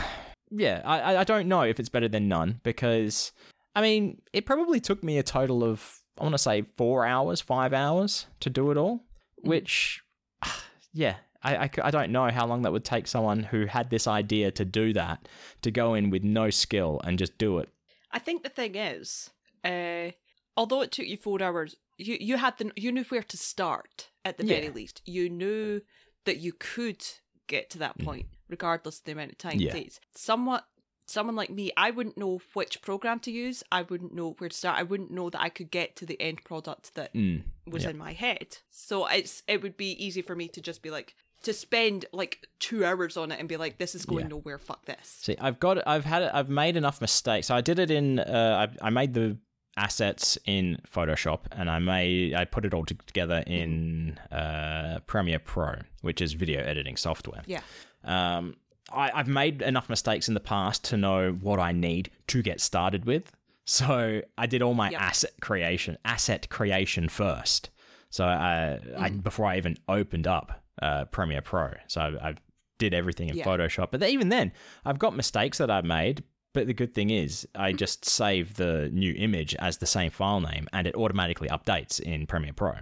Yeah, 0.55 0.83
I, 0.85 1.15
I- 1.15 1.23
don't 1.23 1.47
know 1.47 1.63
if 1.63 1.79
it's 1.79 1.89
better 1.89 2.07
than 2.07 2.27
none 2.27 2.59
because 2.61 3.31
I 3.75 3.81
mean, 3.81 4.21
it 4.33 4.45
probably 4.45 4.79
took 4.79 5.03
me 5.03 5.17
a 5.17 5.23
total 5.23 5.63
of, 5.63 5.99
I 6.19 6.23
want 6.23 6.33
to 6.33 6.37
say, 6.37 6.61
four 6.61 7.05
hours, 7.05 7.41
five 7.41 7.73
hours 7.73 8.27
to 8.41 8.49
do 8.51 8.69
it 8.69 8.77
all, 8.77 9.03
which, 9.41 10.01
yeah, 10.93 11.15
I, 11.41 11.55
I, 11.55 11.69
I 11.85 11.91
don't 11.91 12.11
know 12.11 12.29
how 12.29 12.45
long 12.45 12.61
that 12.61 12.71
would 12.71 12.85
take 12.85 13.07
someone 13.07 13.41
who 13.43 13.65
had 13.65 13.89
this 13.89 14.05
idea 14.05 14.51
to 14.51 14.63
do 14.63 14.93
that 14.93 15.27
to 15.63 15.71
go 15.71 15.95
in 15.95 16.11
with 16.11 16.23
no 16.23 16.51
skill 16.51 17.01
and 17.03 17.17
just 17.17 17.37
do 17.39 17.57
it. 17.57 17.69
I 18.11 18.19
think 18.19 18.43
the 18.43 18.49
thing 18.49 18.75
is, 18.75 19.31
uh, 19.63 20.11
although 20.55 20.81
it 20.81 20.91
took 20.91 21.07
you 21.07 21.17
four 21.17 21.41
hours, 21.41 21.75
you 21.97 22.17
you 22.19 22.37
had 22.37 22.57
the 22.59 22.71
you 22.75 22.91
knew 22.91 23.05
where 23.05 23.23
to 23.23 23.37
start 23.37 24.09
at 24.23 24.37
the 24.37 24.43
very 24.45 24.69
least. 24.69 25.01
You 25.05 25.29
knew 25.29 25.81
that 26.25 26.37
you 26.37 26.53
could 26.53 27.03
get 27.47 27.69
to 27.71 27.79
that 27.79 27.97
point, 27.99 28.27
regardless 28.49 28.99
of 28.99 29.05
the 29.05 29.11
amount 29.13 29.31
of 29.31 29.37
time 29.37 29.53
Mm. 29.57 29.61
Yeah. 29.61 29.69
it 29.69 29.73
takes. 29.73 29.99
Somewhat, 30.15 30.65
someone 31.05 31.35
like 31.35 31.49
me, 31.49 31.71
I 31.75 31.91
wouldn't 31.91 32.17
know 32.17 32.41
which 32.53 32.81
program 32.81 33.19
to 33.21 33.31
use. 33.31 33.63
I 33.71 33.81
wouldn't 33.81 34.13
know 34.13 34.35
where 34.37 34.49
to 34.49 34.55
start. 34.55 34.77
I 34.79 34.83
wouldn't 34.83 35.11
know 35.11 35.29
that 35.29 35.41
I 35.41 35.49
could 35.49 35.69
get 35.71 35.95
to 35.97 36.05
the 36.05 36.19
end 36.21 36.43
product 36.43 36.95
that 36.95 37.13
Mm. 37.13 37.43
was 37.67 37.83
Yeah. 37.83 37.91
in 37.91 37.97
my 37.97 38.13
head. 38.13 38.57
So 38.71 39.05
it's 39.07 39.43
it 39.47 39.61
would 39.61 39.77
be 39.77 39.91
easy 40.03 40.21
for 40.21 40.35
me 40.35 40.47
to 40.49 40.61
just 40.61 40.81
be 40.81 40.89
like 40.89 41.15
to 41.43 41.51
spend 41.51 42.05
like 42.13 42.47
two 42.59 42.85
hours 42.85 43.17
on 43.17 43.29
it 43.29 43.37
and 43.37 43.49
be 43.49 43.57
like, 43.57 43.77
this 43.77 43.95
is 43.95 44.05
going 44.05 44.23
Yeah. 44.23 44.29
nowhere. 44.29 44.57
Fuck 44.57 44.85
this. 44.85 45.09
See, 45.23 45.35
I've 45.41 45.59
got, 45.59 45.85
I've 45.85 46.05
had, 46.05 46.23
I've 46.23 46.47
made 46.47 46.77
enough 46.77 47.01
mistakes. 47.01 47.47
So 47.47 47.55
I 47.55 47.59
did 47.59 47.79
it 47.79 47.91
in, 47.91 48.19
uh, 48.19 48.69
I, 48.81 48.87
I 48.87 48.89
made 48.89 49.13
the 49.13 49.37
assets 49.77 50.37
in 50.45 50.77
Photoshop, 50.91 51.39
and 51.51 51.69
I 51.69 51.79
made, 51.79 52.33
I 52.35 52.45
put 52.45 52.65
it 52.65 52.73
all 52.73 52.85
together 52.85 53.43
in 53.47 54.17
uh, 54.31 54.99
Premiere 55.07 55.39
Pro, 55.39 55.75
which 56.01 56.21
is 56.21 56.33
video 56.33 56.61
editing 56.61 56.95
software. 56.97 57.41
Yeah. 57.45 57.61
Um, 58.03 58.55
I, 58.91 59.11
I've 59.13 59.27
made 59.27 59.61
enough 59.61 59.89
mistakes 59.89 60.27
in 60.27 60.33
the 60.33 60.39
past 60.39 60.83
to 60.85 60.97
know 60.97 61.31
what 61.41 61.59
I 61.59 61.71
need 61.71 62.11
to 62.27 62.41
get 62.41 62.61
started 62.61 63.05
with. 63.05 63.31
So 63.65 64.21
I 64.37 64.45
did 64.45 64.61
all 64.61 64.73
my 64.73 64.89
Yep. 64.89 65.01
asset 65.01 65.31
creation, 65.41 65.97
asset 66.05 66.49
creation 66.49 67.07
first. 67.09 67.69
So 68.09 68.25
I, 68.25 68.79
I 68.97 69.09
before 69.09 69.45
I 69.47 69.57
even 69.57 69.77
opened 69.87 70.27
up 70.27 70.61
uh, 70.81 71.05
Premiere 71.05 71.41
Pro. 71.41 71.71
So 71.87 72.01
I, 72.01 72.29
I 72.29 72.35
did 72.77 72.93
everything 72.93 73.29
in 73.29 73.37
Yeah. 73.37 73.45
Photoshop. 73.45 73.87
But 73.91 74.03
even 74.03 74.29
then, 74.29 74.51
I've 74.85 74.99
got 74.99 75.15
mistakes 75.15 75.57
that 75.59 75.71
I've 75.71 75.85
made. 75.85 76.23
But 76.53 76.67
the 76.67 76.73
good 76.73 76.93
thing 76.93 77.09
is, 77.09 77.47
I 77.55 77.73
just 77.73 78.05
save 78.05 78.55
the 78.55 78.89
new 78.93 79.13
image 79.13 79.55
as 79.55 79.77
the 79.77 79.87
same 79.87 80.11
file 80.11 80.39
name, 80.39 80.67
and 80.71 80.85
it 80.85 80.95
automatically 80.95 81.49
updates 81.49 81.99
in 81.99 82.27
Premiere 82.27 82.53
Pro. 82.53 82.75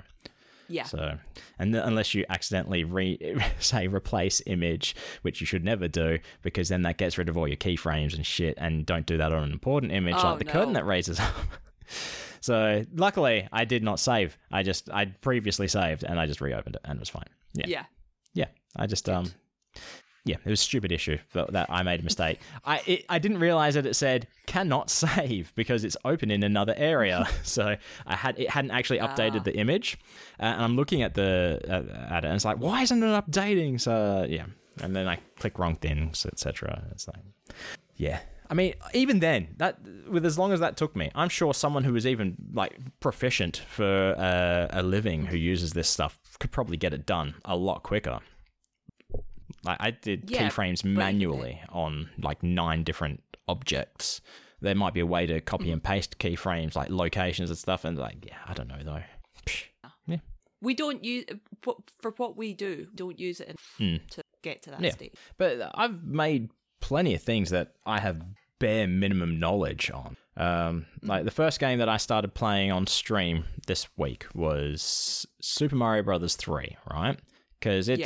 Yeah. 0.68 0.84
So, 0.84 1.18
and 1.60 1.76
unless 1.76 2.14
you 2.14 2.26
accidentally 2.30 2.84
re- 2.84 3.42
say 3.60 3.88
replace 3.88 4.42
image, 4.46 4.96
which 5.22 5.42
you 5.42 5.48
should 5.48 5.64
never 5.64 5.88
do, 5.88 6.20
because 6.42 6.70
then 6.70 6.82
that 6.84 6.98
gets 6.98 7.18
rid 7.18 7.30
of 7.30 7.38
all 7.38 7.48
your 7.48 7.58
keyframes 7.58 8.14
and 8.16 8.26
shit, 8.26 8.56
and 8.58 8.86
don't 8.86 9.06
do 9.06 9.18
that 9.18 9.32
on 9.34 9.44
an 9.44 9.52
important 9.52 9.92
image 9.92 10.16
Oh, 10.18 10.32
like 10.32 10.40
the 10.40 10.46
curtain 10.46 10.74
that 10.74 10.86
raises 10.86 11.20
up. 11.20 11.34
so, 12.42 12.86
luckily, 12.94 13.48
I 13.52 13.66
did 13.66 13.84
not 13.84 14.00
save. 14.00 14.38
I 14.52 14.64
just 14.64 14.90
I'd 14.92 15.20
previously 15.22 15.68
saved, 15.68 16.04
and 16.04 16.20
I 16.20 16.26
just 16.26 16.42
reopened 16.42 16.76
it, 16.76 16.82
and 16.86 16.98
it 16.98 17.00
was 17.00 17.10
fine. 17.10 17.28
Yeah, 17.54 17.68
yeah. 17.68 17.86
yeah. 18.34 18.48
I 18.76 18.88
just 18.88 19.08
um. 19.10 19.32
Yeah, 20.24 20.36
it 20.46 20.50
was 20.50 20.60
a 20.60 20.64
stupid 20.64 20.92
issue 20.92 21.18
that, 21.34 21.52
that 21.54 21.68
I 21.70 21.82
made 21.82 22.00
a 22.00 22.04
mistake. 22.04 22.40
I 22.64 22.82
it, 22.86 23.06
I 23.10 23.18
didn't 23.18 23.40
realize 23.40 23.74
that 23.74 23.86
it 23.88 23.96
said 23.96 24.28
cannot 24.46 24.90
save 25.04 25.52
because 25.56 25.84
it's 25.84 25.98
open 26.06 26.30
in 26.30 26.44
another 26.44 26.76
area. 26.78 27.28
so 27.44 27.76
I 28.06 28.16
had 28.16 28.40
it 28.40 28.50
hadn't 28.50 28.72
actually 28.72 29.00
updated 29.00 29.40
Ah. 29.40 29.44
the 29.44 29.56
image, 29.58 29.98
uh, 30.40 30.44
and 30.44 30.62
I'm 30.64 30.76
looking 30.76 31.02
at 31.02 31.16
the 31.16 31.60
uh, 31.68 32.14
at 32.14 32.24
it, 32.24 32.28
and 32.28 32.36
it's 32.36 32.46
like, 32.46 32.58
why 32.58 32.84
isn't 32.84 33.02
it 33.02 33.08
updating? 33.08 33.82
So 33.82 34.26
yeah, 34.30 34.46
and 34.82 34.96
then 34.96 35.08
I 35.08 35.18
click 35.40 35.58
wrong 35.58 35.76
things, 35.76 36.26
etc. 36.26 36.84
It's 36.92 37.08
like, 37.08 37.24
yeah. 37.96 38.20
I 38.50 38.54
mean, 38.54 38.74
even 38.94 39.22
then, 39.22 39.48
that 39.58 39.80
with 40.10 40.26
as 40.26 40.38
long 40.38 40.52
as 40.52 40.60
that 40.60 40.76
took 40.76 40.94
me, 40.94 41.10
I'm 41.16 41.30
sure 41.30 41.54
someone 41.54 41.86
who 41.86 41.96
is 41.96 42.06
even 42.06 42.36
like 42.54 42.78
proficient 43.00 43.64
for 43.70 44.14
uh, 44.18 44.68
a 44.72 44.84
living 44.84 45.26
who 45.26 45.38
uses 45.38 45.72
this 45.72 45.88
stuff 45.88 46.20
could 46.38 46.52
probably 46.52 46.76
get 46.76 46.94
it 46.94 47.06
done 47.06 47.36
a 47.46 47.56
lot 47.56 47.82
quicker. 47.84 48.20
Like 49.64 49.78
I 49.80 49.92
did 49.92 50.30
Yeah, 50.30 50.48
keyframes 50.50 50.84
manually 50.84 51.62
on 51.70 52.10
like 52.22 52.42
nine 52.44 52.84
different 52.84 53.22
objects. 53.48 54.22
There 54.62 54.76
might 54.76 54.94
be 54.94 55.00
a 55.00 55.06
way 55.06 55.26
to 55.26 55.42
copy 55.42 55.66
Mm-hmm. 55.66 55.74
and 55.74 55.84
paste 55.84 56.18
keyframes, 56.20 56.76
like 56.76 56.90
locations 56.90 57.50
and 57.50 57.58
stuff, 57.58 57.86
and 57.86 57.98
like 57.98 58.26
yeah, 58.26 58.38
I 58.48 58.54
don't 58.54 58.68
know 58.68 58.82
though. 58.84 59.04
Psh. 59.48 59.64
Yeah, 60.08 60.18
We 60.62 60.74
don't 60.74 61.04
use 61.04 61.26
for 61.64 62.12
what 62.18 62.38
we 62.38 62.54
do. 62.54 62.88
Don't 62.96 63.20
use 63.20 63.40
it 63.40 63.56
in, 63.80 64.00
to 64.12 64.22
get 64.44 64.62
to 64.64 64.70
that 64.72 64.80
Hmm. 64.80 64.86
Yeah. 64.86 64.92
state. 64.92 65.16
but 65.38 65.72
I've 65.76 66.04
made 66.04 66.50
plenty 66.80 67.14
of 67.16 67.22
things 67.22 67.50
that 67.52 67.74
I 67.86 68.00
have 68.00 68.22
bare 68.60 68.88
minimum 68.88 69.40
knowledge 69.40 69.90
on. 69.92 70.18
Um, 70.38 70.86
like 71.04 71.26
the 71.26 71.32
first 71.32 71.60
game 71.60 71.80
that 71.80 71.90
I 71.90 71.98
started 71.98 72.34
playing 72.34 72.72
on 72.72 72.88
stream 72.88 73.44
this 73.68 73.88
week 73.98 74.26
was 74.34 75.26
Super 75.42 75.76
Mario 75.76 76.04
Brothers 76.04 76.36
Three, 76.36 76.78
right? 76.92 77.20
Because 77.60 77.90
it's 77.90 78.02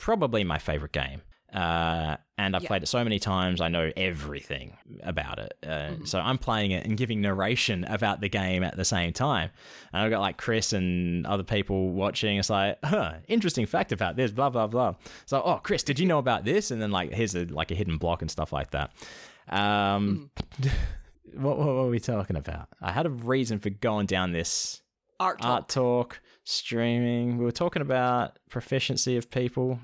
probably 0.00 0.42
my 0.44 0.58
favorite 0.58 0.92
game. 0.92 1.22
Uh, 1.52 2.16
and 2.38 2.54
I've 2.54 2.62
Yeah. 2.62 2.68
played 2.68 2.84
it 2.84 2.86
so 2.86 3.02
many 3.02 3.18
times, 3.18 3.60
I 3.60 3.66
know 3.68 3.90
everything 3.96 4.76
about 5.02 5.40
it. 5.40 5.52
Uh, 5.66 5.96
So 6.04 6.20
I'm 6.20 6.38
playing 6.38 6.70
it 6.70 6.86
and 6.86 6.96
giving 6.96 7.20
narration 7.20 7.82
about 7.84 8.20
the 8.20 8.28
game 8.28 8.62
at 8.62 8.76
the 8.76 8.84
same 8.84 9.12
time. 9.12 9.50
And 9.92 10.00
I've 10.02 10.10
got 10.12 10.20
like 10.20 10.36
Chris 10.38 10.72
and 10.72 11.26
other 11.26 11.42
people 11.42 11.90
watching. 11.90 12.38
It's 12.38 12.50
like, 12.50 12.78
huh, 12.84 13.14
interesting 13.26 13.66
fact 13.66 13.90
about 13.90 14.14
this, 14.14 14.30
blah 14.30 14.48
blah 14.48 14.68
blah. 14.68 14.94
So, 15.26 15.42
oh, 15.44 15.56
Chris, 15.56 15.82
did 15.82 15.98
you 15.98 16.06
know 16.06 16.18
about 16.18 16.44
this? 16.44 16.70
And 16.70 16.80
then 16.80 16.92
like 16.92 17.12
here's 17.12 17.34
a 17.34 17.46
like 17.46 17.72
a 17.72 17.74
hidden 17.74 17.98
block 17.98 18.22
and 18.22 18.30
stuff 18.30 18.52
like 18.52 18.70
that. 18.70 18.92
Um, 19.48 20.30
what, 21.34 21.58
what 21.58 21.66
were 21.66 21.88
we 21.90 21.98
talking 21.98 22.36
about? 22.36 22.68
I 22.80 22.92
had 22.92 23.06
a 23.06 23.10
reason 23.10 23.58
for 23.58 23.70
going 23.70 24.06
down 24.06 24.30
this 24.30 24.82
Art 25.18 25.40
talk. 25.40 25.50
art 25.50 25.68
talk, 25.68 26.20
streaming. 26.44 27.38
We 27.38 27.44
were 27.44 27.50
talking 27.52 27.82
about 27.82 28.38
proficiency 28.48 29.16
of 29.16 29.30
people. 29.32 29.80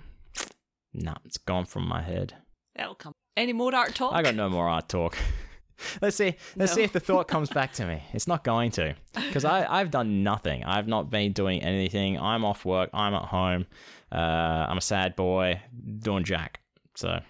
Nah, 0.97 1.17
it's 1.25 1.37
gone 1.37 1.67
from 1.67 1.87
my 1.87 2.01
head. 2.01 2.35
It'll 2.75 2.95
come. 2.95 3.13
Any 3.37 3.53
more 3.53 3.75
art 3.75 3.95
talk? 3.95 4.15
I 4.15 4.23
got 4.23 4.35
no 4.35 4.49
more 4.49 4.67
art 4.67 4.89
talk. 4.89 5.17
let's 6.03 6.17
see. 6.17 6.37
Let's 6.57 6.73
see 6.73 6.83
if 6.83 6.93
the 6.93 7.01
thought 7.01 7.29
comes 7.29 7.51
back 7.51 7.73
to 7.75 7.87
me. 7.87 8.03
It's 8.15 8.27
not 8.27 8.45
going 8.45 8.71
to, 8.73 8.95
because 9.15 9.45
I 9.45 9.67
I've 9.81 9.91
done 9.91 10.23
nothing. 10.23 10.65
I've 10.65 10.89
not 10.89 11.11
been 11.11 11.33
doing 11.33 11.63
anything. 11.63 12.19
I'm 12.19 12.45
off 12.45 12.65
work. 12.65 12.89
I'm 12.95 13.13
at 13.13 13.25
home. 13.25 13.67
Uh, 14.11 14.67
I'm 14.69 14.79
a 14.79 14.83
sad 14.83 15.17
boy 15.17 15.61
doing 15.99 16.25
jack. 16.25 16.61
So. 16.95 17.21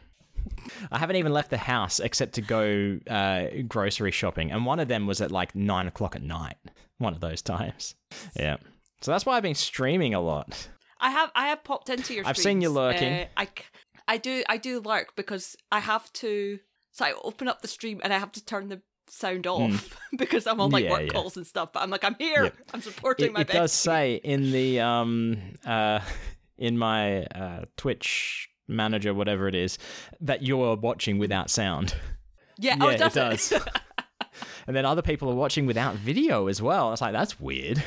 I 0.93 0.99
haven't 0.99 1.17
even 1.17 1.33
left 1.33 1.51
the 1.51 1.59
house 1.59 1.99
except 1.99 2.35
to 2.35 2.41
go 2.41 3.01
uh, 3.11 3.47
grocery 3.67 4.13
shopping, 4.13 4.53
and 4.53 4.65
one 4.65 4.79
of 4.79 4.87
them 4.87 5.09
was 5.09 5.21
at 5.21 5.33
like 5.33 5.57
nine 5.57 5.89
o'clock 5.89 6.15
at 6.15 6.23
night. 6.23 6.57
One 6.99 7.15
of 7.15 7.21
those 7.21 7.43
times, 7.43 7.97
yeah. 8.37 8.59
So 9.01 9.11
that's 9.11 9.27
why 9.27 9.37
I've 9.37 9.43
been 9.43 9.57
streaming 9.57 10.15
a 10.15 10.21
lot. 10.21 10.69
I 11.07 11.11
have 11.11 11.31
I 11.37 11.49
have 11.49 11.63
popped 11.63 11.89
into 11.89 12.15
your. 12.15 12.25
Stream. 12.25 12.31
I've 12.31 12.37
seen 12.37 12.61
you 12.61 12.69
lurking. 12.69 13.13
Uh, 13.13 13.27
I 13.37 13.49
I 14.09 14.17
do 14.17 14.43
I 14.49 14.57
do 14.57 14.81
lurk 14.81 15.15
because 15.15 15.57
I 15.71 15.79
have 15.79 16.13
to. 16.15 16.59
So 16.91 17.05
I 17.05 17.13
open 17.23 17.47
up 17.47 17.63
the 17.63 17.69
stream 17.69 18.01
and 18.03 18.13
I 18.13 18.19
have 18.19 18.33
to 18.33 18.45
turn 18.45 18.69
the 18.69 18.83
sound 19.09 19.47
off 19.47 19.97
because 20.19 20.49
I'm 20.49 20.61
on 20.61 20.71
like 20.73 20.83
Hmm. 20.83 20.87
Yeah, 20.87 20.93
work 20.93 21.03
yeah. 21.03 21.13
calls 21.13 21.37
and 21.37 21.47
stuff. 21.47 21.73
But 21.73 21.85
I'm 21.85 21.91
like 21.91 22.03
I'm 22.03 22.17
here. 22.19 22.45
Yep. 22.45 22.57
I'm 22.75 22.83
supporting 22.83 23.27
it, 23.27 23.33
my 23.35 23.41
it 23.43 23.49
does 23.49 23.73
say 23.73 24.17
in 24.25 24.51
the 24.51 24.81
um 24.81 25.37
uh 25.65 26.01
in 26.59 26.77
my 26.77 27.23
uh 27.27 27.67
twitch 27.77 28.49
manager 28.67 29.15
whatever 29.15 29.47
it 29.47 29.55
is 29.55 29.79
that 30.21 30.43
you're 30.43 30.75
watching 30.75 31.19
without 31.19 31.51
sound 31.51 31.95
Yeah, 32.59 32.75
yeah 32.77 32.85
oh, 32.85 32.89
it 32.89 32.99
does 32.99 33.15
does 33.15 33.53
and 34.67 34.75
then 34.75 34.85
other 34.85 35.03
people 35.03 35.31
are 35.31 35.37
watching 35.37 35.67
without 35.67 35.95
video 35.95 36.49
as 36.49 36.61
well 36.61 36.93
it's 36.93 37.01
like 37.01 37.13
that's 37.13 37.39
weird 37.39 37.81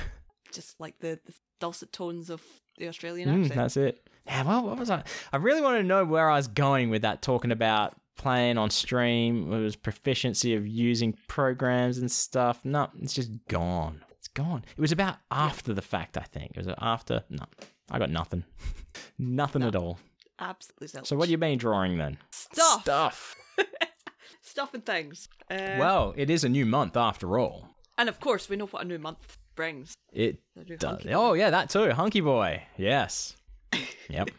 Just 0.54 0.80
like 0.80 0.98
the, 1.00 1.20
the 1.26 1.34
dulcet 1.60 1.92
tones 1.92 2.30
of 2.30 2.42
the 2.80 2.88
Australian 2.88 3.30
Mm, 3.30 3.42
accent. 3.44 3.56
that's 3.56 3.78
it 3.78 4.08
yeah 4.26 4.44
well 4.44 4.64
what 4.66 4.78
was 4.78 4.90
i 4.90 5.04
i 5.34 5.38
really 5.38 5.62
wanted 5.62 5.80
to 5.80 5.84
know 5.88 6.04
where 6.06 6.30
i 6.30 6.36
was 6.36 6.48
going 6.48 6.90
with 6.90 7.02
that 7.04 7.22
talking 7.22 7.52
about 7.52 7.96
playing 8.18 8.58
on 8.58 8.70
stream 8.70 9.52
it 9.54 9.60
was 9.60 9.76
proficiency 9.76 10.54
of 10.56 10.68
using 10.68 11.18
programs 11.28 11.98
and 11.98 12.12
stuff 12.12 12.60
no 12.66 12.90
it's 13.02 13.14
just 13.14 13.32
gone 13.48 14.04
it's 14.12 14.28
gone 14.28 14.64
it 14.78 14.82
was 14.82 14.92
about 14.92 15.16
after 15.32 15.74
the 15.74 15.82
fact 15.82 16.18
i 16.18 16.22
think 16.22 16.52
it 16.56 16.66
was 16.66 16.76
after 16.80 17.24
no 17.30 17.46
i 17.92 17.98
got 17.98 18.10
nothing 18.10 18.44
nothing 19.18 19.64
at 19.64 19.76
all 19.76 20.00
Absolutely 20.42 20.88
zilch. 20.88 21.06
So 21.08 21.18
what 21.18 21.26
have 21.26 21.32
you 21.32 21.38
been 21.38 21.58
drawing 21.58 21.98
then? 21.98 22.18
Stuff. 22.32 22.82
Stuff. 22.84 23.36
Stuff 24.42 24.74
and 24.74 24.86
things. 24.86 25.28
Uh, 25.52 25.76
Well, 25.78 26.14
it 26.16 26.30
is 26.30 26.46
a 26.46 26.50
new 26.50 26.66
month 26.66 26.96
after 26.96 27.38
all. 27.38 27.68
and 27.98 28.08
of 28.08 28.22
course 28.22 28.48
we 28.48 28.56
know 28.56 28.66
what 28.68 28.82
a 28.82 28.86
new 28.88 28.98
month 29.00 29.38
brings. 29.60 29.94
It 30.14 30.40
does. 30.80 31.06
Oh 31.12 31.34
yeah, 31.34 31.50
that 31.50 31.70
too. 31.70 31.92
Hunky 31.92 32.22
boy. 32.22 32.64
Yes. 32.78 33.36
Yep. 34.10 34.30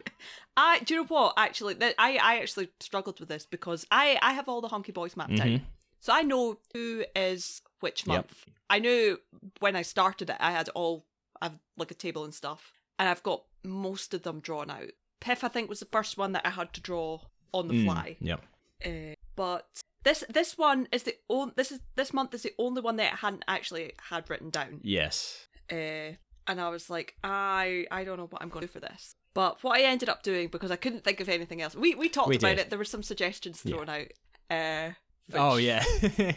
I 0.57 0.79
do 0.79 0.93
you 0.95 0.99
know 1.01 1.07
what? 1.07 1.33
Actually, 1.37 1.75
that 1.75 1.95
I 1.97 2.17
I 2.17 2.39
actually 2.39 2.69
struggled 2.81 3.19
with 3.19 3.29
this 3.29 3.45
because 3.45 3.85
I 3.89 4.19
I 4.21 4.33
have 4.33 4.49
all 4.49 4.59
the 4.61 4.67
hunky 4.67 4.91
boys 4.91 5.15
mapped 5.15 5.39
out, 5.39 5.61
so 6.01 6.11
I 6.13 6.23
know 6.23 6.57
who 6.73 7.05
is 7.15 7.61
which 7.79 8.01
Mm-hmm. 8.01 8.11
Yep. 8.11 8.17
month. 8.25 8.45
I 8.69 8.79
knew 8.79 9.17
when 9.59 9.75
I 9.77 9.83
started 9.83 10.29
it, 10.29 10.37
I 10.39 10.51
had 10.51 10.67
all 10.69 11.05
I 11.41 11.45
have 11.45 11.57
like 11.77 11.91
a 11.91 11.95
table 12.05 12.23
and 12.25 12.33
stuff, 12.33 12.73
and 12.99 13.07
I've 13.07 13.23
got 13.23 13.43
most 13.63 14.13
of 14.13 14.23
them 14.23 14.39
drawn 14.41 14.69
out. 14.69 14.91
Piff, 15.21 15.43
I 15.43 15.47
think, 15.47 15.69
was 15.69 15.79
the 15.79 15.85
first 15.97 16.17
one 16.17 16.31
that 16.33 16.45
I 16.45 16.49
had 16.49 16.73
to 16.73 16.81
draw 16.81 17.19
on 17.53 17.67
the 17.69 17.75
Mm, 17.75 17.85
fly. 17.85 18.17
Yep. 18.19 18.41
Uh, 18.85 19.13
but 19.35 19.67
This 20.03 20.23
this 20.29 20.57
one 20.57 20.87
is 20.91 21.03
the 21.03 21.15
only 21.29 21.53
this 21.55 21.71
is 21.71 21.79
this 21.95 22.13
month 22.13 22.33
is 22.33 22.41
the 22.43 22.53
only 22.57 22.81
one 22.81 22.95
that 22.97 23.13
I 23.13 23.15
hadn't 23.17 23.43
actually 23.47 23.93
had 24.09 24.29
written 24.29 24.49
down. 24.49 24.79
Yes. 24.83 25.47
Uh, 25.71 26.15
and 26.47 26.59
I 26.59 26.69
was 26.69 26.89
like, 26.89 27.15
I 27.23 27.85
I 27.91 28.03
don't 28.03 28.17
know 28.17 28.27
what 28.27 28.41
I'm 28.41 28.49
going 28.49 28.61
to 28.61 28.67
do 28.67 28.73
for 28.73 28.79
this. 28.79 29.15
But 29.33 29.63
what 29.63 29.77
I 29.79 29.83
ended 29.83 30.09
up 30.09 30.23
doing 30.23 30.47
because 30.49 30.71
I 30.71 30.75
couldn't 30.75 31.03
think 31.03 31.19
of 31.19 31.29
anything 31.29 31.61
else. 31.61 31.75
We 31.75 31.95
we 31.95 32.09
talked 32.09 32.29
We 32.29 32.37
about 32.37 32.49
did. 32.57 32.59
it. 32.59 32.69
There 32.69 32.79
were 32.79 32.85
some 32.85 33.03
suggestions 33.03 33.61
Yeah. 33.63 33.75
thrown 33.75 33.89
out. 33.89 34.07
Uh, 34.49 34.91
Oh 35.33 35.55
yeah. 35.57 35.83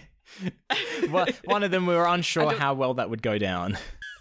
Well, 1.10 1.26
One 1.44 1.62
of 1.62 1.70
them 1.70 1.86
we 1.86 1.94
were 1.94 2.06
unsure 2.06 2.54
how 2.54 2.74
well 2.74 2.94
that 2.94 3.10
would 3.10 3.22
go 3.22 3.36
down. 3.38 3.76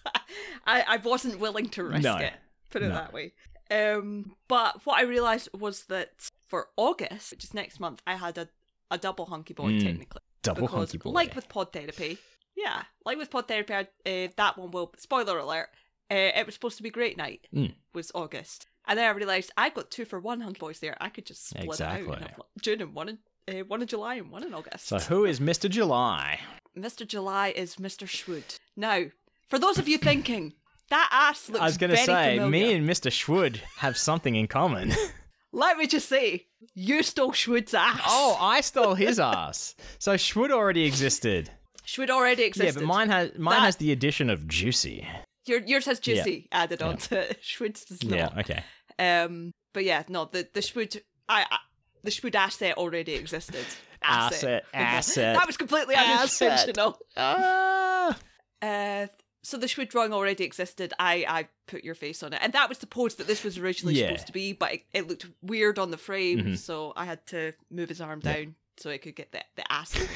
I, 0.65 0.83
I 0.87 0.97
wasn't 0.97 1.39
willing 1.39 1.69
to 1.69 1.83
risk 1.83 2.03
No. 2.03 2.17
it. 2.17 2.33
Put 2.69 2.81
it 2.81 2.89
No. 2.89 2.95
that 2.95 3.13
way. 3.13 3.33
Um, 3.71 4.35
but 4.47 4.85
what 4.85 4.97
I 4.99 5.03
realised 5.03 5.49
was 5.53 5.85
that 5.85 6.29
for 6.47 6.67
August, 6.75 7.31
which 7.31 7.43
is 7.43 7.53
next 7.53 7.79
month, 7.79 8.01
I 8.05 8.15
had 8.15 8.37
a, 8.37 8.49
a 8.91 8.97
double 8.97 9.25
hunky 9.25 9.53
boy 9.53 9.71
Mm. 9.71 9.83
technically. 9.83 10.21
Double 10.41 10.61
because, 10.63 10.77
hunky 10.91 10.97
boy. 10.97 11.09
like 11.11 11.35
with 11.35 11.47
pod 11.49 11.71
therapy, 11.73 12.17
yeah, 12.55 12.83
like 13.05 13.17
with 13.17 13.29
pod 13.31 13.47
therapy, 13.47 13.73
uh, 13.73 14.27
that 14.35 14.57
one 14.57 14.71
will. 14.71 14.93
Spoiler 14.97 15.37
alert: 15.39 15.69
uh, 16.11 16.15
it 16.35 16.45
was 16.45 16.53
supposed 16.55 16.77
to 16.77 16.83
be 16.83 16.89
great 16.89 17.17
night. 17.17 17.47
Mm. 17.55 17.75
Was 17.93 18.11
August, 18.13 18.67
and 18.87 18.99
then 18.99 19.05
I 19.05 19.11
realised 19.11 19.51
I 19.57 19.69
got 19.69 19.89
two 19.89 20.05
for 20.05 20.19
one 20.19 20.41
hunky 20.41 20.59
boys 20.59 20.79
there. 20.79 20.97
I 20.99 21.09
could 21.09 21.25
just 21.25 21.47
split 21.49 21.63
it 21.65 21.69
Exactly. 21.69 22.09
out. 22.09 22.17
And 22.17 22.27
have 22.29 22.39
June 22.61 22.81
and 22.81 22.93
one 22.93 23.09
in 23.09 23.19
uh, 23.47 23.63
one 23.65 23.81
in 23.81 23.87
July 23.87 24.15
and 24.15 24.29
one 24.31 24.43
in 24.43 24.53
August. 24.53 24.87
so 24.87 24.99
who 24.99 25.25
is 25.25 25.39
Mr. 25.39 25.69
July? 25.69 26.39
Mr. 26.77 27.07
July 27.07 27.49
is 27.55 27.75
Mr. 27.77 28.07
Schwood. 28.07 28.57
Now, 28.75 29.03
for 29.49 29.59
those 29.59 29.77
of 29.77 29.87
you 29.87 29.97
thinking 29.97 30.53
that 30.89 31.07
ass 31.11 31.47
looks 31.49 31.61
I 31.61 31.65
was 31.65 31.77
going 31.77 31.91
to 31.91 31.97
say, 31.97 32.37
familiar, 32.37 32.49
me 32.49 32.73
and 32.73 32.87
Mr. 32.89 33.09
Schwood 33.11 33.57
have 33.77 33.97
something 33.97 34.35
in 34.35 34.47
common. 34.47 34.91
let 35.53 35.77
me 35.77 35.87
just 35.87 36.09
say, 36.09 36.47
you 36.73 37.03
stole 37.03 37.31
Schwood's 37.31 37.73
ass. 37.73 38.01
oh, 38.05 38.37
I 38.41 38.59
stole 38.61 38.95
his 38.95 39.19
ass. 39.19 39.75
So 39.99 40.15
Schwood 40.15 40.51
already 40.51 40.85
existed. 40.85 41.49
Schwood 41.85 42.09
already 42.09 42.43
existed. 42.43 42.75
Yeah, 42.75 42.79
but 42.81 42.87
mine 42.87 43.09
has 43.09 43.31
mine 43.37 43.55
That- 43.57 43.63
has 43.65 43.75
the 43.77 43.91
addition 43.91 44.29
of 44.29 44.47
juicy. 44.47 45.07
Your, 45.45 45.59
yours 45.59 45.85
has 45.85 45.99
juicy 45.99 46.47
added 46.53 46.81
on 46.81 46.97
to 46.97 47.29
it. 47.29 47.39
Schwood's 47.43 47.83
does 47.85 48.03
not. 48.03 48.17
Yeah, 48.17 48.29
okay. 48.39 48.63
Um, 48.97 49.51
but 49.73 49.83
yeah, 49.83 50.03
no, 50.07 50.25
the 50.25 50.47
the 50.53 50.61
Schwood, 50.61 51.01
I, 51.27 51.45
I 51.51 51.57
the 52.03 52.11
Schwood 52.11 52.35
asset 52.35 52.77
already 52.77 53.13
existed. 53.15 53.65
Asset, 54.01 54.63
asset, 54.73 55.35
that 55.37 55.45
was 55.47 55.57
completely 55.57 55.95
asset. 55.95 56.51
unintentional. 56.51 56.97
Ah. 57.17 58.17
Uh, 58.61 59.07
so 59.43 59.57
the 59.57 59.67
Schwood 59.67 59.89
drawing 59.89 60.13
already 60.13 60.43
existed. 60.43 60.93
I 60.99 61.25
I 61.27 61.47
put 61.67 61.83
your 61.83 61.95
face 61.95 62.23
on 62.23 62.33
it, 62.33 62.39
and 62.41 62.51
that 62.53 62.69
was 62.69 62.79
the 62.79 62.87
pose 62.87 63.15
that 63.15 63.27
this 63.27 63.43
was 63.43 63.57
originally 63.57 63.95
Yeah. 63.95 64.07
supposed 64.07 64.27
to 64.27 64.33
be, 64.33 64.53
but 64.53 64.73
it, 64.73 64.83
it 64.93 65.07
looked 65.07 65.25
weird 65.41 65.77
on 65.77 65.91
the 65.91 65.97
frame, 65.97 66.39
Mhm. 66.39 66.57
so 66.57 66.93
I 66.95 67.05
had 67.05 67.25
to 67.27 67.53
move 67.69 67.89
his 67.89 68.01
arm 68.01 68.21
Yeah. 68.23 68.33
down 68.33 68.55
so 68.77 68.89
it 68.89 69.01
could 69.03 69.15
get 69.15 69.31
the 69.31 69.43
the 69.55 69.71
ass. 69.71 69.93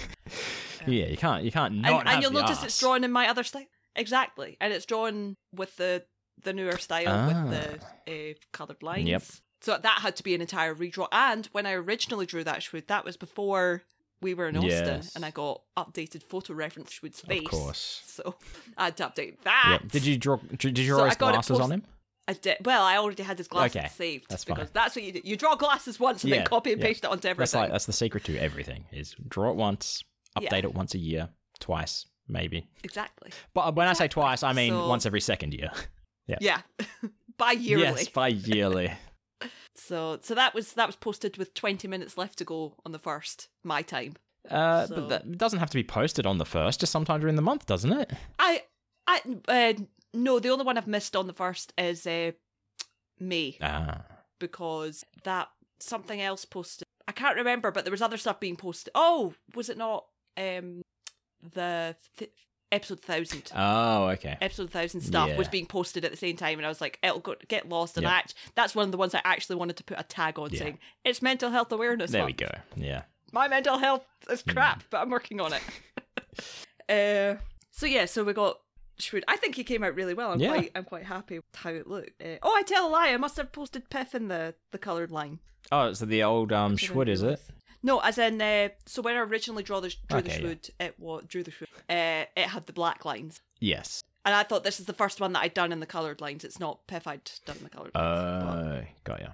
Yeah, 0.86 1.08
you 1.08 1.18
can't 1.18 1.44
you 1.44 1.52
can't 1.52 1.74
not 1.76 2.02
and, 2.02 2.10
and 2.10 2.22
you'll 2.24 2.32
notice 2.32 2.58
arse. 2.60 2.66
it's 2.68 2.80
drawn 2.80 3.04
in 3.04 3.12
my 3.12 3.28
other 3.28 3.44
style 3.44 3.66
exactly, 3.96 4.58
and 4.62 4.72
it's 4.72 4.86
drawn 4.86 5.36
with 5.54 5.76
the 5.78 6.06
the 6.44 6.54
newer 6.54 6.78
style 6.78 7.28
with 7.50 7.82
the 8.08 8.30
uh, 8.32 8.34
coloured 8.54 8.84
lines. 8.84 9.06
Ah. 9.08 9.12
Yep. 9.12 9.24
So 9.62 9.78
that 9.82 10.00
had 10.02 10.16
to 10.18 10.24
be 10.24 10.36
an 10.36 10.42
entire 10.42 10.76
redraw. 10.76 11.08
And 11.12 11.48
when 11.48 11.66
I 11.66 11.72
originally 11.74 12.28
drew 12.28 12.44
that 12.44 12.60
Schwood, 12.60 12.86
that 12.88 13.04
was 13.04 13.18
before 13.18 13.82
we 14.22 14.34
were 14.34 14.48
in 14.48 14.58
Austin, 14.58 14.70
Yes. 14.72 15.16
and 15.16 15.24
I 15.26 15.32
got 15.32 15.62
updated 15.78 16.24
photo 16.24 16.54
reference 16.54 16.92
Schwood's 16.92 17.18
space. 17.20 17.44
Of 17.46 17.52
course. 17.52 18.02
So 18.06 18.36
I 18.78 18.86
had 18.86 18.98
to 18.98 19.04
update 19.04 19.42
that. 19.44 19.80
Yep. 19.84 19.92
Did 19.92 20.06
you 20.06 20.18
draw? 20.18 20.38
Did 20.58 20.78
you 20.80 20.86
So 20.88 20.96
draw 20.96 21.04
I 21.04 21.08
his 21.10 21.18
glasses 21.18 21.50
post- 21.58 21.62
on 21.62 21.72
him? 21.72 21.84
I 22.30 22.34
did. 22.34 22.58
Well, 22.66 22.84
I 22.84 22.98
already 22.98 23.24
had 23.24 23.38
his 23.38 23.48
glasses 23.48 23.78
Okay, 23.78 23.88
saved 23.88 24.26
that's 24.30 24.44
because 24.44 24.66
fine. 24.68 24.72
that's 24.74 24.96
what 24.98 25.06
you 25.06 25.14
do. 25.14 25.22
You 25.24 25.38
draw 25.38 25.56
glasses 25.56 25.98
once 25.98 26.24
and 26.26 26.32
Yeah, 26.32 26.38
then 26.40 26.46
copy 26.48 26.74
and 26.74 26.82
yeah. 26.82 26.88
paste 26.88 27.06
it 27.06 27.08
onto 27.08 27.22
That's 27.22 27.26
everything. 27.32 27.62
like 27.62 27.72
that's 27.72 27.86
the 27.86 27.94
secret 27.94 28.26
to 28.26 28.38
everything: 28.38 28.84
is 28.92 29.16
draw 29.30 29.50
it 29.52 29.56
once, 29.56 30.04
Yeah. 30.40 30.50
update 30.50 30.66
it 30.66 30.74
once 30.74 30.94
a 30.94 30.98
year, 30.98 31.30
twice 31.60 32.06
maybe. 32.28 32.68
exactly. 32.84 33.32
But 33.54 33.62
uh, 33.62 33.72
when 33.72 33.88
I 33.88 33.94
say 33.94 34.10
twice, 34.10 34.44
I 34.44 34.52
mean 34.52 34.72
So- 34.74 34.90
once 34.90 35.06
every 35.06 35.22
second 35.22 35.54
year. 35.54 35.72
Yeah. 36.42 36.60
By 37.38 37.54
yearly. 37.54 37.84
Yes, 37.84 38.10
by 38.10 38.28
yearly. 38.28 38.92
So 39.80 40.20
so 40.22 40.34
that 40.36 40.54
was 40.54 40.74
that 40.74 40.88
was 40.88 40.96
posted 40.96 41.38
with 41.38 41.54
20 41.54 41.88
minutes 41.88 42.18
left 42.18 42.38
to 42.40 42.46
go 42.46 42.76
on 42.86 42.92
the 42.92 43.00
first 43.00 43.48
my 43.64 43.82
time. 43.82 44.16
Uh, 44.50 44.86
So- 44.88 44.96
But 44.96 45.10
that 45.10 45.22
it 45.26 45.38
doesn't 45.38 45.60
have 45.60 45.70
to 45.70 45.78
be 45.78 45.84
posted 45.84 46.26
on 46.26 46.38
the 46.38 46.46
first, 46.46 46.80
just 46.80 46.92
sometime 46.92 47.20
during 47.20 47.36
the 47.36 47.42
month, 47.42 47.66
doesn't 47.66 47.92
it? 47.94 48.12
I 48.40 48.64
I 49.08 49.22
uh, 49.48 49.74
no, 50.14 50.40
the 50.40 50.50
only 50.50 50.66
one 50.66 50.78
I've 50.78 50.88
missed 50.88 51.16
on 51.16 51.28
the 51.28 51.34
first 51.34 51.74
is 51.78 52.08
uh, 52.08 52.32
May 53.20 53.58
Ah. 53.62 54.02
because 54.40 55.04
that 55.24 55.50
something 55.80 56.22
else 56.22 56.46
posted. 56.46 56.86
I 57.08 57.12
can't 57.12 57.38
remember, 57.38 57.72
but 57.72 57.86
there 57.86 57.92
was 57.92 58.02
other 58.02 58.18
stuff 58.18 58.40
being 58.40 58.56
posted. 58.58 58.92
Oh, 58.96 59.34
was 59.56 59.70
it 59.70 59.78
not 59.78 60.06
um 60.38 60.82
the 61.54 61.96
th- 62.18 62.32
episode 62.72 63.00
1000? 63.06 63.52
Oh, 63.56 64.08
okay. 64.10 64.38
episode 64.42 64.70
thousand 64.70 65.02
stuff 65.02 65.36
was 65.38 65.48
being 65.48 65.66
posted 65.66 66.04
at 66.06 66.12
the 66.12 66.18
same 66.18 66.36
time, 66.36 66.58
and 66.60 66.66
I 66.66 66.70
was 66.70 66.82
like, 66.82 67.00
"It'll 67.04 67.20
go, 67.20 67.36
get 67.48 67.68
lost." 67.70 67.98
And 67.98 68.04
Yeah. 68.06 68.12
act- 68.14 68.34
that's 68.56 68.76
one 68.76 68.86
of 68.86 68.92
the 68.92 68.98
ones 68.98 69.16
I 69.16 69.22
actually 69.24 69.56
wanted 69.58 69.78
to 69.78 69.84
put 69.84 70.00
a 70.00 70.04
tag 70.04 70.38
on 70.40 70.52
Yeah. 70.52 70.60
saying 70.60 70.80
it's 71.04 71.22
mental 71.22 71.50
health 71.52 71.72
awareness. 71.72 72.12
There 72.12 72.26
we 72.26 72.34
go. 72.34 72.50
Yeah. 72.76 73.04
My 73.32 73.48
mental 73.48 73.78
health 73.78 74.06
is 74.30 74.42
Hmm. 74.42 74.52
crap, 74.52 74.84
but 74.90 75.02
I'm 75.02 75.10
working 75.10 75.40
on 75.42 75.54
it. 75.54 75.62
uh, 76.90 77.42
so 77.72 77.86
yeah, 77.86 78.06
so 78.06 78.24
we 78.24 78.34
got 78.34 78.60
Schwood. 79.00 79.24
I 79.28 79.38
think 79.38 79.56
he 79.56 79.64
came 79.64 79.84
out 79.84 79.96
really 79.96 80.14
well. 80.14 80.32
I'm 80.32 80.40
Yeah. 80.40 80.54
quite, 80.54 80.72
I'm 80.76 80.84
quite 80.84 81.06
happy 81.06 81.38
with 81.38 81.46
how 81.56 81.70
it 81.72 81.88
looked. 81.88 82.22
Uh, 82.22 82.38
oh, 82.42 82.54
I 82.56 82.64
tell 82.64 82.88
a 82.88 82.90
lie. 82.90 83.10
I 83.10 83.18
must 83.18 83.38
have 83.38 83.52
posted 83.52 83.90
Piff 83.90 84.16
in 84.16 84.28
the 84.28 84.56
the 84.72 84.78
coloured 84.78 85.12
line. 85.12 85.40
Oh, 85.72 85.94
so 85.94 86.06
the 86.06 86.24
old 86.24 86.52
um 86.54 86.78
Schwood, 86.78 87.08
is 87.10 87.22
it? 87.24 87.40
No, 87.84 88.00
as 88.00 88.18
in, 88.18 88.42
uh, 88.42 88.70
so 88.86 89.02
when 89.02 89.16
I 89.16 89.20
originally 89.20 89.64
draw 89.64 89.80
the, 89.80 89.94
drew 90.10 90.22
the 90.22 90.32
Okay, 90.34 90.60
yeah. 90.80 90.86
It 90.88 90.96
was 91.00 91.24
drew 91.28 91.44
the 91.44 91.52
Schwood. 91.52 91.68
Uh, 91.90 92.26
it 92.36 92.48
had 92.48 92.66
the 92.66 92.74
black 92.74 93.06
lines. 93.06 93.42
Yes. 93.60 94.04
And 94.26 94.36
I 94.36 94.44
thought 94.44 94.64
this 94.64 94.80
is 94.80 94.88
the 94.88 94.94
first 94.94 95.22
one 95.22 95.32
that 95.34 95.40
I'd 95.44 95.54
done 95.54 95.72
in 95.72 95.80
the 95.80 95.86
coloured 95.86 96.20
lines. 96.20 96.44
It's 96.44 96.60
not 96.60 96.86
Piff 96.88 97.08
I'd 97.08 97.30
done 97.46 97.58
in 97.58 97.64
the 97.64 97.70
coloured 97.70 97.96
lines. 97.96 98.06
Uh, 98.20 98.86
got 99.04 99.22
ya. 99.22 99.30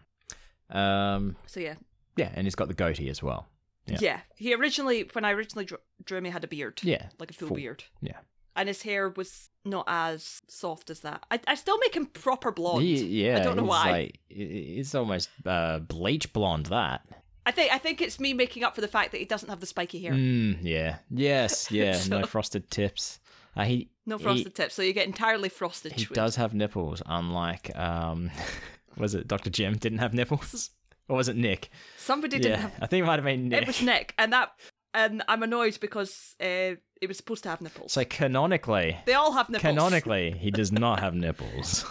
Um, 0.69 1.35
so 1.47 1.59
yeah. 1.59 1.75
yeah, 2.15 2.31
and 2.35 2.45
he's 2.45 2.55
got 2.55 2.67
the 2.67 2.73
goatee 2.73 3.09
as 3.09 3.23
well. 3.23 3.47
yeah. 3.87 3.97
Yeah. 3.99 4.19
He 4.35 4.53
originally, 4.53 5.09
when 5.13 5.25
I 5.25 5.31
originally 5.31 5.65
drew, 5.65 5.77
drew 6.03 6.17
him, 6.19 6.25
he 6.25 6.31
had 6.31 6.43
a 6.43 6.47
beard. 6.47 6.79
Yeah. 6.83 7.07
Like 7.19 7.31
a 7.31 7.33
full, 7.33 7.49
Full. 7.49 7.57
beard. 7.57 7.83
Yeah. 8.01 8.17
And 8.55 8.67
his 8.67 8.83
hair 8.83 9.09
was 9.09 9.49
not 9.65 9.85
as 9.87 10.41
soft 10.47 10.89
as 10.91 10.99
that. 10.99 11.25
I, 11.31 11.39
I 11.47 11.55
still 11.55 11.77
make 11.79 11.95
him 11.95 12.05
proper 12.05 12.51
blonde. 12.51 12.83
He- 12.83 13.23
yeah. 13.25 13.39
I 13.39 13.43
don't 13.43 13.57
know 13.57 13.63
why. 13.63 13.91
Like, 13.91 14.19
it's 14.29 14.93
almost 14.93 15.29
uh, 15.45 15.79
bleach 15.79 16.31
blonde. 16.33 16.67
That. 16.67 17.01
I 17.45 17.51
think 17.51 17.73
I 17.73 17.77
think 17.77 18.01
it's 18.01 18.19
me 18.19 18.33
making 18.33 18.63
up 18.63 18.75
for 18.75 18.81
the 18.81 18.87
fact 18.87 19.11
that 19.11 19.17
he 19.17 19.25
doesn't 19.25 19.49
have 19.49 19.59
the 19.59 19.65
spiky 19.65 19.99
hair. 20.01 20.13
Mm, 20.13 20.59
yeah. 20.61 20.97
Yes. 21.09 21.69
Yeah. 21.71 21.99
No 22.09 22.23
frosted 22.23 22.69
tips. 22.69 23.19
Uh, 23.55 23.63
he 23.65 23.89
No 24.05 24.17
he- 24.17 24.23
frosted 24.23 24.55
tips, 24.55 24.73
so 24.73 24.81
you 24.81 24.93
get 24.93 25.05
entirely 25.07 25.49
frosted. 25.49 25.91
He 25.93 26.05
does 26.05 26.35
have 26.37 26.53
nipples, 26.53 27.01
unlike 27.05 27.75
um, 27.77 28.31
was 28.97 29.13
it 29.15 29.27
Dr. 29.27 29.49
Jim 29.49 29.75
didn't 29.77 29.99
have 29.99 30.13
nipples, 30.13 30.71
or 31.07 31.17
was 31.17 31.27
it 31.27 31.35
Nick? 31.35 31.69
Somebody 31.97 32.39
didn't 32.39 32.51
yeah, 32.51 32.57
have. 32.57 32.73
I 32.81 32.87
think 32.87 33.03
it 33.03 33.07
might 33.07 33.15
have 33.15 33.25
been 33.25 33.49
Nick. 33.49 33.61
It 33.63 33.67
was 33.67 33.81
Nick, 33.81 34.13
and 34.17 34.33
that, 34.33 34.51
and 34.93 35.23
I'm 35.27 35.43
annoyed 35.43 35.77
because 35.81 36.35
uh, 36.41 36.75
it 37.01 37.07
was 37.07 37.17
supposed 37.17 37.43
to 37.43 37.49
have 37.49 37.61
nipples. 37.61 37.91
So 37.91 38.03
canonically, 38.05 38.97
they 39.05 39.13
all 39.13 39.33
have 39.33 39.49
nipples. 39.49 39.61
canonically, 39.69 40.31
he 40.31 40.49
does 40.49 40.71
not 40.71 40.99
have 40.99 41.13
nipples. 41.13 41.85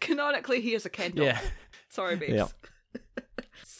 canonically, 0.00 0.60
he 0.62 0.74
is 0.74 0.86
a 0.86 0.90
Ken 0.90 1.10
doll. 1.12 1.26
yeah, 1.26 1.40
Sorry, 1.90 2.16
babes. 2.16 2.32
Yeah. 2.32 2.46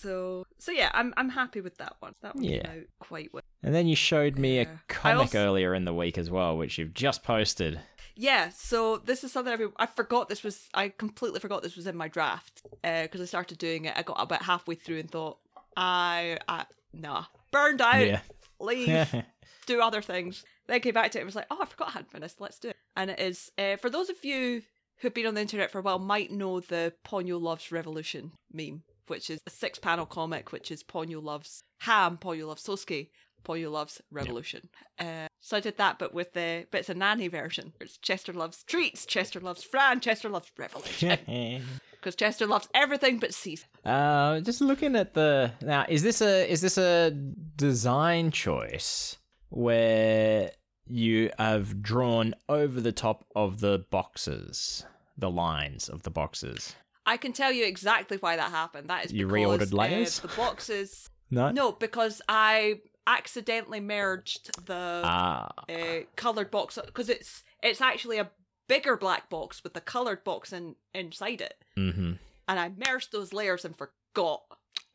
So, 0.05 0.45
so 0.59 0.71
yeah, 0.71 0.91
I'm 0.95 1.13
I'm 1.17 1.29
happy 1.31 1.61
with 1.61 1.77
that 1.79 1.97
one. 2.01 2.15
That 2.23 2.37
one 2.37 2.45
Yeah. 2.45 2.63
came 2.63 2.71
out 2.71 2.87
quite 3.01 3.33
well. 3.33 3.43
and 3.63 3.75
then 3.75 3.89
you 3.89 3.97
showed 3.97 4.39
me 4.39 4.59
a 4.59 4.63
Yeah. 4.63 4.69
I 4.73 4.93
comic 4.93 5.19
also- 5.21 5.39
earlier 5.39 5.75
in 5.75 5.85
the 5.85 5.95
week 5.95 6.17
as 6.19 6.31
well, 6.31 6.57
which 6.57 6.79
you've 6.79 6.95
just 6.95 7.23
posted. 7.25 7.81
Yeah, 8.17 8.51
so 8.51 8.99
this 8.99 9.25
is 9.25 9.33
something 9.33 9.53
I, 9.79 9.83
I 9.83 9.87
forgot 9.87 10.29
this 10.29 10.45
was 10.45 10.69
I 10.73 10.91
completely 10.91 11.41
forgot 11.41 11.63
this 11.65 11.75
was 11.75 11.89
in 11.89 11.97
my 11.97 12.07
draft 12.07 12.63
because 12.83 13.21
I 13.21 13.25
started 13.25 13.59
doing 13.59 13.87
it. 13.87 13.95
I 13.97 14.03
got 14.03 14.23
about 14.23 14.43
halfway 14.43 14.77
through 14.77 15.01
and 15.01 15.11
thought 15.11 15.39
I, 15.77 16.39
I 16.49 16.67
nah 16.93 17.25
burned 17.51 17.81
out. 17.81 18.07
Yeah, 18.07 18.21
Leave, 18.61 19.13
do 19.67 19.81
other 19.81 20.01
things. 20.03 20.45
Then 20.69 20.81
came 20.81 20.95
back 20.95 21.11
to 21.11 21.19
it 21.19 21.23
and 21.23 21.27
was 21.27 21.35
like, 21.35 21.47
oh, 21.51 21.59
I 21.61 21.65
forgot 21.67 21.89
I 21.89 21.93
hadn't 21.93 22.13
finished. 22.13 22.41
Let's 22.41 22.59
do 22.61 22.69
it. 22.69 22.77
And 22.97 23.11
it 23.11 23.19
is 23.19 23.51
uh, 23.59 23.77
for 23.77 23.91
those 23.91 24.09
of 24.11 24.25
you 24.25 24.63
who've 24.99 25.13
been 25.13 25.27
on 25.27 25.35
the 25.35 25.41
internet 25.41 25.71
for 25.73 25.81
a 25.81 25.83
while 25.83 25.99
might 25.99 26.31
know 26.31 26.61
the 26.61 26.93
Ponyo 27.05 27.41
Loves 27.41 27.73
Revolution 27.73 28.31
meme, 28.53 28.85
which 29.07 29.31
is 29.31 29.41
a 29.47 29.51
six 29.51 29.79
panel 29.79 30.07
comic, 30.07 30.53
which 30.53 30.71
is 30.71 30.83
Ponyo 30.83 31.23
Loves 31.23 31.63
Ham, 31.81 32.19
Ponyo 32.19 32.47
Loves 32.47 32.63
Sosuke, 32.65 33.09
Ponyo 33.45 33.71
Loves 33.71 34.01
Revolution. 34.11 34.69
Uh, 34.99 35.27
so 35.41 35.57
I 35.57 35.61
did 35.61 35.77
that, 35.77 35.99
but 35.99 36.15
with 36.15 36.33
the 36.33 36.67
but 36.71 36.81
it's 36.81 36.89
a 36.89 36.95
nanny 36.95 37.29
version. 37.29 37.73
It's 37.81 37.99
Chester 37.99 38.33
loves 38.33 38.63
treats, 38.65 39.05
Chester 39.07 39.41
loves 39.41 39.63
Fran, 39.63 40.01
Chester 40.01 40.29
loves 40.29 40.51
Revolution 40.59 41.19
because 41.93 42.17
Chester 42.17 42.47
loves 42.47 42.69
everything 42.75 43.19
but 43.19 43.35
season. 43.35 43.69
uh, 43.85 44.41
just 44.41 44.61
looking 44.61 44.97
at 44.97 45.15
the 45.15 45.53
now, 45.61 45.85
is 45.89 46.03
this 46.03 46.21
a 46.23 46.51
is 46.51 46.61
this 46.61 46.79
a 46.79 47.11
design 47.57 48.31
choice 48.31 49.19
where 49.51 50.51
you 50.87 51.31
have 51.39 51.83
drawn 51.83 52.35
over 52.49 52.81
the 52.81 52.93
top 52.93 53.25
of 53.37 53.61
the 53.61 53.85
boxes, 53.91 54.85
the 55.17 55.31
lines 55.31 55.89
of 55.89 56.03
the 56.03 56.11
boxes? 56.11 56.75
I 57.07 57.17
can 57.17 57.33
tell 57.33 57.53
you 57.53 57.65
exactly 57.67 58.17
why 58.19 58.37
that 58.37 58.51
happened. 58.51 58.89
That 58.89 59.05
is 59.07 59.13
You 59.13 59.27
because, 59.27 59.69
reordered 59.69 59.73
uh, 59.73 59.77
layers? 59.77 60.19
the 60.21 60.29
boxes 60.29 61.09
No, 61.31 61.51
No, 61.51 61.73
because 61.73 62.23
I 62.29 62.81
accidentally 63.07 63.81
merged 63.81 64.65
the 64.67 65.03
Ah. 65.05 65.51
uh, 65.69 66.01
colored 66.17 66.51
box 66.51 66.79
because 66.85 67.09
it's 67.09 67.43
it's 67.63 67.81
actually 67.81 68.19
a 68.19 68.31
bigger 68.69 68.97
black 68.97 69.29
box 69.29 69.63
with 69.63 69.75
the 69.75 69.81
colored 69.81 70.25
box 70.25 70.53
in 70.53 70.75
inside 70.95 71.41
it, 71.43 71.55
mm-hmm. 71.77 72.13
and 72.49 72.61
I 72.61 72.71
merged 72.89 73.13
those 73.13 73.33
layers 73.33 73.65
and 73.65 73.77
forgot. 73.77 74.43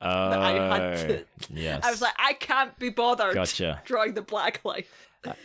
Oh. 0.02 0.08
I 0.42 0.52
had 0.54 0.98
to- 1.10 1.26
Yes. 1.54 1.82
I 1.86 1.92
was 1.92 2.02
like, 2.02 2.14
I 2.18 2.34
can't 2.34 2.78
be 2.80 2.90
bothered 2.90 3.34
Gotcha. 3.36 3.82
drawing 3.86 4.14
the 4.14 4.22
black 4.22 4.62
line. 4.64 4.86
I've 5.26 5.36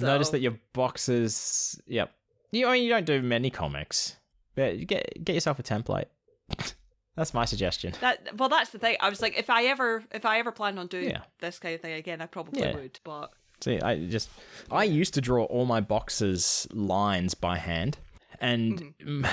So- 0.00 0.06
noticed 0.06 0.32
that 0.32 0.40
your 0.40 0.56
boxes. 0.72 1.80
Yep. 1.86 2.12
You 2.52 2.68
I 2.68 2.72
mean 2.74 2.84
you 2.84 2.90
don't 2.90 3.04
do 3.06 3.20
many 3.20 3.50
comics, 3.50 4.16
but 4.54 4.86
get 4.86 5.24
get 5.24 5.34
yourself 5.34 5.58
a 5.58 5.62
template. 5.64 6.06
That's 7.16 7.32
my 7.32 7.44
suggestion. 7.44 7.92
That 8.00 8.36
well, 8.38 8.48
that's 8.48 8.70
the 8.70 8.78
thing. 8.78 8.96
I 9.00 9.08
was 9.08 9.22
like, 9.22 9.38
if 9.38 9.48
I 9.48 9.64
ever, 9.66 10.02
if 10.12 10.24
I 10.24 10.38
ever 10.40 10.50
plan 10.50 10.78
on 10.78 10.88
doing 10.88 11.10
Yeah. 11.10 11.22
this 11.40 11.58
kind 11.60 11.74
of 11.74 11.80
thing 11.80 11.92
again, 11.94 12.20
I 12.20 12.26
probably 12.26 12.60
Yeah. 12.60 12.74
would. 12.74 12.98
But 13.04 13.30
See, 13.60 13.80
I 13.80 14.06
just 14.06 14.28
I 14.70 14.84
used 14.84 15.14
to 15.14 15.20
draw 15.20 15.44
all 15.44 15.64
my 15.64 15.80
boxes 15.80 16.66
lines 16.72 17.34
by 17.34 17.58
hand, 17.58 17.98
and 18.40 18.94
mm, 18.98 19.28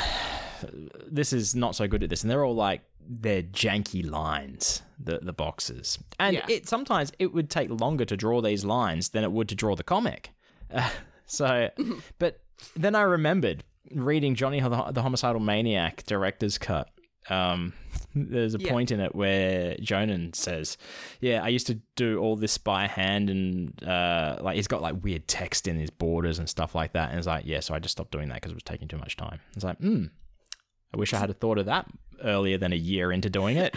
this 1.11 1.33
is 1.33 1.55
not 1.55 1.75
so 1.75 1.87
good 1.87 2.03
at 2.03 2.09
this. 2.09 2.21
And 2.21 2.29
they're 2.29 2.45
all 2.45 2.55
like 2.55 2.81
they're 3.03 3.41
janky 3.43 4.07
lines, 4.07 4.83
the 4.99 5.19
the 5.21 5.33
boxes, 5.33 5.97
and 6.19 6.35
Yeah. 6.35 6.45
it 6.47 6.67
sometimes 6.69 7.11
it 7.19 7.33
would 7.33 7.49
take 7.49 7.69
longer 7.71 8.05
to 8.05 8.15
draw 8.15 8.41
these 8.41 8.63
lines 8.63 9.09
than 9.09 9.23
it 9.23 9.31
would 9.31 9.49
to 9.49 9.55
draw 9.55 9.75
the 9.75 9.83
comic. 9.83 10.29
Uh, 10.71 10.87
so, 11.25 11.69
but 12.19 12.41
then 12.75 12.93
I 12.95 13.01
remembered 13.01 13.63
reading 13.91 14.35
Johnny 14.35 14.59
the, 14.61 14.69
the 14.91 15.01
Homicidal 15.01 15.41
Maniac 15.41 16.03
director's 16.05 16.57
cut. 16.59 16.89
Um, 17.29 17.73
there's 18.15 18.55
a 18.55 18.59
Yeah. 18.59 18.71
point 18.71 18.91
in 18.91 18.99
it 18.99 19.13
where 19.15 19.75
Jhonen 19.75 20.35
says, 20.35 20.77
"Yeah, 21.19 21.43
I 21.43 21.49
used 21.49 21.67
to 21.67 21.75
do 21.95 22.17
all 22.19 22.35
this 22.35 22.57
by 22.57 22.87
hand, 22.87 23.29
and 23.29 23.83
uh, 23.83 24.37
like 24.41 24.55
he's 24.55 24.67
got 24.67 24.81
like 24.81 25.03
weird 25.03 25.27
text 25.27 25.67
in 25.67 25.77
his 25.77 25.89
borders 25.91 26.39
and 26.39 26.49
stuff 26.49 26.73
like 26.75 26.93
that." 26.93 27.09
And 27.09 27.17
it's 27.19 27.27
like, 27.27 27.45
"Yeah, 27.45 27.59
so 27.59 27.73
I 27.75 27.79
just 27.79 27.91
stopped 27.93 28.11
doing 28.11 28.29
that 28.29 28.35
because 28.35 28.51
it 28.51 28.55
was 28.55 28.63
taking 28.63 28.87
too 28.87 28.97
much 28.97 29.17
time." 29.17 29.39
It's 29.55 29.63
like, 29.63 29.77
"Hmm, 29.77 30.05
I 30.93 30.97
wish 30.97 31.13
I 31.13 31.19
had 31.19 31.39
thought 31.39 31.57
of 31.59 31.67
that 31.67 31.85
earlier 32.23 32.57
than 32.57 32.73
a 32.73 32.77
year 32.77 33.11
into 33.11 33.29
doing 33.29 33.57
it." 33.57 33.75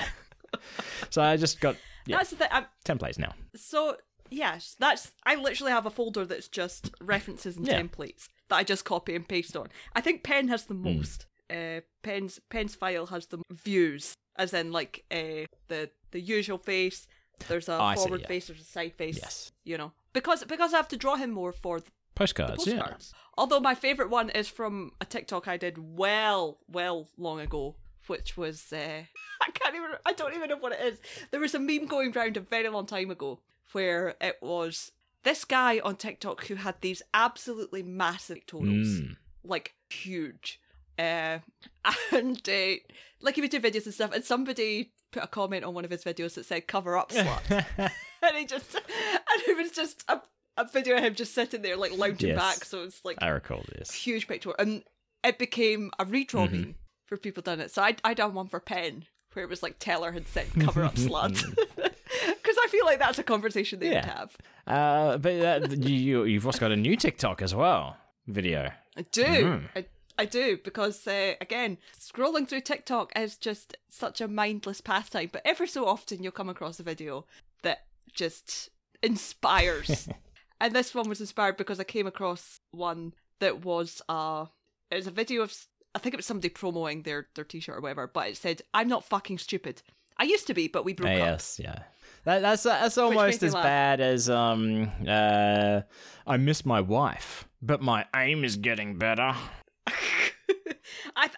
so 1.10 1.22
I 1.22 1.36
just 1.36 1.60
got 1.60 1.76
yeah, 2.06 2.16
that's 2.18 2.30
the 2.30 2.36
thing. 2.36 2.48
I'm, 2.50 2.66
templates 2.84 3.18
now. 3.18 3.34
so 3.54 3.96
yes, 4.30 4.74
that's. 4.78 5.12
I 5.26 5.34
literally 5.36 5.72
have 5.72 5.86
a 5.86 5.90
folder 5.90 6.24
that's 6.24 6.48
just 6.48 6.90
references 7.00 7.56
and 7.56 7.66
Yeah. 7.66 7.80
templates 7.82 8.28
that 8.48 8.56
I 8.56 8.64
just 8.64 8.84
copy 8.84 9.14
and 9.14 9.28
paste 9.28 9.56
on. 9.56 9.68
I 9.94 10.00
think 10.00 10.22
Pen 10.22 10.48
has 10.48 10.64
the 10.64 10.74
Hmm. 10.74 10.96
most. 10.96 11.26
Uh, 11.50 11.80
Pen's 12.02 12.40
Pen's 12.50 12.74
file 12.74 13.06
has 13.06 13.26
the 13.26 13.38
views, 13.50 14.14
as 14.36 14.54
in 14.54 14.72
like 14.72 15.04
uh, 15.10 15.46
the 15.68 15.90
the 16.10 16.20
usual 16.20 16.58
face. 16.58 17.06
There's 17.48 17.68
a 17.68 17.76
Oh, 17.78 17.82
I 17.82 17.94
see, 17.96 18.02
forward 18.02 18.20
yeah. 18.22 18.28
face. 18.28 18.46
There's 18.46 18.60
a 18.60 18.64
side 18.64 18.94
face. 18.94 19.18
Yes. 19.20 19.52
You 19.64 19.76
know, 19.78 19.92
because 20.12 20.44
because 20.44 20.72
I 20.72 20.76
have 20.78 20.88
to 20.88 20.96
draw 20.96 21.16
him 21.16 21.30
more 21.30 21.52
for 21.52 21.80
the 21.80 21.90
Postcards, 22.14 22.64
yeah. 22.66 22.74
postcards. 22.78 23.12
Although 23.36 23.58
my 23.60 23.74
favorite 23.74 24.08
one 24.10 24.30
is 24.30 24.48
from 24.48 24.92
a 25.00 25.04
TikTok 25.04 25.48
I 25.48 25.56
did 25.56 25.76
well, 25.78 26.60
well 26.68 27.08
long 27.18 27.40
ago, 27.40 27.74
which 28.06 28.36
was 28.36 28.72
uh, 28.72 29.02
I 29.42 29.50
can't 29.52 29.74
even 29.74 29.90
I 30.06 30.12
don't 30.12 30.34
even 30.34 30.48
know 30.48 30.56
what 30.58 30.72
it 30.72 30.80
is. 30.80 31.00
There 31.32 31.40
was 31.40 31.54
a 31.54 31.58
meme 31.58 31.86
going 31.86 32.16
around 32.16 32.36
a 32.36 32.40
very 32.40 32.68
long 32.68 32.86
time 32.86 33.10
ago 33.10 33.40
where 33.72 34.14
it 34.20 34.36
was 34.40 34.92
this 35.24 35.44
guy 35.44 35.80
on 35.80 35.96
TikTok 35.96 36.46
who 36.46 36.54
had 36.54 36.76
these 36.82 37.02
absolutely 37.12 37.82
massive 37.82 38.46
totems, 38.46 39.00
Mm. 39.00 39.16
like 39.42 39.74
huge. 39.90 40.60
Uh, 40.98 41.38
and 42.12 42.48
uh, 42.48 42.74
like 43.20 43.34
he 43.34 43.40
would 43.40 43.50
do 43.50 43.60
videos 43.60 43.84
and 43.86 43.94
stuff, 43.94 44.12
and 44.14 44.24
somebody 44.24 44.92
put 45.12 45.22
a 45.24 45.26
comment 45.28 45.64
on 45.64 45.74
one 45.74 45.84
of 45.84 45.90
his 45.90 46.04
videos 46.04 46.34
that 46.34 46.46
said 46.46 46.66
"cover 46.66 46.96
up 46.96 47.10
slut." 47.10 47.42
and 48.22 48.36
he 48.36 48.46
just 48.46 48.74
and 48.74 49.42
it 49.48 49.56
was 49.56 49.70
just 49.72 50.04
a, 50.08 50.20
a 50.56 50.66
video 50.68 50.96
of 50.96 51.02
him 51.04 51.14
just 51.14 51.34
sitting 51.34 51.62
there 51.62 51.76
like 51.76 51.96
lounging 51.96 52.30
Yes. 52.30 52.36
back 52.38 52.64
so 52.64 52.82
it's 52.84 53.04
like 53.04 53.18
I 53.20 53.28
recall 53.28 53.64
this. 53.76 53.90
huge 53.92 54.26
picture 54.28 54.54
and 54.58 54.82
it 55.22 55.38
became 55.38 55.90
a 55.98 56.04
redraw 56.04 56.48
Mhm. 56.48 56.52
meme 56.52 56.74
for 57.06 57.16
people 57.16 57.42
done 57.42 57.60
it 57.60 57.70
so 57.70 57.82
I, 57.82 57.96
I 58.04 58.14
done 58.14 58.34
one 58.34 58.48
for 58.48 58.60
pen 58.60 59.04
where 59.34 59.44
it 59.44 59.48
was 59.50 59.62
like 59.62 59.76
Teller 59.78 60.12
had 60.12 60.26
said 60.28 60.46
cover 60.60 60.84
up 60.84 60.94
slut 60.94 61.32
because 61.76 62.56
I 62.62 62.66
feel 62.70 62.86
like 62.86 62.98
that's 63.00 63.18
a 63.18 63.22
conversation 63.24 63.78
they 63.80 63.90
would 63.90 64.04
have 64.04 64.36
Uh, 64.66 65.18
but 65.18 65.32
uh, 65.40 65.66
you, 65.70 65.94
you, 65.94 66.24
you've 66.24 66.46
also 66.46 66.58
got 66.60 66.72
a 66.72 66.76
new 66.76 66.96
TikTok 66.96 67.42
as 67.42 67.54
well 67.54 67.96
video. 68.26 68.70
I 68.96 69.02
do 69.02 69.22
Mhm. 69.24 69.68
I, 69.76 69.84
I 70.18 70.24
do 70.26 70.58
because 70.62 71.06
uh, 71.06 71.34
again 71.40 71.78
scrolling 71.98 72.46
through 72.48 72.60
TikTok 72.62 73.12
is 73.18 73.36
just 73.36 73.76
such 73.88 74.20
a 74.20 74.28
mindless 74.28 74.80
pastime 74.80 75.30
but 75.32 75.42
every 75.44 75.66
so 75.68 75.86
often 75.86 76.22
you'll 76.22 76.32
come 76.32 76.48
across 76.48 76.78
a 76.80 76.82
video 76.84 77.26
that 77.62 77.86
just 78.12 78.70
inspires 79.02 80.08
and 80.60 80.74
this 80.74 80.94
one 80.94 81.08
was 81.08 81.20
inspired 81.20 81.56
because 81.56 81.80
I 81.80 81.84
came 81.84 82.06
across 82.06 82.58
one 82.70 83.14
that 83.40 83.64
was 83.64 84.02
uh 84.08 84.46
it 84.90 84.96
was 84.96 85.06
a 85.06 85.10
video 85.10 85.42
of 85.42 85.54
I 85.94 85.98
think 85.98 86.14
it 86.14 86.16
was 86.18 86.26
somebody 86.26 86.48
promoting 86.48 87.02
their 87.02 87.28
their 87.34 87.44
t-shirt 87.44 87.76
or 87.76 87.80
whatever 87.80 88.06
but 88.06 88.28
it 88.28 88.36
said 88.36 88.62
I'm 88.72 88.88
not 88.88 89.04
fucking 89.04 89.38
stupid 89.38 89.82
I 90.16 90.24
used 90.24 90.46
to 90.46 90.54
be 90.54 90.68
but 90.68 90.84
we 90.84 90.92
broke 90.94 91.10
Uh, 91.10 91.14
up 91.14 91.18
yes, 91.18 91.60
yeah. 91.62 91.78
That, 92.24 92.40
that's 92.40 92.62
that's 92.62 92.96
almost 92.98 93.42
as 93.42 93.52
laugh. 93.52 93.64
bad 93.64 94.00
as 94.00 94.30
um 94.30 94.90
uh 95.06 95.82
I 96.26 96.36
miss 96.38 96.64
my 96.64 96.80
wife, 96.80 97.46
but 97.60 97.82
my 97.82 98.06
aim 98.16 98.44
is 98.44 98.56
getting 98.56 98.96
better. 98.96 99.34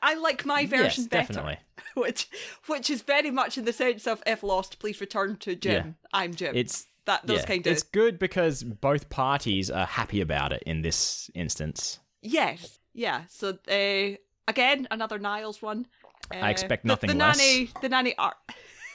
I 0.03 0.12
I 0.12 0.14
like 0.14 0.45
my 0.45 0.66
version 0.66 1.05
yes, 1.05 1.07
better 1.09 1.32
definitely. 1.34 1.59
which 1.95 2.28
which 2.66 2.91
is 2.91 3.03
very 3.03 3.30
much 3.30 3.57
in 3.59 3.64
the 3.64 3.72
sense 3.72 4.07
of 4.07 4.22
if 4.26 4.43
lost 4.43 4.78
please 4.78 5.01
return 5.01 5.37
to 5.39 5.55
Jim 5.55 5.97
I'm 6.12 6.34
Jim 6.34 6.55
It's 6.57 6.87
that 7.07 7.26
those 7.26 7.41
yeah, 7.41 7.47
kind 7.47 7.66
of 7.66 7.72
it's 7.72 7.82
good 7.82 8.18
because 8.18 8.62
both 8.64 9.09
parties 9.11 9.70
are 9.70 9.87
happy 9.87 10.20
about 10.20 10.53
it 10.53 10.62
in 10.66 10.82
this 10.82 11.30
instance. 11.34 12.01
yes 12.22 12.78
yeah 12.95 13.22
so 13.28 13.59
uh 13.70 14.16
again 14.49 14.89
another 14.91 15.18
Niles 15.18 15.62
one 15.62 15.87
uh, 16.34 16.39
I 16.39 16.51
expect 16.51 16.82
the- 16.82 16.89
nothing 16.89 17.09
the, 17.11 17.14
less. 17.16 17.39
nanny 17.39 17.70
the 17.82 17.89
nanny 17.89 18.14
art 18.18 18.37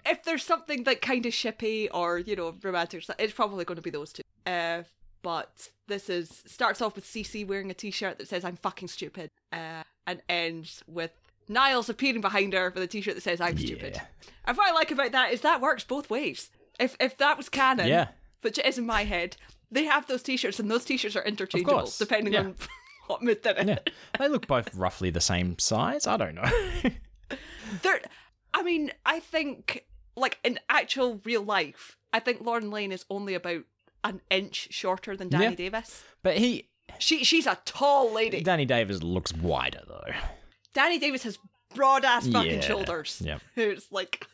if 0.05 0.23
there's 0.25 0.43
something 0.43 0.83
that 0.83 1.01
kind 1.01 1.25
of 1.25 1.33
shippy 1.33 1.87
or 1.93 2.19
you 2.19 2.35
know 2.35 2.53
romantic 2.61 3.03
it's 3.19 3.33
probably 3.33 3.65
going 3.65 3.77
to 3.77 3.81
be 3.81 3.89
those 3.89 4.11
two 4.13 4.23
uh 4.45 4.83
but 5.23 5.69
this 5.87 6.09
is 6.09 6.43
starts 6.45 6.81
off 6.81 6.95
with 6.95 7.05
CC 7.05 7.45
wearing 7.47 7.71
a 7.71 7.73
t-shirt 7.73 8.19
that 8.19 8.27
says 8.27 8.45
I'm 8.45 8.57
fucking 8.57 8.89
stupid 8.89 9.31
uh 9.51 9.81
and 10.05 10.21
ends 10.29 10.83
with 10.87 11.11
Niles 11.47 11.89
appearing 11.89 12.21
behind 12.21 12.53
her 12.53 12.69
with 12.69 12.83
a 12.83 12.87
t-shirt 12.87 13.15
that 13.15 13.21
says 13.21 13.41
I'm 13.41 13.57
stupid 13.57 13.99
and 14.45 14.55
what 14.57 14.69
I 14.69 14.73
like 14.73 14.91
about 14.91 15.11
that 15.13 15.31
is 15.33 15.41
that 15.41 15.61
works 15.61 15.83
both 15.83 16.09
ways. 16.09 16.51
If 16.79 16.95
if 16.99 17.17
that 17.17 17.37
was 17.37 17.49
canon, 17.49 17.87
Yeah. 17.87 18.09
which 18.41 18.57
it 18.59 18.65
is 18.65 18.77
in 18.77 18.85
my 18.85 19.05
head, 19.05 19.37
they 19.71 19.85
have 19.85 20.05
those 20.07 20.21
t-shirts 20.21 20.59
and 20.59 20.69
those 20.69 20.85
t-shirts 20.85 21.15
are 21.15 21.23
interchangeable 21.23 21.89
depending 21.97 22.33
yeah. 22.33 22.39
on 22.41 22.55
what 23.07 23.21
mood 23.23 23.41
they're 23.43 23.55
in. 23.57 23.69
Yeah. 23.69 23.79
They 24.19 24.27
look 24.27 24.47
both 24.47 24.73
roughly 24.75 25.09
the 25.09 25.21
same 25.21 25.57
size. 25.59 26.05
I 26.07 26.17
don't 26.17 26.35
know. 26.35 26.49
They're, 27.81 28.01
I 28.53 28.61
mean, 28.63 28.91
I 29.05 29.19
think 29.19 29.85
like 30.15 30.37
in 30.43 30.59
actual 30.69 31.19
real 31.25 31.41
life, 31.41 31.97
I 32.11 32.19
think 32.19 32.41
Lauren 32.41 32.69
Lane 32.69 32.91
is 32.91 33.05
only 33.09 33.33
about 33.33 33.63
an 34.03 34.21
inch 34.29 34.67
shorter 34.71 35.15
than 35.15 35.29
Danny 35.29 35.45
Yeah. 35.45 35.55
Davis. 35.55 36.03
but 36.21 36.37
he 36.37 36.69
She 36.99 37.23
she's 37.23 37.47
a 37.47 37.57
tall 37.65 38.11
lady. 38.11 38.41
Danny 38.41 38.65
Davis 38.65 39.01
looks 39.03 39.33
wider 39.33 39.81
though. 39.87 40.13
Danny 40.73 40.99
Davis 40.99 41.23
has 41.23 41.37
broad 41.75 42.03
ass 42.05 42.27
fucking 42.27 42.51
Yeah, 42.51 42.59
shoulders. 42.61 43.21
Yeah. 43.23 43.37
It's 43.55 43.91
like 43.91 44.25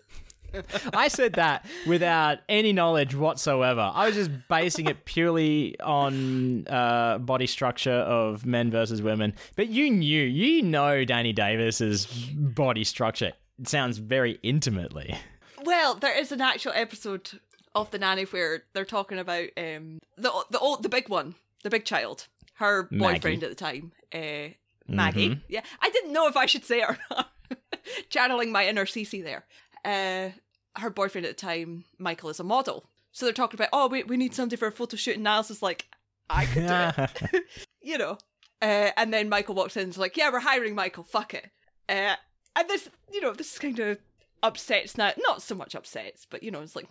I 0.95 1.09
said 1.09 1.33
that 1.33 1.63
without 1.85 2.39
any 2.49 2.73
knowledge 2.73 3.13
whatsoever. 3.13 3.91
I 3.93 4.07
was 4.07 4.15
just 4.15 4.31
basing 4.49 4.87
it 4.87 5.05
purely 5.05 5.79
on 5.79 6.65
uh, 6.67 7.19
body 7.19 7.45
structure 7.45 7.91
of 7.93 8.47
men 8.47 8.71
versus 8.71 8.99
women. 9.01 9.35
But 9.55 9.67
you 9.69 9.91
knew, 9.91 10.23
you 10.23 10.63
know 10.63 11.05
Danny 11.05 11.33
Davis's 11.33 12.07
body 12.33 12.83
structure. 12.83 13.33
It 13.59 13.67
sounds 13.67 13.99
very 13.99 14.39
intimately. 14.41 15.15
Well, 15.63 15.93
there 15.93 16.17
is 16.17 16.31
an 16.31 16.41
actual 16.41 16.71
episode 16.73 17.29
of 17.75 17.91
the 17.91 17.99
nanny 17.99 18.23
where 18.23 18.63
they're 18.73 18.85
talking 18.85 19.19
about 19.19 19.49
um 19.57 19.99
the 20.17 20.31
the 20.49 20.59
old 20.59 20.83
the 20.83 20.89
big 20.89 21.09
one, 21.09 21.35
the 21.63 21.69
big 21.69 21.85
child, 21.85 22.27
her 22.55 22.83
boyfriend 22.83 23.41
Maggie. 23.41 23.45
at 23.45 23.49
the 23.49 23.55
time, 23.55 23.91
uh, 24.13 24.53
Maggie. 24.87 25.29
Mhm. 25.29 25.41
Yeah, 25.47 25.61
I 25.81 25.89
didn't 25.89 26.13
know 26.13 26.27
if 26.27 26.35
I 26.37 26.45
should 26.45 26.65
say 26.65 26.81
it 26.81 26.89
or 26.89 26.97
not. 27.11 27.31
Channeling 28.09 28.51
my 28.51 28.67
inner 28.67 28.85
Cece 28.85 29.23
there. 29.23 29.45
Uh, 29.85 30.31
her 30.79 30.89
boyfriend 30.89 31.25
at 31.25 31.37
the 31.37 31.41
time, 31.41 31.85
Michael, 31.97 32.29
is 32.29 32.39
a 32.39 32.43
model. 32.43 32.89
So 33.11 33.25
they're 33.25 33.33
talking 33.33 33.57
about, 33.57 33.69
oh, 33.73 33.87
we 33.87 34.03
we 34.03 34.17
need 34.17 34.33
somebody 34.33 34.55
for 34.55 34.67
a 34.67 34.71
photo 34.71 34.97
shoot, 34.97 35.15
and 35.15 35.23
Niles 35.23 35.49
is 35.51 35.61
like, 35.61 35.87
I 36.29 36.45
could 36.45 36.67
do 36.67 37.37
it, 37.37 37.43
you 37.81 37.97
know. 37.97 38.17
Uh, 38.61 38.91
and 38.97 39.13
then 39.13 39.29
Michael 39.29 39.55
walks 39.55 39.77
in 39.77 39.83
and 39.83 39.91
is 39.91 39.97
like, 39.97 40.17
yeah, 40.17 40.29
we're 40.31 40.39
hiring 40.41 40.75
Michael. 40.75 41.03
Fuck 41.03 41.33
it. 41.33 41.49
Uh, 41.87 42.15
and 42.55 42.67
this, 42.67 42.89
you 43.11 43.21
know, 43.21 43.31
this 43.33 43.57
kind 43.57 43.79
of 43.79 43.97
upsets 44.43 44.97
now. 44.97 45.11
Not 45.17 45.41
so 45.41 45.55
much 45.55 45.75
upsets, 45.75 46.27
but 46.29 46.43
you 46.43 46.51
know, 46.51 46.61
it's 46.61 46.75
like 46.75 46.87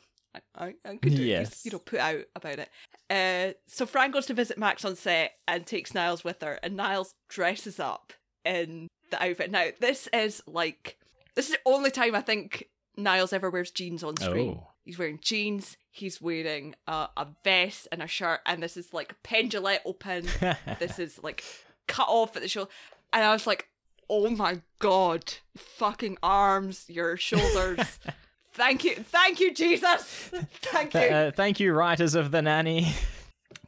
I, 0.55 0.75
could 0.85 1.15
do 1.15 1.23
Yes. 1.23 1.65
you 1.65 1.71
know, 1.71 1.79
put 1.79 1.99
out 2.01 2.25
about 2.35 2.59
it. 2.59 2.69
Uh, 3.11 3.55
so 3.67 3.87
Fran 3.87 4.11
goes 4.11 4.27
to 4.27 4.35
visit 4.35 4.59
Max 4.59 4.85
on 4.85 4.97
set 4.97 5.33
and 5.47 5.67
takes 5.67 5.95
Niles 5.95 6.25
with 6.25 6.43
her, 6.43 6.59
and 6.63 6.77
Niles 6.77 7.15
dresses 7.29 7.81
up 7.81 8.13
in 8.45 8.89
the 9.11 9.23
outfit. 9.23 9.51
Now, 9.51 9.69
this 9.81 10.09
is 10.13 10.43
like 10.47 10.99
this 11.35 11.47
is 11.47 11.53
the 11.53 11.61
only 11.67 11.91
time 11.91 12.15
I 12.15 12.21
think 12.21 12.69
Niles 12.97 13.33
ever 13.33 13.51
wears 13.51 13.71
jeans 13.71 14.03
on 14.03 14.17
screen. 14.17 14.59
Oh. 14.61 14.67
He's 14.85 14.99
wearing 14.99 15.19
jeans. 15.23 15.77
He's 15.91 16.21
wearing 16.21 16.75
a, 16.87 17.09
a 17.17 17.27
vest 17.45 17.89
and 17.93 18.03
a 18.03 18.07
shirt, 18.07 18.41
and 18.47 18.63
this 18.63 18.77
is 18.77 18.93
like 18.95 19.15
penduletto 19.23 19.81
open. 19.85 20.27
this 20.79 20.99
is 20.99 21.19
like 21.23 21.45
cut 21.87 22.09
off 22.09 22.37
at 22.37 22.43
the 22.43 22.49
shoulder, 22.49 22.71
and 23.13 23.25
I 23.25 23.33
was 23.33 23.47
like, 23.47 23.69
"Oh 24.09 24.31
my 24.31 24.61
god, 24.79 25.35
fucking 25.57 26.19
arms, 26.23 26.85
your 26.89 27.17
shoulders." 27.17 27.99
thank 28.59 28.85
you, 28.85 28.95
thank 28.97 29.41
you, 29.41 29.55
Jesus. 29.55 30.31
Thank 30.63 30.93
you, 30.95 31.01
Uh, 31.01 31.31
thank 31.31 31.59
you, 31.61 31.73
writers 31.73 32.15
of 32.15 32.31
the 32.31 32.43
nanny. 32.43 32.93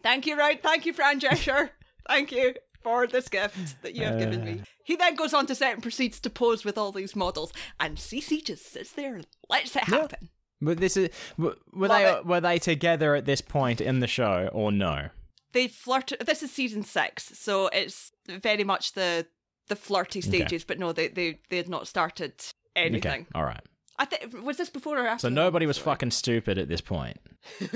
thank 0.03 0.27
you, 0.27 0.37
right? 0.37 0.63
Thank 0.63 0.85
you, 0.85 0.93
Fran 0.93 1.19
Drescher. 1.21 1.71
thank 2.07 2.31
you 2.33 2.55
for 2.83 3.07
this 3.07 3.29
gift 3.29 3.81
that 3.83 3.95
you 3.95 4.05
have 4.05 4.19
given 4.19 4.45
me. 4.45 4.63
He 4.85 4.97
then 4.97 5.15
goes 5.15 5.33
on 5.33 5.47
to 5.47 5.55
set 5.55 5.75
and 5.75 5.83
proceeds 5.83 6.21
to 6.21 6.31
pose 6.31 6.65
with 6.65 6.77
all 6.77 6.93
these 6.93 7.15
models, 7.17 7.53
and 7.79 7.97
Cece 7.97 8.45
just 8.45 8.71
sits 8.73 8.93
there 8.93 9.15
and 9.17 9.27
lets 9.49 9.75
it 9.77 9.85
happen. 9.85 10.29
But 10.61 10.79
this 10.79 10.97
is 10.97 11.09
were 11.39 11.55
Love 11.73 11.91
they 11.91 12.11
it. 12.11 12.27
were 12.27 12.41
they 12.41 12.59
together 12.59 13.15
at 13.15 13.25
this 13.25 13.41
point 13.41 13.81
in 13.81 14.01
the 14.01 14.07
show 14.07 14.51
or 14.53 14.71
no? 14.71 15.09
they 15.53 15.67
flirted. 15.69 16.21
This 16.27 16.43
is 16.43 16.51
season 16.53 16.85
six, 16.85 17.25
so 17.39 17.69
it's 17.69 18.13
very 18.29 18.65
much 18.65 18.93
the 18.93 19.27
the 19.69 19.77
flirty 19.77 20.21
stages. 20.21 20.65
But 20.65 20.79
no, 20.79 20.93
they 20.93 21.09
they 21.09 21.39
they 21.49 21.57
had 21.57 21.69
not 21.69 21.89
started 21.89 22.35
anything. 22.77 23.23
Okay, 23.23 23.27
all 23.35 23.45
right. 23.45 23.63
I 24.01 24.05
think 24.07 24.43
was 24.43 24.57
this 24.57 24.71
before 24.71 24.99
or 24.99 25.07
after? 25.07 25.23
So 25.27 25.29
nobody 25.29 25.67
was 25.67 25.79
fucking 25.79 26.11
stupid 26.11 26.59
at 26.59 26.69
this 26.69 26.81
point. 26.81 27.19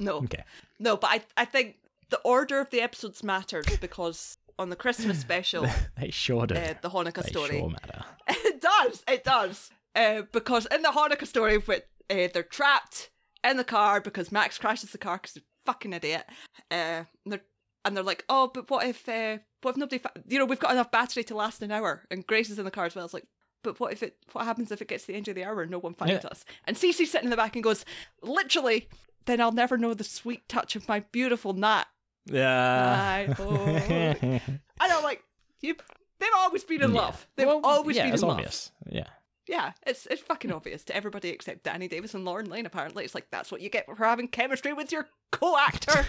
No, 0.00 0.18
Okay. 0.18 0.44
no, 0.78 0.96
but 0.96 1.10
I 1.10 1.22
I 1.36 1.44
think 1.44 1.76
the 2.10 2.20
order 2.20 2.60
of 2.60 2.70
the 2.70 2.80
episodes 2.80 3.22
mattered 3.24 3.66
because 3.80 4.38
on 4.58 4.70
the 4.70 4.76
Christmas 4.76 5.18
special, 5.20 5.66
They 6.00 6.10
sure 6.10 6.46
did. 6.46 6.56
uh, 6.56 6.74
the 6.80 6.90
Hanukkah 6.90 7.22
they 7.24 7.30
story, 7.30 7.58
sure 7.58 7.70
matter. 7.70 8.04
it 8.28 8.60
does, 8.60 9.02
it 9.08 9.24
does, 9.24 9.70
uh, 9.96 10.22
because 10.32 10.66
in 10.66 10.82
the 10.82 10.88
Hanukkah 10.90 11.26
story, 11.26 11.58
with 11.58 11.82
uh, 12.10 12.28
they're 12.32 12.42
trapped 12.44 13.10
in 13.42 13.56
the 13.56 13.64
car 13.64 14.00
because 14.00 14.30
Max 14.32 14.58
crashes 14.58 14.90
the 14.92 14.98
car 14.98 15.16
because 15.18 15.34
he's 15.34 15.42
a 15.42 15.46
fucking 15.66 15.92
idiot. 15.92 16.24
Uh, 16.70 17.04
and 17.24 17.32
they're 17.32 17.44
and 17.84 17.96
they're 17.96 18.04
like, 18.04 18.24
oh, 18.28 18.50
but 18.54 18.68
what 18.70 18.86
if 18.86 19.08
uh, 19.08 19.38
what 19.62 19.72
if 19.72 19.76
nobody, 19.76 19.98
fa- 19.98 20.12
you 20.28 20.38
know, 20.38 20.44
we've 20.44 20.60
got 20.60 20.72
enough 20.72 20.90
battery 20.90 21.24
to 21.24 21.34
last 21.36 21.62
an 21.62 21.70
hour, 21.72 22.04
and 22.10 22.26
Grace 22.26 22.50
is 22.50 22.58
in 22.58 22.64
the 22.64 22.70
car 22.70 22.84
as 22.86 22.94
well. 22.94 23.04
It's 23.04 23.14
like. 23.14 23.26
But 23.62 23.80
what 23.80 23.92
if 23.92 24.02
it? 24.02 24.16
What 24.32 24.44
happens 24.44 24.70
if 24.70 24.80
it 24.82 24.88
gets 24.88 25.04
to 25.04 25.08
the 25.12 25.16
end 25.16 25.28
of 25.28 25.34
the 25.34 25.44
hour 25.44 25.62
and 25.62 25.70
no 25.70 25.78
one 25.78 25.94
finds 25.94 26.24
Yeah. 26.24 26.30
us? 26.30 26.44
And 26.66 26.76
Cece's 26.76 27.10
sitting 27.10 27.24
in 27.26 27.30
the 27.30 27.36
back 27.36 27.54
and 27.56 27.62
goes, 27.62 27.84
literally. 28.22 28.88
Then 29.26 29.40
I'll 29.42 29.52
never 29.52 29.76
know 29.76 29.92
the 29.92 30.04
sweet 30.04 30.48
touch 30.48 30.74
of 30.74 30.88
my 30.88 31.00
beautiful 31.00 31.52
gnat. 31.52 31.86
Yeah. 32.24 33.26
I-. 33.28 34.40
And 34.80 34.92
I'm 34.92 35.02
like, 35.02 35.22
you. 35.60 35.74
They've 36.20 36.28
always 36.36 36.64
been 36.64 36.82
in 36.82 36.94
Yeah. 36.94 37.00
love. 37.00 37.26
They've 37.36 37.46
Well, 37.46 37.60
always 37.62 37.96
yeah, 37.96 38.04
been 38.06 38.14
in 38.14 38.20
love. 38.22 38.30
obvious. 38.38 38.72
Yeah. 38.88 39.04
Yeah, 39.46 39.72
it's 39.86 40.04
it's 40.06 40.20
fucking 40.20 40.52
obvious 40.52 40.84
to 40.84 40.96
everybody 40.96 41.30
except 41.30 41.62
Danny 41.62 41.88
Davis 41.88 42.12
and 42.14 42.24
Lauren 42.24 42.50
Lane. 42.50 42.66
Apparently, 42.66 43.04
it's 43.04 43.14
like 43.14 43.28
that's 43.30 43.50
what 43.50 43.60
you 43.62 43.70
get 43.70 43.86
for 43.86 43.94
having 43.96 44.28
chemistry 44.28 44.72
with 44.74 44.92
your 44.92 45.08
co-actor. 45.32 46.06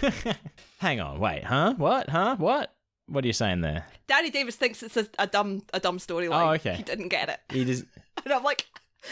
Hang 0.78 1.00
on, 1.00 1.18
wait, 1.20 1.44
huh? 1.44 1.72
What? 1.78 2.10
Huh? 2.10 2.36
What? 2.36 2.74
What 3.10 3.24
are 3.24 3.26
you 3.26 3.32
saying 3.32 3.60
there? 3.60 3.86
Danny 4.06 4.30
Davis 4.30 4.56
thinks 4.56 4.82
it's 4.82 4.96
a, 4.96 5.08
a 5.18 5.26
dumb 5.26 5.62
a 5.74 5.80
dumb 5.80 5.98
storyline. 5.98 6.46
Oh, 6.46 6.52
okay. 6.54 6.74
He 6.74 6.82
didn't 6.82 7.08
get 7.08 7.28
it, 7.28 7.40
He 7.52 7.64
just 7.64 7.84
and 8.24 8.32
I'm 8.32 8.42
like, 8.44 8.66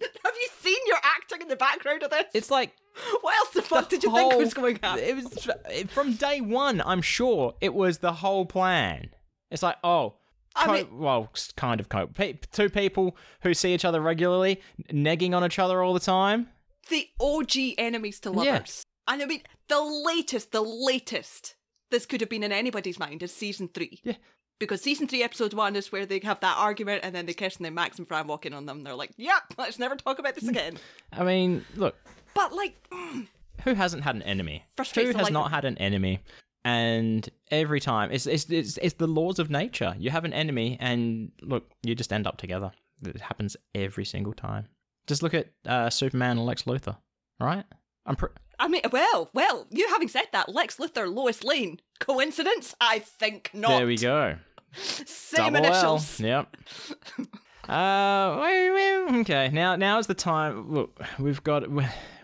have 0.00 0.34
you 0.40 0.48
seen 0.60 0.78
your 0.86 0.98
acting 1.02 1.42
in 1.42 1.48
the 1.48 1.56
background 1.56 2.02
of 2.02 2.10
this? 2.10 2.26
It's 2.34 2.50
like 2.50 2.72
what 3.20 3.36
else 3.38 3.50
the 3.50 3.62
fuck 3.62 3.88
did 3.88 4.02
you 4.04 4.12
think 4.14 4.34
was 4.36 4.54
going 4.54 4.78
on? 4.82 4.98
It 4.98 5.16
was 5.16 5.48
from 5.90 6.14
day 6.14 6.40
one. 6.40 6.82
I'm 6.84 7.02
sure 7.02 7.54
it 7.60 7.74
was 7.74 7.98
the 7.98 8.12
whole 8.12 8.44
plan. 8.46 9.10
It's 9.50 9.62
like, 9.62 9.76
oh, 9.82 10.14
I 10.54 10.70
mean- 10.72 10.98
well, 10.98 11.30
kind 11.56 11.80
of 11.80 11.88
cope. 11.88 12.14
Pe- 12.14 12.38
two 12.52 12.68
people 12.68 13.16
who 13.42 13.54
see 13.54 13.72
each 13.74 13.84
other 13.86 14.00
regularly, 14.00 14.60
negging 14.92 15.34
on 15.34 15.44
each 15.44 15.58
other 15.58 15.82
all 15.82 15.94
the 15.94 16.00
time. 16.00 16.48
the 16.90 17.08
OG 17.20 17.74
enemies 17.78 18.20
to 18.20 18.30
lovers. 18.30 18.84
And 19.08 19.22
I 19.22 19.26
mean, 19.26 19.42
the 19.68 19.80
latest, 19.80 20.52
the 20.52 20.60
latest 20.62 21.54
this 21.92 22.06
could 22.06 22.20
have 22.20 22.28
been 22.30 22.42
in 22.42 22.50
anybody's 22.50 22.98
mind 22.98 23.22
is 23.22 23.32
season 23.32 23.68
three. 23.68 24.00
Yeah. 24.02 24.14
Because 24.58 24.80
season 24.80 25.08
three, 25.08 25.22
episode 25.22 25.54
one 25.54 25.74
is 25.76 25.90
where 25.90 26.06
they 26.06 26.20
have 26.20 26.40
that 26.40 26.56
argument 26.56 27.00
and 27.04 27.14
then 27.14 27.26
they 27.26 27.34
kiss 27.34 27.56
and 27.56 27.64
then 27.64 27.74
Max 27.74 27.98
and 27.98 28.06
Fran 28.06 28.26
walk 28.26 28.46
in 28.46 28.54
on 28.54 28.66
them. 28.66 28.78
And 28.78 28.86
they're 28.86 28.94
like, 28.94 29.10
yep, 29.16 29.42
let's 29.58 29.78
never 29.78 29.96
talk 29.96 30.18
about 30.18 30.34
this 30.34 30.48
again. 30.48 30.76
I 31.12 31.24
mean, 31.24 31.64
look, 31.74 31.96
But 32.34 32.52
like, 32.52 32.76
mm, 32.90 33.26
who 33.64 33.74
hasn't 33.74 34.02
had 34.04 34.16
an 34.16 34.22
enemy? 34.22 34.64
Who 34.94 35.12
has 35.12 35.30
not 35.30 35.50
had 35.50 35.64
an 35.64 35.78
enemy? 35.78 36.20
And 36.64 37.28
every 37.50 37.80
time, 37.80 38.12
it's, 38.12 38.26
it's 38.28 38.44
it's 38.48 38.78
it's 38.80 38.94
the 38.94 39.08
laws 39.08 39.40
of 39.40 39.50
nature. 39.50 39.96
You 39.98 40.10
have 40.10 40.24
an 40.24 40.32
enemy, 40.32 40.76
and 40.78 41.32
look, 41.42 41.68
you 41.82 41.96
just 41.96 42.12
end 42.12 42.24
up 42.24 42.36
together. 42.36 42.70
It 43.04 43.20
happens 43.20 43.56
every 43.74 44.04
single 44.04 44.32
time. 44.32 44.68
Just 45.08 45.24
look 45.24 45.34
at 45.34 45.48
uh, 45.66 45.90
Superman 45.90 46.38
and 46.38 46.46
Lex 46.46 46.62
Luthor, 46.62 46.98
right? 47.40 47.64
I'm 48.06 48.14
pr- 48.14 48.26
I 48.62 48.68
mean, 48.68 48.82
well, 48.92 49.28
well, 49.34 49.66
you 49.70 49.88
having 49.88 50.06
said 50.06 50.26
that, 50.30 50.48
Lex 50.48 50.76
Luthor, 50.76 51.12
Lois 51.12 51.42
Lane. 51.42 51.80
Coincidence? 51.98 52.76
I 52.80 53.00
think 53.00 53.50
not. 53.52 53.70
there 53.70 53.88
we 53.88 53.96
go. 53.96 54.36
Same 54.72 55.54
Double 55.54 55.66
L. 55.66 55.72
initials. 55.72 56.20
Yep. 56.20 56.56
uh, 57.68 58.38
okay. 59.14 59.50
Now, 59.52 59.74
now 59.74 59.98
is 59.98 60.06
the 60.06 60.14
time. 60.14 60.70
Look, 60.72 60.96
we've 61.18 61.42
got. 61.42 61.68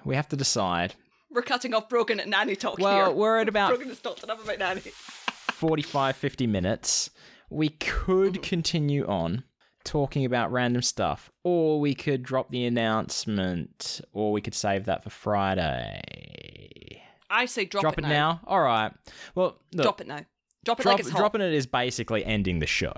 We, 0.04 0.14
have 0.14 0.28
to 0.28 0.36
decide. 0.36 0.94
We're 1.28 1.42
cutting 1.42 1.74
off 1.74 1.88
Brogan 1.88 2.20
at 2.20 2.28
Nanny 2.28 2.54
talk 2.54 2.78
Well, 2.78 3.06
here. 3.06 3.14
we're 3.14 3.40
at 3.40 3.48
about 3.48 3.76
has 3.82 3.98
talked 3.98 4.22
enough 4.22 4.42
about 4.44 4.60
Nanny. 4.60 4.80
45, 5.50 6.14
50 6.14 6.46
minutes. 6.46 7.10
We 7.50 7.70
could 7.70 8.42
continue 8.42 9.04
on 9.08 9.42
talking 9.88 10.24
about 10.24 10.52
random 10.52 10.82
stuff, 10.82 11.30
or 11.44 11.80
we 11.80 11.94
could 11.94 12.22
drop 12.22 12.50
the 12.50 12.64
announcement, 12.66 14.00
or 14.12 14.32
we 14.32 14.40
could 14.40 14.54
save 14.54 14.84
that 14.84 15.02
for 15.02 15.10
Friday. 15.10 17.02
I 17.30 17.46
say 17.46 17.64
drop, 17.64 17.82
Drop, 17.82 17.98
it, 17.98 18.04
it 18.04 18.08
now. 18.08 18.40
All 18.46 18.60
right. 18.60 18.92
Well, 19.34 19.58
look, 19.72 19.82
Drop 19.84 20.00
it 20.00 20.06
now. 20.06 20.20
Drop 20.64 20.80
it 20.80 20.82
drop, 20.82 20.92
like 20.94 21.00
it's 21.00 21.10
hot. 21.10 21.18
dropping 21.18 21.40
it 21.40 21.52
is 21.52 21.66
basically 21.66 22.24
ending 22.24 22.58
the 22.58 22.66
show 22.66 22.92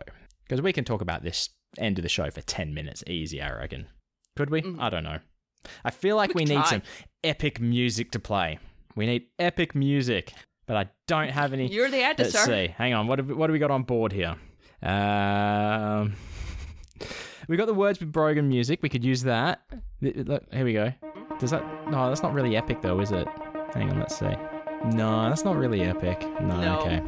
because 0.45 0.61
we 0.63 0.73
can 0.73 0.85
talk 0.85 1.01
about 1.01 1.23
this 1.23 1.51
end 1.79 1.99
of 1.99 2.03
the 2.03 2.09
show 2.09 2.29
for 2.31 2.41
10 2.41 2.75
minutes 2.75 3.05
easy 3.07 3.41
i 3.41 3.53
reckon 3.53 3.87
could 4.37 4.51
we 4.51 4.61
i 4.81 4.91
don't 4.91 5.05
know 5.05 5.19
i 5.85 5.91
feel 5.91 6.17
like 6.17 6.35
we, 6.35 6.45
Mm. 6.45 6.49
We 6.49 6.57
need 6.57 6.67
some 6.67 6.83
epic 7.23 7.61
music 7.61 8.11
to 8.13 8.19
play 8.19 8.59
we 8.97 9.07
need 9.07 9.27
epic 9.39 9.77
music 9.77 10.33
but 10.67 10.77
i 10.77 10.89
don't 11.07 11.29
have 11.31 11.53
any 11.53 11.69
You're 11.69 11.91
the 11.91 12.03
editor. 12.03 12.25
let's 12.25 12.45
see 12.45 12.69
hang 12.77 12.93
on 12.93 13.07
what 13.07 13.21
have, 13.21 13.29
what 13.31 13.51
have 13.51 13.53
we 13.53 13.61
got 13.61 13.71
on 13.71 13.85
board 13.85 14.13
here 14.13 14.35
um 14.83 16.15
we 17.51 17.57
got 17.57 17.67
the 17.67 17.75
words 17.75 17.99
with 18.01 18.11
brogan 18.13 18.49
music 18.49 18.81
we 18.83 18.89
could 18.89 19.05
use 19.05 19.23
that 19.25 19.61
look, 20.01 20.43
here 20.53 20.65
we 20.65 20.73
go 20.73 20.93
does 21.39 21.51
that 21.51 21.63
no 21.91 22.09
that's 22.09 22.23
not 22.23 22.33
really 22.33 22.57
epic 22.57 22.81
though 22.81 23.01
is 23.01 23.11
it 23.11 23.27
hang 23.75 23.91
on 23.91 23.99
let's 23.99 24.17
see 24.19 24.33
no 24.95 25.29
that's 25.29 25.45
not 25.45 25.57
really 25.57 25.83
epic 25.83 26.21
no, 26.41 26.61
No. 26.61 26.79
okay 26.81 27.03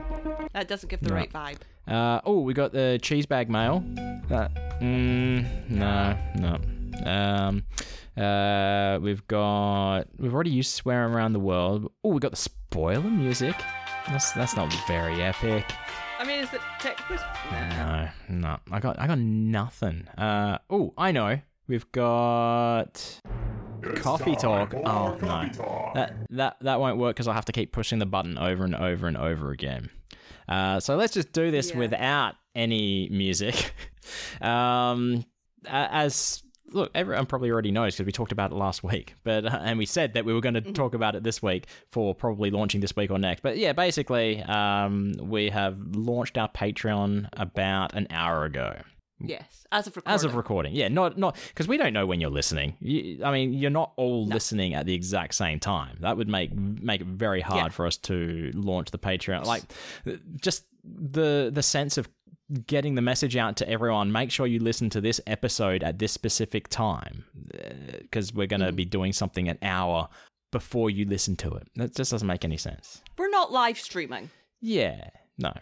That 0.53 0.67
doesn't 0.69 0.89
give 0.91 1.01
the 1.01 1.11
No. 1.11 1.15
right 1.15 1.33
vibe. 1.33 1.59
uh, 1.87 2.21
oh, 2.25 2.41
we 2.41 2.53
got 2.55 2.73
the 2.73 2.99
cheese 3.01 3.25
bag 3.25 3.49
mail. 3.49 3.83
That, 4.29 4.53
mm, 4.83 5.47
no, 5.71 6.17
no. 6.37 6.59
Um, 7.11 7.65
uh, 8.23 8.99
we've 9.01 9.27
got 9.29 10.05
we've 10.19 10.35
already 10.35 10.51
used 10.51 10.73
swearing 10.73 11.15
around 11.15 11.33
the 11.33 11.41
world. 11.41 11.91
Oh, 12.05 12.11
we 12.11 12.21
got 12.21 12.33
the 12.33 12.37
spoiler 12.37 13.11
music. 13.11 13.55
That's 14.09 14.33
that's 14.33 14.55
not 14.57 14.71
very 14.87 15.23
epic. 15.23 15.65
I 16.23 16.25
mean, 16.25 16.39
is 16.39 16.53
it 16.55 16.61
technically? 16.79 17.17
No, 17.51 18.09
no. 18.29 18.57
I 18.71 18.79
got 18.79 18.97
I 19.01 19.09
got 19.09 19.19
nothing. 19.19 20.07
Uh, 20.17 20.59
oh, 20.71 20.95
I 20.97 21.11
know. 21.11 21.41
We've 21.67 21.91
got 21.91 23.21
coffee 23.97 24.37
talk. 24.37 24.73
Oh 24.73 25.19
no, 25.21 25.91
that 25.97 26.15
that 26.31 26.59
that 26.61 26.79
won't 26.79 26.99
work 26.99 27.17
because 27.17 27.27
I'll 27.27 27.35
have 27.35 27.47
to 27.47 27.53
keep 27.53 27.73
pushing 27.73 27.99
the 27.99 28.07
button 28.07 28.39
over 28.39 28.63
and 28.65 28.77
over 28.77 29.09
and 29.09 29.17
over 29.17 29.51
again. 29.51 29.91
Uh, 30.49 30.79
so 30.79 30.95
let's 30.95 31.13
just 31.13 31.33
do 31.33 31.51
this 31.51 31.73
Yeah. 31.73 31.79
without 31.79 32.35
any 32.55 33.09
music. 33.09 33.75
um, 34.41 35.25
as 35.67 36.45
look, 36.73 36.91
everyone 36.95 37.27
probably 37.27 37.51
already 37.51 37.71
knows 37.71 37.95
because 37.95 38.07
we 38.07 38.13
talked 38.13 38.33
about 38.33 38.51
it 38.53 38.55
last 38.55 38.83
week, 38.93 39.15
but 39.25 39.45
uh, 39.47 39.61
and 39.63 39.79
we 39.79 39.87
said 39.87 40.15
that 40.15 40.25
we 40.25 40.33
were 40.33 40.41
going 40.41 40.55
to 40.55 40.73
talk 40.73 40.95
about 40.95 41.15
it 41.15 41.23
this 41.23 41.43
week 41.43 41.67
for 41.91 42.15
probably 42.15 42.51
launching 42.51 42.81
this 42.81 42.95
week 42.97 43.11
or 43.11 43.19
next. 43.19 43.43
But 43.43 43.59
yeah, 43.59 43.73
basically, 43.73 44.43
um, 44.43 45.15
we 45.21 45.51
have 45.51 45.79
launched 45.95 46.39
our 46.39 46.49
Patreon 46.49 47.29
about 47.35 47.95
an 47.95 48.07
hour 48.11 48.45
ago. 48.45 48.77
Yes, 49.25 49.65
as 49.71 49.87
of 49.87 49.95
recording. 49.95 50.15
As 50.15 50.25
of 50.25 50.35
recording, 50.35 50.75
yeah, 50.75 50.89
not 50.89 51.17
not 51.17 51.37
because 51.49 51.69
we 51.69 51.77
don't 51.77 51.93
know 51.93 52.07
when 52.07 52.21
you're 52.21 52.29
listening. 52.31 52.77
You, 52.81 53.25
I 53.25 53.31
mean, 53.31 53.53
you're 53.53 53.71
not 53.71 53.93
all 53.97 54.27
listening 54.27 54.75
at 54.75 54.85
the 54.85 54.95
exact 54.95 55.37
same 55.37 55.61
time. 55.61 55.99
That 56.01 56.17
would 56.17 56.29
make 56.29 56.53
make 56.57 57.01
it 57.03 57.07
very 57.07 57.41
hard 57.41 57.67
Yeah. 57.67 57.69
for 57.69 57.87
us 57.87 57.97
to 57.99 58.51
launch 58.55 58.91
the 58.91 58.99
Patreon. 58.99 59.45
Like, 59.45 59.63
just 60.41 60.65
the 60.85 61.51
the 61.55 61.63
sense 61.63 61.99
of 61.99 62.09
getting 62.67 62.95
the 62.95 63.03
message 63.03 63.37
out 63.37 63.57
to 63.59 63.69
everyone. 63.69 64.13
Make 64.13 64.31
sure 64.31 64.47
you 64.47 64.61
listen 64.61 64.91
to 64.91 65.01
this 65.01 65.21
episode 65.27 65.83
at 65.83 65.99
this 65.99 66.13
specific 66.13 66.69
time 66.69 67.25
because 68.01 68.33
we're 68.35 68.47
going 68.47 68.61
to 68.61 68.73
be 68.73 68.85
doing 68.85 69.13
something 69.13 69.49
an 69.49 69.59
hour 69.63 70.09
before 70.51 70.91
you 70.91 71.05
listen 71.07 71.37
to 71.37 71.51
it. 71.55 71.69
That 71.77 71.95
just 71.95 72.11
doesn't 72.11 72.29
make 72.29 72.45
any 72.45 72.59
sense. 72.59 73.01
We're 73.17 73.31
not 73.31 73.53
live 73.53 73.79
streaming. 73.79 74.31
Yeah, 74.61 75.09
no. 75.39 75.53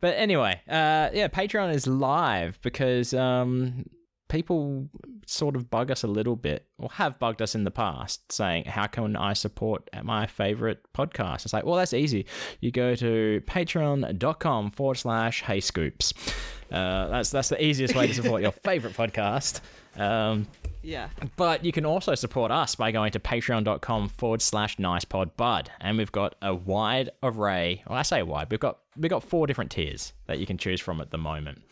But 0.00 0.16
anyway, 0.16 0.60
uh, 0.68 1.10
yeah, 1.12 1.28
Patreon 1.28 1.74
is 1.74 1.86
live 1.86 2.58
because 2.62 3.12
um, 3.14 3.84
people 4.28 4.88
sort 5.26 5.56
of 5.56 5.70
bug 5.70 5.90
us 5.90 6.02
a 6.02 6.06
little 6.06 6.36
bit, 6.36 6.66
or 6.78 6.90
have 6.92 7.18
bugged 7.18 7.42
us 7.42 7.54
in 7.54 7.64
the 7.64 7.70
past, 7.70 8.30
saying, 8.32 8.64
How 8.64 8.86
can 8.86 9.16
I 9.16 9.32
support 9.32 9.88
my 10.02 10.26
favorite 10.26 10.80
podcast? 10.94 11.44
It's 11.44 11.52
like, 11.52 11.64
Well, 11.64 11.76
that's 11.76 11.92
easy. 11.94 12.26
You 12.60 12.70
go 12.70 12.94
to 12.94 13.42
patreon.com 13.46 14.70
forward 14.70 14.96
slash 14.96 15.42
hey 15.42 15.60
scoops. 15.60 16.12
Uh, 16.70 17.08
that's, 17.08 17.30
that's 17.30 17.48
the 17.48 17.62
easiest 17.64 17.94
way 17.94 18.06
to 18.06 18.14
support 18.14 18.42
your 18.42 18.52
favorite 18.64 18.92
podcast. 18.94 19.60
Um, 19.98 20.46
Yeah. 20.82 21.08
but 21.36 21.64
you 21.64 21.72
can 21.72 21.84
also 21.86 22.14
support 22.14 22.50
us 22.52 22.74
by 22.74 22.90
going 22.92 23.10
to 23.12 23.18
patreon.com 23.18 24.08
forward 24.10 24.42
slash 24.42 24.76
nicepodbud. 24.76 25.68
And 25.80 25.96
we've 25.98 26.12
got 26.12 26.34
a 26.42 26.54
wide 26.54 27.10
array. 27.22 27.82
Well, 27.88 27.98
I 27.98 28.02
say 28.02 28.22
wide. 28.22 28.48
We've 28.50 28.60
got 28.60 28.78
we've 28.96 29.10
got 29.10 29.22
four 29.24 29.46
different 29.46 29.70
tiers 29.70 30.12
that 30.26 30.38
you 30.38 30.46
can 30.46 30.58
choose 30.58 30.80
from 30.80 31.00
at 31.00 31.10
the 31.10 31.18
moment. 31.18 31.62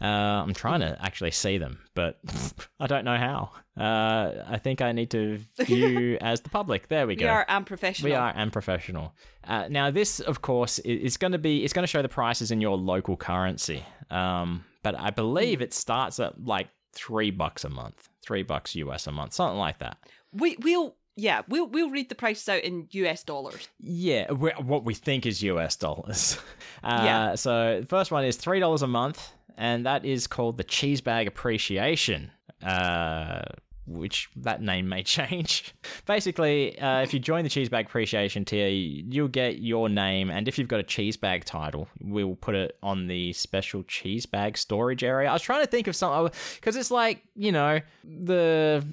Uh, 0.00 0.04
I'm 0.06 0.52
trying 0.52 0.80
to 0.80 0.96
actually 1.00 1.30
see 1.30 1.58
them, 1.58 1.78
but 1.94 2.18
I 2.80 2.86
don't 2.86 3.04
know 3.04 3.16
how. 3.16 3.50
Uh, 3.80 4.44
I 4.46 4.58
think 4.58 4.82
I 4.82 4.92
need 4.92 5.10
to 5.10 5.38
view 5.64 6.18
as 6.20 6.40
the 6.42 6.50
public. 6.50 6.88
There 6.88 7.06
we 7.06 7.12
We 7.14 7.20
go. 7.20 7.26
We 7.26 7.30
are 7.30 7.46
unprofessional. 7.48 8.10
We 8.10 8.14
are 8.14 8.32
and 8.34 8.52
professional. 8.52 9.14
Uh, 9.44 9.68
now, 9.70 9.90
this, 9.90 10.20
of 10.20 10.42
course, 10.42 10.78
is 10.80 11.16
going 11.16 11.32
to 11.32 11.38
be 11.38 11.64
it's 11.64 11.72
going 11.72 11.82
to 11.84 11.88
show 11.88 12.02
the 12.02 12.08
prices 12.08 12.50
in 12.50 12.60
your 12.60 12.76
local 12.76 13.16
currency. 13.16 13.84
Um, 14.10 14.64
but 14.82 14.98
I 14.98 15.10
believe 15.10 15.62
it 15.62 15.72
starts 15.72 16.20
at 16.20 16.44
like 16.44 16.68
three 16.92 17.30
bucks 17.30 17.64
a 17.64 17.68
month, 17.68 18.08
three 18.22 18.42
bucks 18.42 18.74
US 18.76 19.06
a 19.06 19.12
month, 19.12 19.32
something 19.34 19.58
like 19.58 19.78
that. 19.78 19.98
We 20.32 20.56
we'll 20.60 20.94
yeah 21.16 21.42
we'll 21.48 21.66
we'll 21.68 21.90
read 21.90 22.08
the 22.08 22.14
prices 22.14 22.48
out 22.48 22.62
in 22.62 22.86
US 22.90 23.24
dollars. 23.24 23.68
Yeah, 23.80 24.30
what 24.30 24.84
we 24.84 24.94
think 24.94 25.26
is 25.26 25.42
US 25.42 25.76
dollars. 25.76 26.38
Uh, 26.84 27.02
Yeah. 27.04 27.34
So 27.34 27.80
the 27.80 27.86
first 27.86 28.12
one 28.12 28.24
is 28.24 28.36
three 28.36 28.60
dollars 28.60 28.82
a 28.82 28.86
month, 28.86 29.32
and 29.56 29.86
that 29.86 30.04
is 30.04 30.26
called 30.26 30.56
the 30.56 30.64
Cheese 30.64 31.00
Bag 31.00 31.26
Appreciation. 31.26 32.30
Uh, 32.64 33.42
which 33.86 34.28
that 34.36 34.60
name 34.60 34.88
may 34.88 35.02
change. 35.04 35.72
Basically, 36.06 36.76
uh, 36.78 37.02
if 37.02 37.14
you 37.14 37.20
join 37.20 37.44
the 37.44 37.50
Cheese 37.50 37.68
Bag 37.68 37.86
Appreciation 37.86 38.44
tier, 38.44 38.68
you'll 38.68 39.28
get 39.28 39.58
your 39.58 39.88
name, 39.88 40.30
and 40.30 40.48
if 40.48 40.58
you've 40.58 40.66
got 40.68 40.80
a 40.80 40.84
cheese 40.84 41.16
bag 41.16 41.44
title, 41.44 41.86
we'll 42.00 42.34
put 42.34 42.54
it 42.54 42.76
on 42.82 43.06
the 43.06 43.32
special 43.32 43.84
cheese 43.84 44.26
bag 44.26 44.58
storage 44.58 45.04
area. 45.04 45.28
I 45.30 45.32
was 45.32 45.42
trying 45.42 45.64
to 45.64 45.70
think 45.70 45.86
of 45.86 45.94
something 45.94 46.32
because 46.56 46.74
it's 46.76 46.90
like 46.90 47.22
you 47.36 47.52
know 47.52 47.80
the 48.02 48.84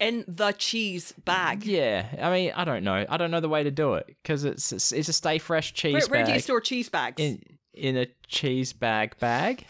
In 0.00 0.24
the 0.26 0.52
cheese 0.52 1.12
bag. 1.24 1.64
yeah. 1.64 2.06
I 2.20 2.30
mean, 2.32 2.52
I 2.56 2.64
don't 2.64 2.82
know. 2.84 3.06
I 3.08 3.16
don't 3.16 3.30
know 3.30 3.40
the 3.40 3.48
way 3.48 3.62
to 3.62 3.70
do 3.70 3.94
it 3.94 4.06
because 4.06 4.44
it's 4.44 4.72
it's, 4.72 4.90
it's 4.92 5.08
a 5.08 5.12
stay 5.12 5.38
fresh 5.38 5.72
cheese 5.72 5.92
Where, 5.92 6.02
where 6.08 6.20
bag 6.22 6.26
do 6.26 6.32
you 6.32 6.40
store 6.40 6.60
cheese 6.60 6.88
bags? 6.88 7.22
in 7.22 7.40
in 7.76 7.96
a 7.96 8.06
cheese 8.26 8.72
bag 8.72 9.18
bag. 9.18 9.64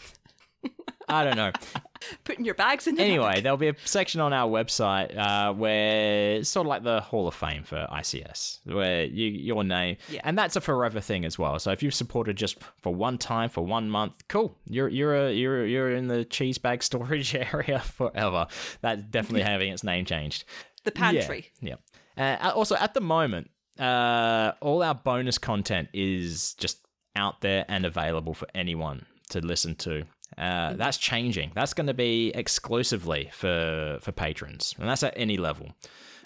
I 1.09 1.23
don't 1.23 1.37
know. 1.37 1.51
Putting 2.25 2.43
your 2.45 2.53
bags 2.53 2.85
in 2.85 2.95
the 2.95 3.01
Anyway, 3.01 3.35
bag. 3.35 3.43
there'll 3.43 3.57
be 3.57 3.69
a 3.69 3.75
section 3.85 4.19
on 4.21 4.33
our 4.33 4.49
website 4.49 5.17
uh, 5.17 5.53
where 5.53 6.35
it's 6.35 6.49
sort 6.49 6.65
of 6.65 6.69
like 6.69 6.83
the 6.83 6.99
Hall 7.01 7.27
of 7.27 7.33
Fame 7.33 7.63
for 7.63 7.87
ICS, 7.91 8.59
where 8.65 9.05
you 9.05 9.27
your 9.27 9.63
name, 9.63 9.95
Yeah. 10.09 10.21
and 10.25 10.37
that's 10.37 10.55
a 10.57 10.61
forever 10.61 10.99
thing 10.99 11.23
as 11.25 11.39
well. 11.39 11.57
So 11.59 11.71
if 11.71 11.81
you've 11.81 11.93
supported 11.93 12.35
just 12.35 12.57
for 12.81 12.93
one 12.93 13.17
time 13.17 13.49
for 13.49 13.65
one 13.65 13.89
month, 13.89 14.13
cool. 14.27 14.57
You're 14.67 14.89
you're 14.89 15.15
a, 15.27 15.31
you're 15.33 15.65
you're 15.65 15.95
in 15.95 16.07
the 16.07 16.25
cheese 16.25 16.57
bag 16.57 16.83
storage 16.89 17.33
area 17.33 17.79
forever. 17.79 18.47
That's 18.81 19.01
definitely 19.03 19.41
having 19.51 19.71
its 19.71 19.83
name 19.83 20.03
changed. 20.05 20.43
the 20.83 20.91
pantry. 20.91 21.49
Yeah. 21.61 21.75
yeah. 22.17 22.37
Uh, 22.49 22.51
also, 22.53 22.75
at 22.75 22.93
the 22.93 23.01
moment, 23.01 23.49
uh, 23.79 24.51
all 24.61 24.83
our 24.83 24.95
bonus 24.95 25.37
content 25.37 25.87
is 25.93 26.53
just 26.55 26.79
out 27.17 27.41
there 27.41 27.65
and 27.67 27.85
available 27.85 28.33
for 28.33 28.47
anyone 28.55 29.05
to 29.29 29.39
listen 29.41 29.75
to. 29.75 30.03
Uh, 30.37 30.73
that's 30.73 30.97
changing. 30.97 31.51
That's 31.55 31.73
going 31.73 31.87
to 31.87 31.93
be 31.93 32.31
exclusively 32.35 33.29
for 33.33 33.97
for 34.01 34.11
patrons, 34.11 34.75
and 34.79 34.87
that's 34.87 35.03
at 35.03 35.13
any 35.17 35.37
level. 35.37 35.67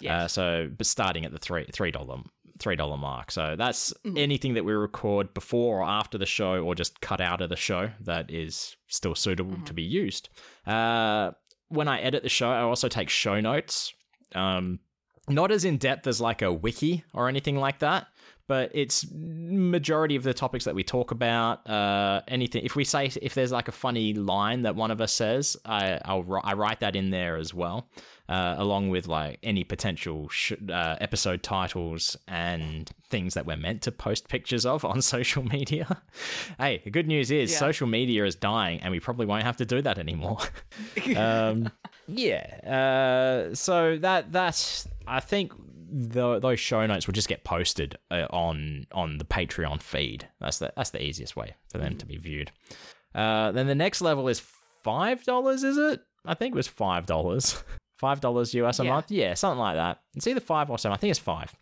Uh, 0.08 0.26
so, 0.26 0.68
but 0.76 0.86
starting 0.86 1.24
at 1.24 1.32
the 1.32 1.38
three 1.38 1.64
three 1.72 1.90
dollar 1.92 2.18
three 2.58 2.76
dollar 2.76 2.96
mark. 2.96 3.30
So 3.30 3.54
that's 3.56 3.92
Mm-hmm. 4.04 4.18
anything 4.18 4.54
that 4.54 4.64
we 4.64 4.72
record 4.72 5.32
before 5.34 5.78
or 5.80 5.84
after 5.84 6.18
the 6.18 6.26
show, 6.26 6.62
or 6.64 6.74
just 6.74 7.00
cut 7.00 7.20
out 7.20 7.40
of 7.40 7.48
the 7.50 7.56
show 7.56 7.90
that 8.00 8.30
is 8.30 8.76
still 8.88 9.14
suitable 9.14 9.52
Mm-hmm. 9.54 9.64
to 9.64 9.74
be 9.74 9.82
used. 9.84 10.28
Uh, 10.66 11.30
when 11.68 11.88
I 11.88 12.00
edit 12.00 12.22
the 12.24 12.28
show, 12.28 12.50
I 12.50 12.60
also 12.62 12.88
take 12.88 13.08
show 13.08 13.40
notes. 13.40 13.94
Um, 14.34 14.80
not 15.28 15.52
as 15.52 15.64
in 15.64 15.76
depth 15.78 16.06
as 16.08 16.20
like 16.20 16.42
a 16.42 16.52
wiki 16.52 17.04
or 17.14 17.28
anything 17.28 17.56
like 17.56 17.78
that, 17.78 18.08
but 18.52 18.70
it's 18.74 19.06
majority 19.12 20.14
of 20.14 20.24
the 20.24 20.34
topics 20.34 20.64
that 20.66 20.74
we 20.74 20.84
talk 20.84 21.10
about. 21.10 21.66
Uh, 21.68 22.20
anything 22.28 22.62
if 22.64 22.76
we 22.76 22.84
say 22.84 23.10
if 23.22 23.32
there's 23.34 23.50
like 23.50 23.68
a 23.68 23.72
funny 23.72 24.12
line 24.12 24.60
that 24.62 24.76
one 24.76 24.90
of 24.90 25.00
us 25.00 25.12
says, 25.12 25.56
I 25.64 25.98
I'll 26.04 26.24
I 26.44 26.52
write 26.52 26.80
that 26.80 26.94
in 26.94 27.08
there 27.10 27.36
as 27.38 27.54
well, 27.54 27.88
uh, 28.28 28.54
along 28.58 28.90
with 28.90 29.06
like 29.08 29.38
any 29.42 29.64
potential 29.64 30.28
sh- 30.28 30.52
uh, 30.70 30.96
episode 31.00 31.42
titles 31.42 32.14
and 32.28 32.90
things 33.08 33.32
that 33.34 33.46
we're 33.46 33.56
meant 33.56 33.80
to 33.82 33.90
post 33.92 34.28
pictures 34.28 34.66
of 34.66 34.84
on 34.84 35.00
social 35.16 35.42
media. 35.44 35.86
hey, 36.58 36.82
the 36.84 36.90
good 36.90 37.06
news 37.08 37.30
is 37.30 37.50
Yeah. 37.52 37.58
social 37.58 37.86
media 37.86 38.26
is 38.26 38.34
dying, 38.34 38.80
and 38.82 38.90
we 38.92 39.00
probably 39.00 39.24
won't 39.24 39.44
have 39.44 39.56
to 39.56 39.64
do 39.64 39.80
that 39.80 39.96
anymore. 39.98 40.40
um, 41.16 41.70
yeah. 42.06 42.44
Uh, 42.76 43.54
so 43.54 43.96
that 43.96 44.30
that's 44.30 44.86
I 45.06 45.20
think 45.20 45.52
the, 45.92 46.38
those 46.38 46.58
show 46.58 46.86
notes 46.86 47.06
will 47.06 47.12
just 47.14 47.28
get 47.28 47.44
posted 47.44 47.98
uh, 48.10 48.26
on 48.30 48.86
on 48.92 49.18
the 49.18 49.24
Patreon 49.24 49.82
feed. 49.82 50.26
That's 50.40 50.58
the 50.58 50.72
that's 50.76 50.90
the 50.90 51.02
easiest 51.02 51.36
way 51.36 51.54
for 51.70 51.78
them 51.78 51.96
to 51.98 52.06
be 52.06 52.16
viewed. 52.16 52.50
Uh, 53.14 53.52
then 53.52 53.66
the 53.66 53.74
next 53.74 54.00
level 54.00 54.28
is 54.28 54.40
five 54.82 55.22
dollars. 55.24 55.62
Is 55.64 55.76
it? 55.76 56.00
I 56.24 56.34
think 56.34 56.54
it 56.54 56.56
was 56.56 56.68
five 56.68 57.06
dollars. 57.06 57.62
Five 57.98 58.20
dollars 58.20 58.52
US 58.54 58.80
a 58.80 58.84
Yeah. 58.84 58.90
month, 58.90 59.12
yeah, 59.12 59.34
something 59.34 59.60
like 59.60 59.76
that. 59.76 60.00
It's 60.16 60.26
either 60.26 60.40
five 60.40 60.68
or 60.70 60.76
seven. 60.76 60.92
I 60.92 60.96
think 60.98 61.12
it's 61.12 61.20
five, 61.20 61.54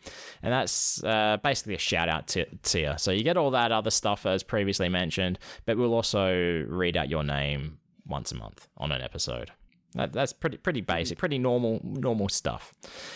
and 0.43 0.51
that's 0.51 1.05
uh, 1.05 1.37
basically 1.43 1.75
a 1.75 1.79
shout 1.79 2.09
out 2.09 2.29
to 2.29 2.47
tier. 2.63 2.97
So 2.97 3.11
you 3.11 3.23
get 3.23 3.37
all 3.37 3.51
that 3.51 3.73
other 3.73 3.91
stuff 3.91 4.25
as 4.25 4.43
previously 4.43 4.89
mentioned, 4.89 5.39
but 5.67 5.77
we'll 5.77 5.93
also 5.93 6.65
read 6.67 6.97
out 6.97 7.11
your 7.11 7.25
name 7.25 7.77
once 8.07 8.33
a 8.33 8.37
month 8.37 8.69
on 8.79 8.91
an 8.91 9.03
episode. 9.03 9.51
That, 9.95 10.13
that's 10.13 10.33
pretty 10.33 10.57
pretty 10.59 10.81
basic, 10.81 11.19
pretty 11.19 11.39
normal 11.39 11.81
normal 11.83 12.29
stuff. 12.29 12.73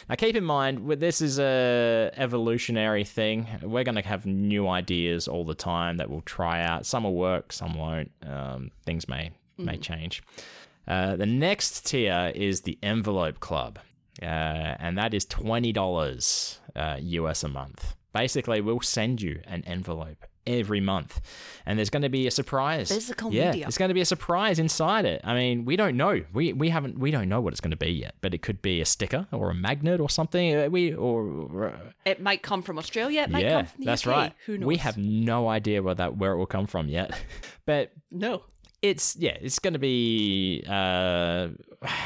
Now 0.08 0.16
keep 0.16 0.34
in 0.34 0.44
mind, 0.44 0.88
this 1.00 1.20
is 1.20 1.38
a 1.38 2.10
evolutionary 2.16 3.04
thing. 3.04 3.46
We're 3.62 3.84
going 3.84 3.94
to 3.94 4.02
have 4.02 4.26
new 4.26 4.66
ideas 4.68 5.28
all 5.28 5.44
the 5.44 5.54
time 5.54 5.98
that 5.98 6.10
we'll 6.10 6.22
try 6.22 6.62
out. 6.62 6.84
Some 6.84 7.04
will 7.04 7.14
work, 7.14 7.52
some 7.52 7.74
won't. 7.74 8.10
Um, 8.26 8.70
things 8.84 9.08
may 9.08 9.30
may 9.56 9.76
change. 9.76 10.22
Uh, 10.86 11.16
the 11.16 11.26
next 11.26 11.86
tier 11.86 12.32
is 12.34 12.62
the 12.62 12.78
Envelope 12.82 13.40
Club, 13.40 13.78
uh, 14.20 14.24
and 14.24 14.98
that 14.98 15.14
is 15.14 15.24
twenty 15.24 15.72
dollars 15.72 16.60
uh, 16.74 16.96
US 17.00 17.44
a 17.44 17.48
month. 17.48 17.94
Basically, 18.12 18.60
we'll 18.60 18.80
send 18.80 19.22
you 19.22 19.40
an 19.46 19.64
envelope 19.64 20.26
every 20.46 20.80
month, 20.80 21.20
and 21.66 21.78
there's 21.78 21.90
going 21.90 22.02
to 22.02 22.08
be 22.08 22.26
a 22.26 22.30
surprise. 22.30 22.88
Physical 22.88 23.32
yeah, 23.32 23.50
media. 23.50 23.66
It's 23.66 23.78
going 23.78 23.88
to 23.88 23.94
be 23.94 24.00
a 24.00 24.04
surprise 24.04 24.58
inside 24.58 25.04
it. 25.04 25.20
I 25.24 25.34
mean, 25.34 25.64
we 25.64 25.76
don't 25.76 25.96
know. 25.96 26.22
We 26.32 26.52
we 26.52 26.68
haven't 26.70 26.98
we 26.98 27.10
don't 27.10 27.28
know 27.28 27.40
what 27.40 27.52
it's 27.52 27.60
going 27.60 27.70
to 27.72 27.76
be 27.76 27.90
yet, 27.90 28.14
but 28.20 28.34
it 28.34 28.42
could 28.42 28.62
be 28.62 28.80
a 28.80 28.84
sticker 28.84 29.26
or 29.32 29.50
a 29.50 29.54
magnet 29.54 30.00
or 30.00 30.08
something. 30.08 30.56
Uh, 30.56 30.68
We 30.68 30.94
or 30.94 31.66
uh, 31.66 31.90
It 32.04 32.20
might 32.20 32.42
come 32.42 32.62
from 32.62 32.78
Australia. 32.78 33.22
It 33.22 33.30
might 33.30 33.44
yeah, 33.44 33.56
come 33.58 33.66
from 33.66 33.80
the 33.80 33.86
that's 33.86 34.06
UK. 34.06 34.12
right. 34.12 34.32
Who 34.46 34.58
knows? 34.58 34.66
We 34.66 34.76
have 34.76 34.98
no 34.98 35.48
idea 35.48 35.82
where 35.82 35.94
that 35.94 36.16
where 36.16 36.32
it 36.32 36.38
will 36.38 36.46
come 36.46 36.66
from 36.66 36.88
yet, 36.88 37.12
but 37.66 37.92
no. 38.10 38.42
It's 38.84 39.16
yeah, 39.16 39.36
it's 39.40 39.58
going 39.58 39.72
to 39.72 39.78
be. 39.78 40.62
Uh, 40.68 41.48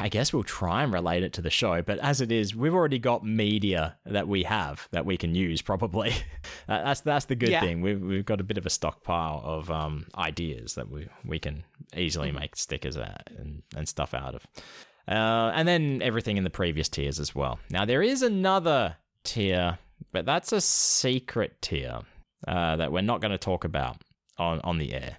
I 0.01 0.09
guess 0.09 0.33
we'll 0.33 0.45
try 0.45 0.83
and 0.83 0.93
relate 0.93 1.23
it 1.23 1.33
to 1.35 1.43
the 1.43 1.51
show, 1.51 1.83
but 1.83 1.99
as 1.99 2.21
it 2.21 2.31
is, 2.33 2.55
we've 2.55 2.75
already 2.75 2.99
got 2.99 3.25
media 3.25 3.97
that 4.07 4.29
we 4.29 4.45
have 4.45 4.89
that 4.93 5.05
we 5.05 5.17
can 5.17 5.35
use. 5.35 5.61
Probably 5.63 6.11
Uh, 6.69 6.85
that's 6.85 7.01
that's 7.01 7.25
the 7.27 7.35
good 7.35 7.51
Yeah. 7.51 7.61
thing. 7.61 7.81
We've 7.81 8.01
we've 8.01 8.25
got 8.25 8.41
a 8.41 8.45
bit 8.45 8.59
of 8.59 8.67
a 8.67 8.71
stockpile 8.71 9.41
of 9.45 9.71
um, 9.71 10.07
ideas 10.17 10.75
that 10.75 10.91
we 10.91 11.09
we 11.25 11.39
can 11.39 11.65
easily 11.97 12.31
make 12.31 12.55
stickers 12.57 12.97
out 12.97 13.29
and 13.39 13.63
and 13.77 13.89
stuff 13.89 14.13
out 14.15 14.35
of. 14.35 14.47
Uh, 15.09 15.51
and 15.55 15.67
then 15.67 16.03
everything 16.03 16.37
in 16.37 16.45
the 16.45 16.51
previous 16.51 16.89
tiers 16.89 17.19
as 17.19 17.35
well. 17.35 17.59
Now 17.71 17.85
there 17.87 18.03
is 18.03 18.23
another 18.23 18.97
tier, 19.25 19.79
but 20.13 20.27
that's 20.27 20.53
a 20.53 20.61
secret 20.61 21.61
tier 21.63 22.01
uh, 22.47 22.77
that 22.77 22.93
we're 22.93 23.01
not 23.01 23.21
going 23.23 23.33
to 23.33 23.39
talk 23.39 23.65
about 23.65 23.97
on 24.37 24.61
on 24.63 24.77
the 24.79 24.93
air. 24.95 25.17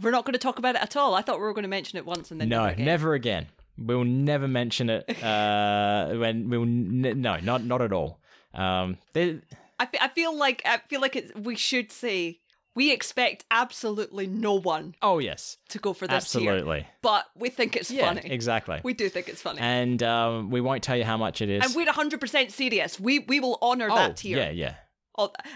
We're 0.00 0.10
not 0.10 0.24
going 0.24 0.32
to 0.34 0.38
talk 0.38 0.58
about 0.58 0.74
it 0.76 0.82
at 0.82 0.96
all. 0.96 1.14
I 1.14 1.22
thought 1.22 1.36
we 1.38 1.42
were 1.44 1.52
going 1.52 1.64
to 1.64 1.68
mention 1.68 1.98
it 1.98 2.06
once 2.06 2.30
and 2.30 2.40
then 2.40 2.48
no, 2.48 2.60
never 2.66 2.72
again. 2.72 2.84
never 2.84 3.14
again. 3.14 3.46
We'll 3.78 4.04
never 4.04 4.46
mention 4.48 4.90
it. 4.90 5.04
Uh, 5.22 6.14
when 6.16 6.48
we'll 6.48 6.62
n- 6.62 7.20
no, 7.20 7.36
not 7.38 7.64
not 7.64 7.80
at 7.82 7.92
all. 7.92 8.20
Um, 8.54 8.98
there, 9.12 9.40
I, 9.78 9.88
I 10.00 10.08
feel 10.08 10.36
like 10.36 10.62
I 10.64 10.78
feel 10.88 11.00
like 11.00 11.16
it's, 11.16 11.34
we 11.34 11.56
should 11.56 11.90
say 11.90 12.40
we 12.74 12.92
expect 12.92 13.44
absolutely 13.50 14.26
no 14.26 14.54
one 14.54 14.94
oh 15.02 15.18
yes, 15.18 15.56
to 15.70 15.78
go 15.78 15.92
for 15.92 16.06
this 16.06 16.30
tier, 16.32 16.50
absolutely. 16.50 16.86
but 17.02 17.26
we 17.36 17.48
think 17.50 17.76
it's 17.76 17.90
Yeah, 17.90 18.06
funny. 18.12 18.22
exactly. 18.30 18.80
We 18.82 18.92
do 18.94 19.08
think 19.08 19.28
it's 19.28 19.40
funny, 19.42 19.60
and 19.60 20.02
um, 20.02 20.50
we 20.50 20.60
won't 20.60 20.82
tell 20.82 20.96
you 20.96 21.04
how 21.04 21.16
much 21.16 21.40
it 21.40 21.48
is. 21.48 21.64
and 21.64 21.74
we're 21.74 21.90
hundred 21.92 22.20
percent 22.20 22.52
serious. 22.52 23.00
We 23.00 23.20
we 23.20 23.40
will 23.40 23.58
honor 23.62 23.88
oh, 23.90 23.94
that 23.96 24.16
tier. 24.18 24.36
yeah, 24.38 24.50
yeah, 24.50 24.74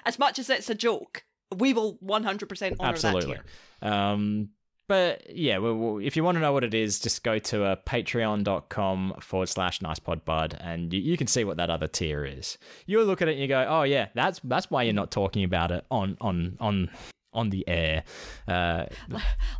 As 0.07 0.18
much 0.18 0.39
as 0.39 0.49
it's 0.49 0.70
a 0.70 0.74
joke, 0.74 1.24
we 1.55 1.72
will 1.72 1.99
one 2.01 2.24
hundred 2.24 2.49
percent 2.49 2.76
honor 2.80 2.99
that 2.99 3.05
absolutely. 3.05 3.34
tier. 3.36 3.90
Um, 3.90 4.51
But 4.88 5.34
yeah, 5.34 5.59
well, 5.59 5.74
well, 5.74 5.99
if 5.99 6.14
you 6.16 6.22
want 6.22 6.36
to 6.36 6.40
know 6.40 6.53
what 6.53 6.62
it 6.62 6.72
is, 6.72 7.01
just 7.01 7.24
go 7.24 7.40
to 7.40 7.64
uh, 7.64 7.76
patreon.com 7.86 9.14
forward 9.20 9.49
slash 9.49 9.80
nicepodbud 9.80 10.57
and 10.61 10.92
you, 10.92 11.01
you 11.01 11.16
can 11.16 11.26
see 11.26 11.42
what 11.42 11.57
that 11.57 11.70
other 11.70 11.88
tier 11.88 12.24
is. 12.24 12.57
You'll 12.86 13.05
look 13.05 13.20
at 13.20 13.26
it 13.26 13.32
and 13.32 13.40
you 13.40 13.49
go, 13.49 13.66
oh 13.68 13.82
yeah, 13.82 14.09
that's 14.14 14.40
that's 14.44 14.70
why 14.70 14.84
you're 14.84 14.94
not 14.94 15.11
talking 15.11 15.42
about 15.42 15.72
it 15.72 15.84
on 15.90 16.16
on 16.20 16.57
on 16.61 16.90
on 17.32 17.51
the 17.51 17.66
air. 17.68 18.05
Uh, 18.47 18.86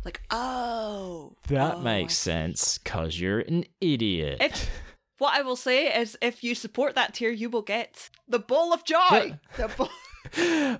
Like, 0.05 0.21
oh, 0.31 1.35
that 1.49 1.75
oh, 1.75 1.81
makes 1.81 2.25
I 2.27 2.31
sense 2.31 2.77
because 2.77 3.19
you're 3.19 3.39
an 3.41 3.65
idiot. 3.81 4.37
If 4.39 4.69
what 5.17 5.33
I 5.37 5.41
will 5.41 5.57
say 5.57 5.87
is, 5.99 6.17
if 6.21 6.41
you 6.43 6.55
support 6.55 6.95
that 6.95 7.15
tier, 7.15 7.31
you 7.31 7.49
will 7.49 7.63
get 7.63 8.09
the 8.29 8.39
bowl 8.39 8.71
of 8.71 8.85
joy. 8.85 9.37
the 9.57 9.67
bowl. 9.77 9.89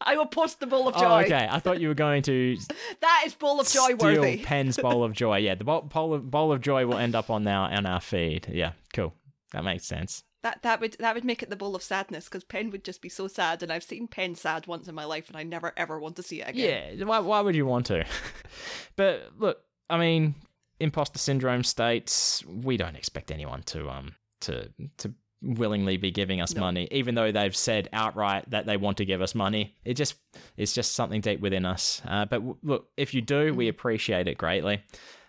I 0.00 0.16
will 0.16 0.26
post 0.26 0.60
the 0.60 0.66
bowl 0.66 0.88
of 0.88 0.94
joy. 0.94 1.04
Oh, 1.04 1.20
okay. 1.20 1.48
I 1.50 1.58
thought 1.58 1.80
you 1.80 1.88
were 1.88 1.94
going 1.94 2.22
to 2.24 2.56
That 3.00 3.22
is 3.26 3.34
bowl 3.34 3.60
of 3.60 3.68
joy 3.68 3.94
steal 3.94 3.98
worthy. 3.98 4.42
Penn's 4.42 4.76
bowl 4.76 5.02
of 5.02 5.12
joy. 5.12 5.38
Yeah, 5.38 5.54
the 5.54 5.64
bowl, 5.64 5.82
bowl, 5.82 6.14
of, 6.14 6.30
bowl 6.30 6.52
of 6.52 6.60
joy 6.60 6.86
will 6.86 6.98
end 6.98 7.14
up 7.14 7.30
on 7.30 7.46
our 7.46 7.70
on 7.70 7.86
our 7.86 8.00
feed. 8.00 8.48
Yeah, 8.50 8.72
cool. 8.92 9.14
That 9.52 9.64
makes 9.64 9.86
sense. 9.86 10.22
That 10.42 10.60
that 10.62 10.80
would 10.80 10.96
that 10.98 11.14
would 11.14 11.24
make 11.24 11.42
it 11.42 11.48
the 11.48 11.56
bowl 11.56 11.74
of 11.74 11.82
sadness 11.82 12.26
because 12.26 12.44
Penn 12.44 12.70
would 12.70 12.84
just 12.84 13.00
be 13.00 13.08
so 13.08 13.28
sad, 13.28 13.62
and 13.62 13.72
I've 13.72 13.82
seen 13.82 14.08
Penn 14.08 14.34
sad 14.34 14.66
once 14.66 14.88
in 14.88 14.94
my 14.94 15.06
life, 15.06 15.28
and 15.28 15.38
I 15.38 15.42
never 15.42 15.72
ever 15.76 15.98
want 15.98 16.16
to 16.16 16.22
see 16.22 16.42
it 16.42 16.50
again. 16.50 16.98
Yeah, 16.98 17.04
why, 17.06 17.20
why 17.20 17.40
would 17.40 17.56
you 17.56 17.64
want 17.64 17.86
to? 17.86 18.04
but 18.96 19.30
look, 19.38 19.58
I 19.88 19.96
mean, 19.96 20.34
imposter 20.80 21.18
syndrome 21.18 21.64
states 21.64 22.44
we 22.46 22.76
don't 22.76 22.96
expect 22.96 23.30
anyone 23.30 23.62
to 23.62 23.88
um 23.88 24.14
to 24.40 24.70
to 24.98 25.14
willingly 25.44 25.96
be 25.96 26.10
giving 26.10 26.40
us 26.40 26.54
money, 26.56 26.88
even 26.90 27.14
though 27.14 27.30
they've 27.32 27.54
said 27.54 27.88
outright 27.92 28.48
that 28.50 28.66
they 28.66 28.76
want 28.76 28.96
to 28.98 29.04
give 29.04 29.22
us 29.22 29.34
money. 29.34 29.76
It 29.84 29.94
just 29.94 30.14
it's 30.56 30.72
just 30.72 30.92
something 30.92 31.20
deep 31.20 31.40
within 31.40 31.64
us. 31.64 32.02
Uh, 32.06 32.24
but 32.24 32.36
w- 32.36 32.56
look, 32.62 32.88
if 32.96 33.14
you 33.14 33.20
do, 33.20 33.54
we 33.54 33.68
appreciate 33.68 34.28
it 34.28 34.38
greatly. 34.38 34.82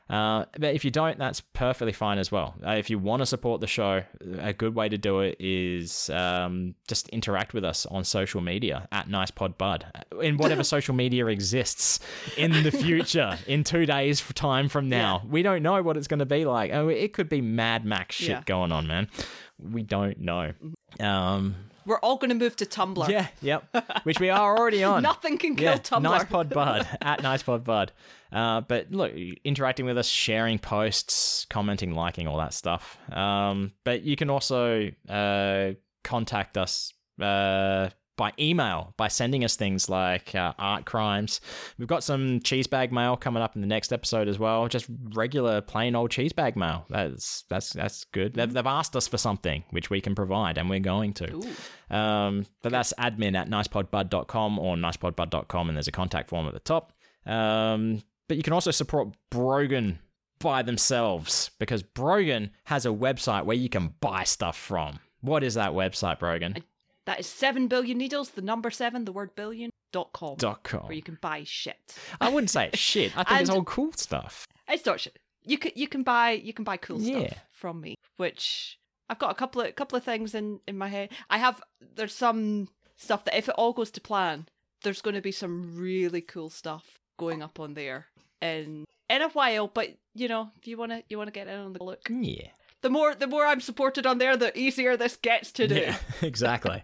Uh, 0.08 0.46
but 0.60 0.76
if 0.76 0.86
you 0.86 0.92
don't, 0.92 1.18
that's 1.18 1.42
perfectly 1.42 1.92
fine 1.92 2.20
as 2.20 2.32
well. 2.32 2.54
Uh, 2.66 2.72
if 2.74 2.90
you 2.92 3.00
want 3.00 3.22
to 3.22 3.26
support 3.26 3.60
the 3.60 3.66
show, 3.68 4.04
a 4.38 4.54
good 4.54 4.76
way 4.76 4.88
to 4.88 4.98
do 5.00 5.22
it 5.22 5.36
is 5.40 6.12
um, 6.12 6.76
just 6.88 7.10
interact 7.10 7.54
with 7.56 7.66
us 7.66 7.88
on 7.88 8.04
social 8.04 8.40
media 8.40 8.88
at 8.92 9.08
NicePodBud 9.10 10.22
in 10.22 10.38
whatever 10.38 10.64
social 10.76 10.94
media 10.94 11.26
exists 11.26 12.00
in 12.38 12.52
the 12.62 12.72
future, 12.72 13.38
in 13.48 13.64
two 13.64 13.88
days' 13.88 14.22
time 14.36 14.70
from 14.70 14.90
now. 14.90 15.24
We 15.28 15.42
don't 15.42 15.64
know 15.64 15.82
what 15.82 15.98
it's 15.98 16.08
going 16.08 16.20
to 16.20 16.26
be 16.28 16.46
like. 16.46 16.72
Oh, 16.72 16.88
it 16.88 17.14
could 17.14 17.28
be 17.30 17.42
Mad 17.42 17.84
Max 17.84 18.16
shit 18.16 18.30
Yeah. 18.30 18.44
going 18.46 18.72
on, 18.72 18.86
man. 18.86 19.08
We 19.60 19.82
don't 19.82 20.20
know. 20.20 20.54
Um, 21.00 21.56
We're 21.86 22.00
all 22.00 22.18
going 22.18 22.30
to 22.30 22.36
move 22.36 22.56
to 22.58 22.66
Tumblr. 22.66 23.08
yeah, 23.10 23.28
yep. 23.42 23.68
Which 24.04 24.20
we 24.20 24.30
are 24.30 24.58
already 24.58 24.84
on. 24.92 25.04
Nothing 25.04 25.38
can 25.38 25.56
kill 25.56 25.72
Yeah, 25.74 25.78
Tumblr. 25.78 26.02
nice 26.02 26.24
pod 26.26 26.50
bud 26.54 26.88
at 27.02 27.22
nice 27.24 27.44
pod 27.44 27.64
bud. 27.64 27.92
Uh, 28.32 28.62
but 28.62 28.92
look, 28.92 29.14
interacting 29.44 29.86
with 29.86 29.98
us, 29.98 30.08
sharing 30.08 30.60
posts, 30.60 31.46
commenting, 31.50 31.94
liking, 31.94 32.28
all 32.28 32.38
that 32.38 32.54
stuff. 32.54 32.98
Um, 33.12 33.72
but 33.84 34.02
you 34.04 34.16
can 34.16 34.30
also 34.30 34.90
uh, 35.08 35.72
contact 36.04 36.58
us 36.58 36.92
uh, 37.22 37.90
by 38.18 38.34
email 38.40 38.94
by 38.98 39.08
sending 39.08 39.44
us 39.44 39.56
things 39.56 39.90
like 39.90 40.34
uh, 40.36 40.54
art 40.58 40.86
crimes. 40.86 41.42
We've 41.78 41.88
got 41.88 42.04
some 42.04 42.40
cheese 42.42 42.68
bag 42.68 42.92
mail 42.92 43.18
coming 43.18 43.44
up 43.44 43.56
in 43.56 43.62
the 43.62 43.68
next 43.68 43.92
episode 43.92 44.28
as 44.28 44.40
well. 44.40 44.68
Just 44.68 44.88
regular 45.14 45.62
plain 45.62 45.96
old 45.96 46.12
cheese 46.12 46.34
bag 46.34 46.56
mail. 46.56 46.86
That's 46.90 47.44
that's 47.50 47.74
that's 47.74 48.06
good. 48.06 48.34
They've, 48.34 48.52
they've 48.52 48.66
asked 48.66 48.96
us 48.96 49.08
for 49.08 49.18
something 49.18 49.64
which 49.72 49.90
we 49.90 50.02
can 50.02 50.16
provide, 50.16 50.58
and 50.58 50.70
we're 50.70 50.80
going 50.80 51.14
to. 51.14 51.42
Um, 51.90 52.46
but 52.64 52.72
that's 52.72 52.94
admin 53.00 53.36
at 53.36 53.50
nicepodbud.com 53.50 54.60
or 54.60 54.76
nicepodbud.com, 54.76 55.70
and 55.70 55.78
there's 55.78 55.88
a 55.88 55.92
contact 55.92 56.30
form 56.30 56.48
at 56.48 56.54
the 56.54 56.60
top. 56.60 56.94
Um, 57.26 58.02
but 58.28 58.38
you 58.38 58.44
can 58.44 58.54
also 58.54 58.72
support 58.72 59.10
Brogan 59.30 60.00
by 60.40 60.62
themselves 60.62 61.52
because 61.60 61.84
Brogan 61.84 62.52
has 62.66 62.86
a 62.86 62.90
website 62.90 63.46
where 63.46 63.58
you 63.58 63.70
can 63.70 63.94
buy 64.00 64.24
stuff 64.24 64.58
from. 64.58 65.00
What 65.22 65.44
is 65.44 65.56
that 65.56 65.72
website, 65.72 66.20
Brogan? 66.20 66.58
That 67.06 67.20
is 67.20 67.28
seven 67.28 67.68
billion 67.68 67.98
needles. 67.98 68.32
The 68.32 68.42
number 68.42 68.72
seven, 68.72 69.06
the 69.06 69.12
word 69.12 69.36
billion 69.36 69.70
dot 69.94 70.12
com, 70.14 70.36
Dot 70.38 70.64
com. 70.64 70.84
where 70.88 70.94
you 70.96 71.02
can 71.04 71.18
buy 71.22 71.44
shit. 71.46 71.78
I 72.20 72.30
wouldn't 72.30 72.50
say 72.50 72.68
it's 72.68 72.80
shit. 72.80 73.16
I 73.18 73.24
think 73.24 73.42
it's 73.42 73.50
all 73.56 73.64
cool 73.64 73.92
stuff. 73.94 74.46
It's 74.68 74.86
not 74.86 75.00
shit. 75.00 75.18
You 75.44 75.58
can 75.58 75.72
you 75.76 75.88
can 75.88 76.04
buy 76.04 76.32
you 76.32 76.54
can 76.54 76.64
buy 76.66 76.78
cool 76.78 77.00
Yeah. 77.00 77.28
stuff 77.28 77.44
from 77.52 77.82
me, 77.82 77.96
which 78.18 78.78
I've 79.10 79.20
got 79.20 79.32
a 79.32 79.36
couple 79.36 79.62
of 79.62 79.76
couple 79.76 79.98
of 79.98 80.04
things 80.04 80.34
in 80.34 80.60
in 80.68 80.78
my 80.78 80.88
head. 80.88 81.12
I 81.30 81.38
have 81.38 81.62
there's 81.96 82.14
some 82.16 82.70
stuff 82.96 83.26
that 83.26 83.38
if 83.38 83.48
it 83.50 83.56
all 83.58 83.72
goes 83.74 83.92
to 83.92 84.02
plan, 84.02 84.48
there's 84.84 85.02
going 85.02 85.16
to 85.16 85.22
be 85.22 85.32
some 85.32 85.78
really 85.78 86.22
cool 86.22 86.50
stuff 86.50 86.98
going 87.20 87.44
up 87.44 87.60
on 87.60 87.76
there 87.76 88.08
in 88.42 88.86
in 89.10 89.22
a 89.22 89.30
while. 89.30 89.68
But 89.68 89.96
you 90.16 90.28
know, 90.28 90.50
if 90.60 90.68
you 90.68 90.78
wanna 90.78 91.04
you 91.08 91.18
wanna 91.20 91.32
get 91.32 91.48
in 91.48 91.60
on 91.60 91.74
the 91.74 91.84
look, 91.84 92.02
Yeah. 92.10 92.48
The 92.86 92.92
more 92.92 93.16
the 93.16 93.26
more 93.26 93.44
I'm 93.44 93.62
supported 93.62 94.06
on 94.06 94.20
there, 94.20 94.38
the 94.38 94.56
easier 94.56 94.96
this 94.96 95.16
gets 95.18 95.52
to 95.54 95.68
do. 95.68 95.74
Yeah, 95.74 95.98
exactly. 96.22 96.84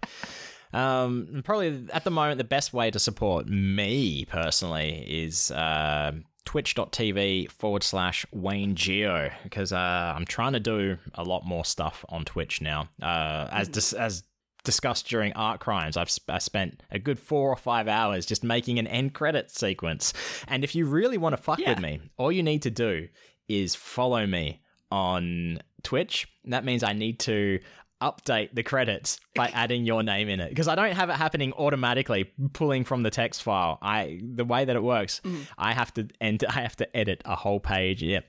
um, 0.74 1.42
probably 1.46 1.88
at 1.94 2.04
the 2.04 2.10
moment, 2.10 2.40
the 2.40 2.44
best 2.44 2.74
way 2.74 2.90
to 2.90 2.98
support 2.98 3.48
me 3.48 4.26
personally 4.26 5.06
is 5.08 5.52
uh, 5.52 6.14
twitch.tv 6.46 7.52
forward 7.52 7.84
slash 7.84 8.26
Wayne 8.32 8.74
Gio 8.74 9.32
because 9.44 9.72
uh, 9.72 10.14
I'm 10.16 10.26
trying 10.26 10.54
to 10.54 10.60
do 10.60 10.98
a 11.14 11.24
lot 11.24 11.46
more 11.46 11.64
stuff 11.66 12.04
on 12.10 12.26
Twitch 12.26 12.62
now. 12.62 12.90
Uh, 13.00 13.48
as 13.52 13.68
dis- 13.68 13.94
as 13.94 14.24
discussed 14.64 15.08
during 15.08 15.34
Art 15.34 15.60
Crimes, 15.60 15.98
I've 15.98 16.10
sp- 16.10 16.30
I 16.30 16.40
spent 16.40 16.82
a 16.90 16.98
good 16.98 17.20
four 17.20 17.50
or 17.50 17.56
five 17.58 17.88
hours 17.88 18.26
just 18.26 18.44
making 18.44 18.80
an 18.80 18.88
end 18.88 19.14
credit 19.14 19.52
sequence. 19.52 20.14
And 20.48 20.64
if 20.64 20.74
you 20.74 20.88
really 20.88 21.20
want 21.20 21.34
to 21.36 21.42
fuck 21.42 21.60
Yeah. 21.60 21.70
with 21.72 21.80
me, 21.80 22.00
all 22.18 22.32
you 22.32 22.42
need 22.42 22.64
to 22.64 22.72
do 22.72 23.08
is 23.48 23.76
follow 23.76 24.26
me 24.26 24.62
on 24.92 25.58
Twitch. 25.84 26.28
That 26.46 26.64
means 26.66 26.84
I 26.84 26.94
need 26.94 27.20
to 27.22 27.60
update 28.02 28.50
the 28.56 28.64
credits 28.64 29.20
by 29.36 29.48
adding 29.54 29.86
your 29.86 30.02
name 30.02 30.28
in 30.28 30.40
it 30.40 30.50
because 30.50 30.68
I 30.68 30.74
don't 30.76 30.94
have 30.94 31.10
it 31.10 31.16
happening 31.18 31.54
automatically 31.54 32.32
pulling 32.54 32.84
from 32.84 33.04
the 33.04 33.12
text 33.12 33.44
file. 33.44 33.78
I 33.82 34.20
the 34.24 34.46
way 34.46 34.66
that 34.66 34.76
it 34.76 34.84
works, 34.84 35.22
I 35.58 35.74
have 35.74 35.94
to 35.96 36.08
enter 36.20 36.48
I 36.50 36.62
have 36.62 36.76
to 36.78 36.98
edit 36.98 37.22
a 37.26 37.36
whole 37.36 37.60
page. 37.60 38.02
Yeah. 38.02 38.22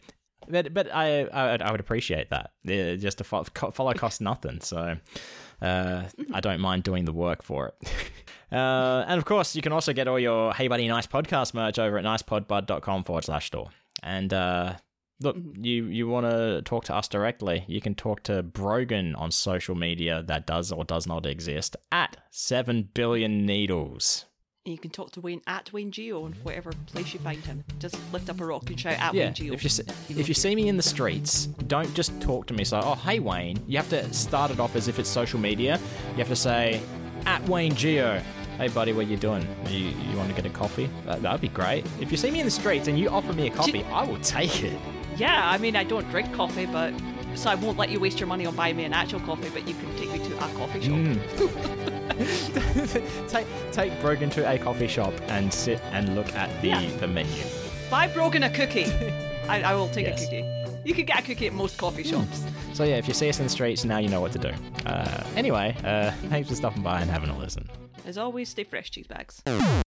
But 0.49 0.75
but 0.75 0.93
I 0.93 1.23
I, 1.25 1.53
would- 1.53 1.63
I 1.63 1.71
would 1.71 1.81
appreciate 1.81 2.31
that. 2.31 2.51
Yeah, 2.65 2.97
just 2.97 3.19
to 3.19 3.25
follow, 3.25 3.45
follow 3.73 3.93
costs 3.95 4.21
nothing. 4.21 4.61
So 4.61 4.97
uh, 5.63 6.03
I 6.35 6.41
don't 6.41 6.61
mind 6.61 6.83
doing 6.83 7.05
the 7.05 7.13
work 7.13 7.43
for 7.43 7.69
it. 7.69 7.93
Uh, 8.53 9.03
and 9.09 9.17
of 9.17 9.25
course, 9.25 9.57
you 9.57 9.63
can 9.63 9.73
also 9.73 9.95
get 9.95 10.07
all 10.07 10.19
your 10.21 10.53
Hey 10.53 10.69
Buddy 10.69 10.87
Nice 10.87 11.07
podcast 11.07 11.55
merch 11.55 11.79
over 11.79 11.97
at 11.97 12.05
nicepodbud.com 12.05 13.03
forward 13.05 13.25
slash 13.25 13.47
store. 13.47 13.71
And 14.03 14.31
uh, 14.31 14.75
look, 15.23 15.37
mm-hmm. 15.37 15.65
you, 15.65 15.85
you 15.85 16.09
want 16.09 16.27
to 16.27 16.63
talk 16.63 16.85
to 16.85 16.95
us 16.95 17.09
directly, 17.09 17.65
you 17.69 17.81
can 17.81 17.95
talk 17.95 18.23
to 18.25 18.43
Brogan 18.43 19.15
on 19.15 19.31
social 19.31 19.75
media 19.75 20.23
that 20.27 20.47
does 20.47 20.73
or 20.73 20.85
does 20.85 21.07
not 21.07 21.27
exist 21.27 21.77
at 21.91 22.17
7 22.31 22.91
billion 22.95 23.47
needles. 23.47 24.27
And 24.65 24.73
you 24.73 24.79
can 24.79 24.93
talk 24.93 25.11
to 25.13 25.21
Wayne 25.21 25.43
at 25.49 25.73
Wayne 25.73 25.91
Gio 25.91 26.25
in 26.25 26.35
whatever 26.45 26.71
place 26.87 27.13
you 27.13 27.19
find 27.19 27.45
him. 27.45 27.65
Just 27.81 27.97
lift 28.13 28.31
up 28.31 28.41
a 28.41 28.47
rock 28.47 28.71
and 28.71 28.79
shout 28.79 28.97
at 29.01 29.13
Yeah, 29.13 29.25
Wayne 29.25 29.35
Gio. 29.35 29.53
if 29.53 29.65
you 29.65 29.71
see, 29.71 29.83
if 30.09 30.29
you 30.29 30.35
see 30.35 30.55
me 30.55 30.69
in 30.69 30.77
the 30.77 30.85
streets, 30.85 31.47
don't 31.67 31.93
just 31.95 32.21
talk 32.21 32.47
to 32.47 32.55
me. 32.55 32.63
So, 32.63 32.81
oh, 32.81 32.95
hey 32.95 33.19
Wayne. 33.19 33.59
You 33.67 33.77
have 33.79 33.91
to 33.91 34.13
start 34.15 34.53
it 34.53 34.61
off 34.61 34.77
as 34.77 34.87
if 34.87 35.01
it's 35.01 35.09
social 35.09 35.41
media. 35.41 35.81
You 36.13 36.19
have 36.19 36.29
to 36.29 36.37
say, 36.37 36.81
at 37.27 37.43
Wayne 37.49 37.73
Gio. 37.73 38.23
Hey 38.57 38.69
buddy, 38.69 38.93
what 38.93 39.09
you 39.09 39.17
doing? 39.17 39.45
You 39.67 39.89
you 39.89 40.17
want 40.17 40.29
to 40.29 40.35
get 40.37 40.47
a 40.47 40.55
coffee? 40.55 40.89
That, 41.07 41.23
that'd 41.23 41.41
be 41.41 41.49
great. 41.49 41.85
If 42.01 42.13
you 42.13 42.17
see 42.17 42.31
me 42.31 42.39
in 42.39 42.45
the 42.45 42.51
streets 42.53 42.87
and 42.87 42.97
you 42.99 43.09
offer 43.09 43.33
me 43.33 43.49
a 43.49 43.51
coffee, 43.51 43.83
I 43.85 44.05
will 44.05 44.21
take 44.21 44.63
it. 44.63 44.79
Yeah, 45.17 45.49
I 45.51 45.59
mean, 45.59 45.77
I 45.77 45.85
don't 45.85 46.09
drink 46.11 46.33
coffee, 46.33 46.67
but 46.67 46.93
so 47.35 47.51
I 47.51 47.55
won't 47.55 47.79
let 47.79 47.91
you 47.91 48.01
waste 48.01 48.19
your 48.21 48.27
money 48.27 48.45
on 48.47 48.55
buying 48.57 48.77
me 48.77 48.85
an 48.85 48.93
actual 48.93 49.21
coffee, 49.21 49.49
but 49.51 49.67
you 49.69 49.75
can 49.75 49.95
take 49.97 50.11
me 50.13 50.19
to 50.19 50.37
a 50.37 50.49
coffee 50.55 50.81
shop. 50.81 50.99
Mm. 50.99 51.19
take 53.29 53.47
take 53.73 54.01
Brogan 54.01 54.31
to 54.31 54.49
a 54.51 54.59
coffee 54.59 54.87
shop 54.89 55.13
and 55.29 55.53
sit 55.53 55.81
and 55.93 56.15
look 56.15 56.33
at 56.35 56.49
the 56.63 56.69
Yeah. 56.69 56.97
the 56.99 57.07
menu. 57.09 57.43
Buy 57.91 58.09
Brogan 58.09 58.43
a 58.45 58.51
cookie. 58.51 58.85
I, 59.49 59.63
I 59.63 59.75
will 59.75 59.89
take 59.89 60.07
Yes. 60.07 60.23
a 60.23 60.25
cookie. 60.25 60.45
You 60.85 60.95
can 60.95 61.05
get 61.05 61.21
a 61.21 61.23
cookie 61.23 61.47
at 61.47 61.53
most 61.53 61.79
coffee 61.79 62.03
shops. 62.03 62.45
So 62.73 62.85
yeah, 62.85 62.97
if 62.97 63.07
you 63.07 63.15
see 63.15 63.29
us 63.29 63.39
in 63.39 63.45
the 63.45 63.51
streets, 63.51 63.85
now 63.85 63.99
you 63.99 64.09
know 64.09 64.21
what 64.21 64.33
to 64.33 64.39
do. 64.39 64.51
Uh, 64.87 65.23
anyway, 65.37 65.77
uh, 65.85 66.11
thanks 66.29 66.49
for 66.49 66.55
stopping 66.57 66.83
by 66.83 67.01
and 67.01 67.11
having 67.11 67.29
a 67.31 67.39
listen. 67.39 67.69
As 68.05 68.19
always, 68.19 68.49
stay 68.49 68.65
fresh, 68.65 68.91
cheese 68.91 69.07
bags. 69.07 69.43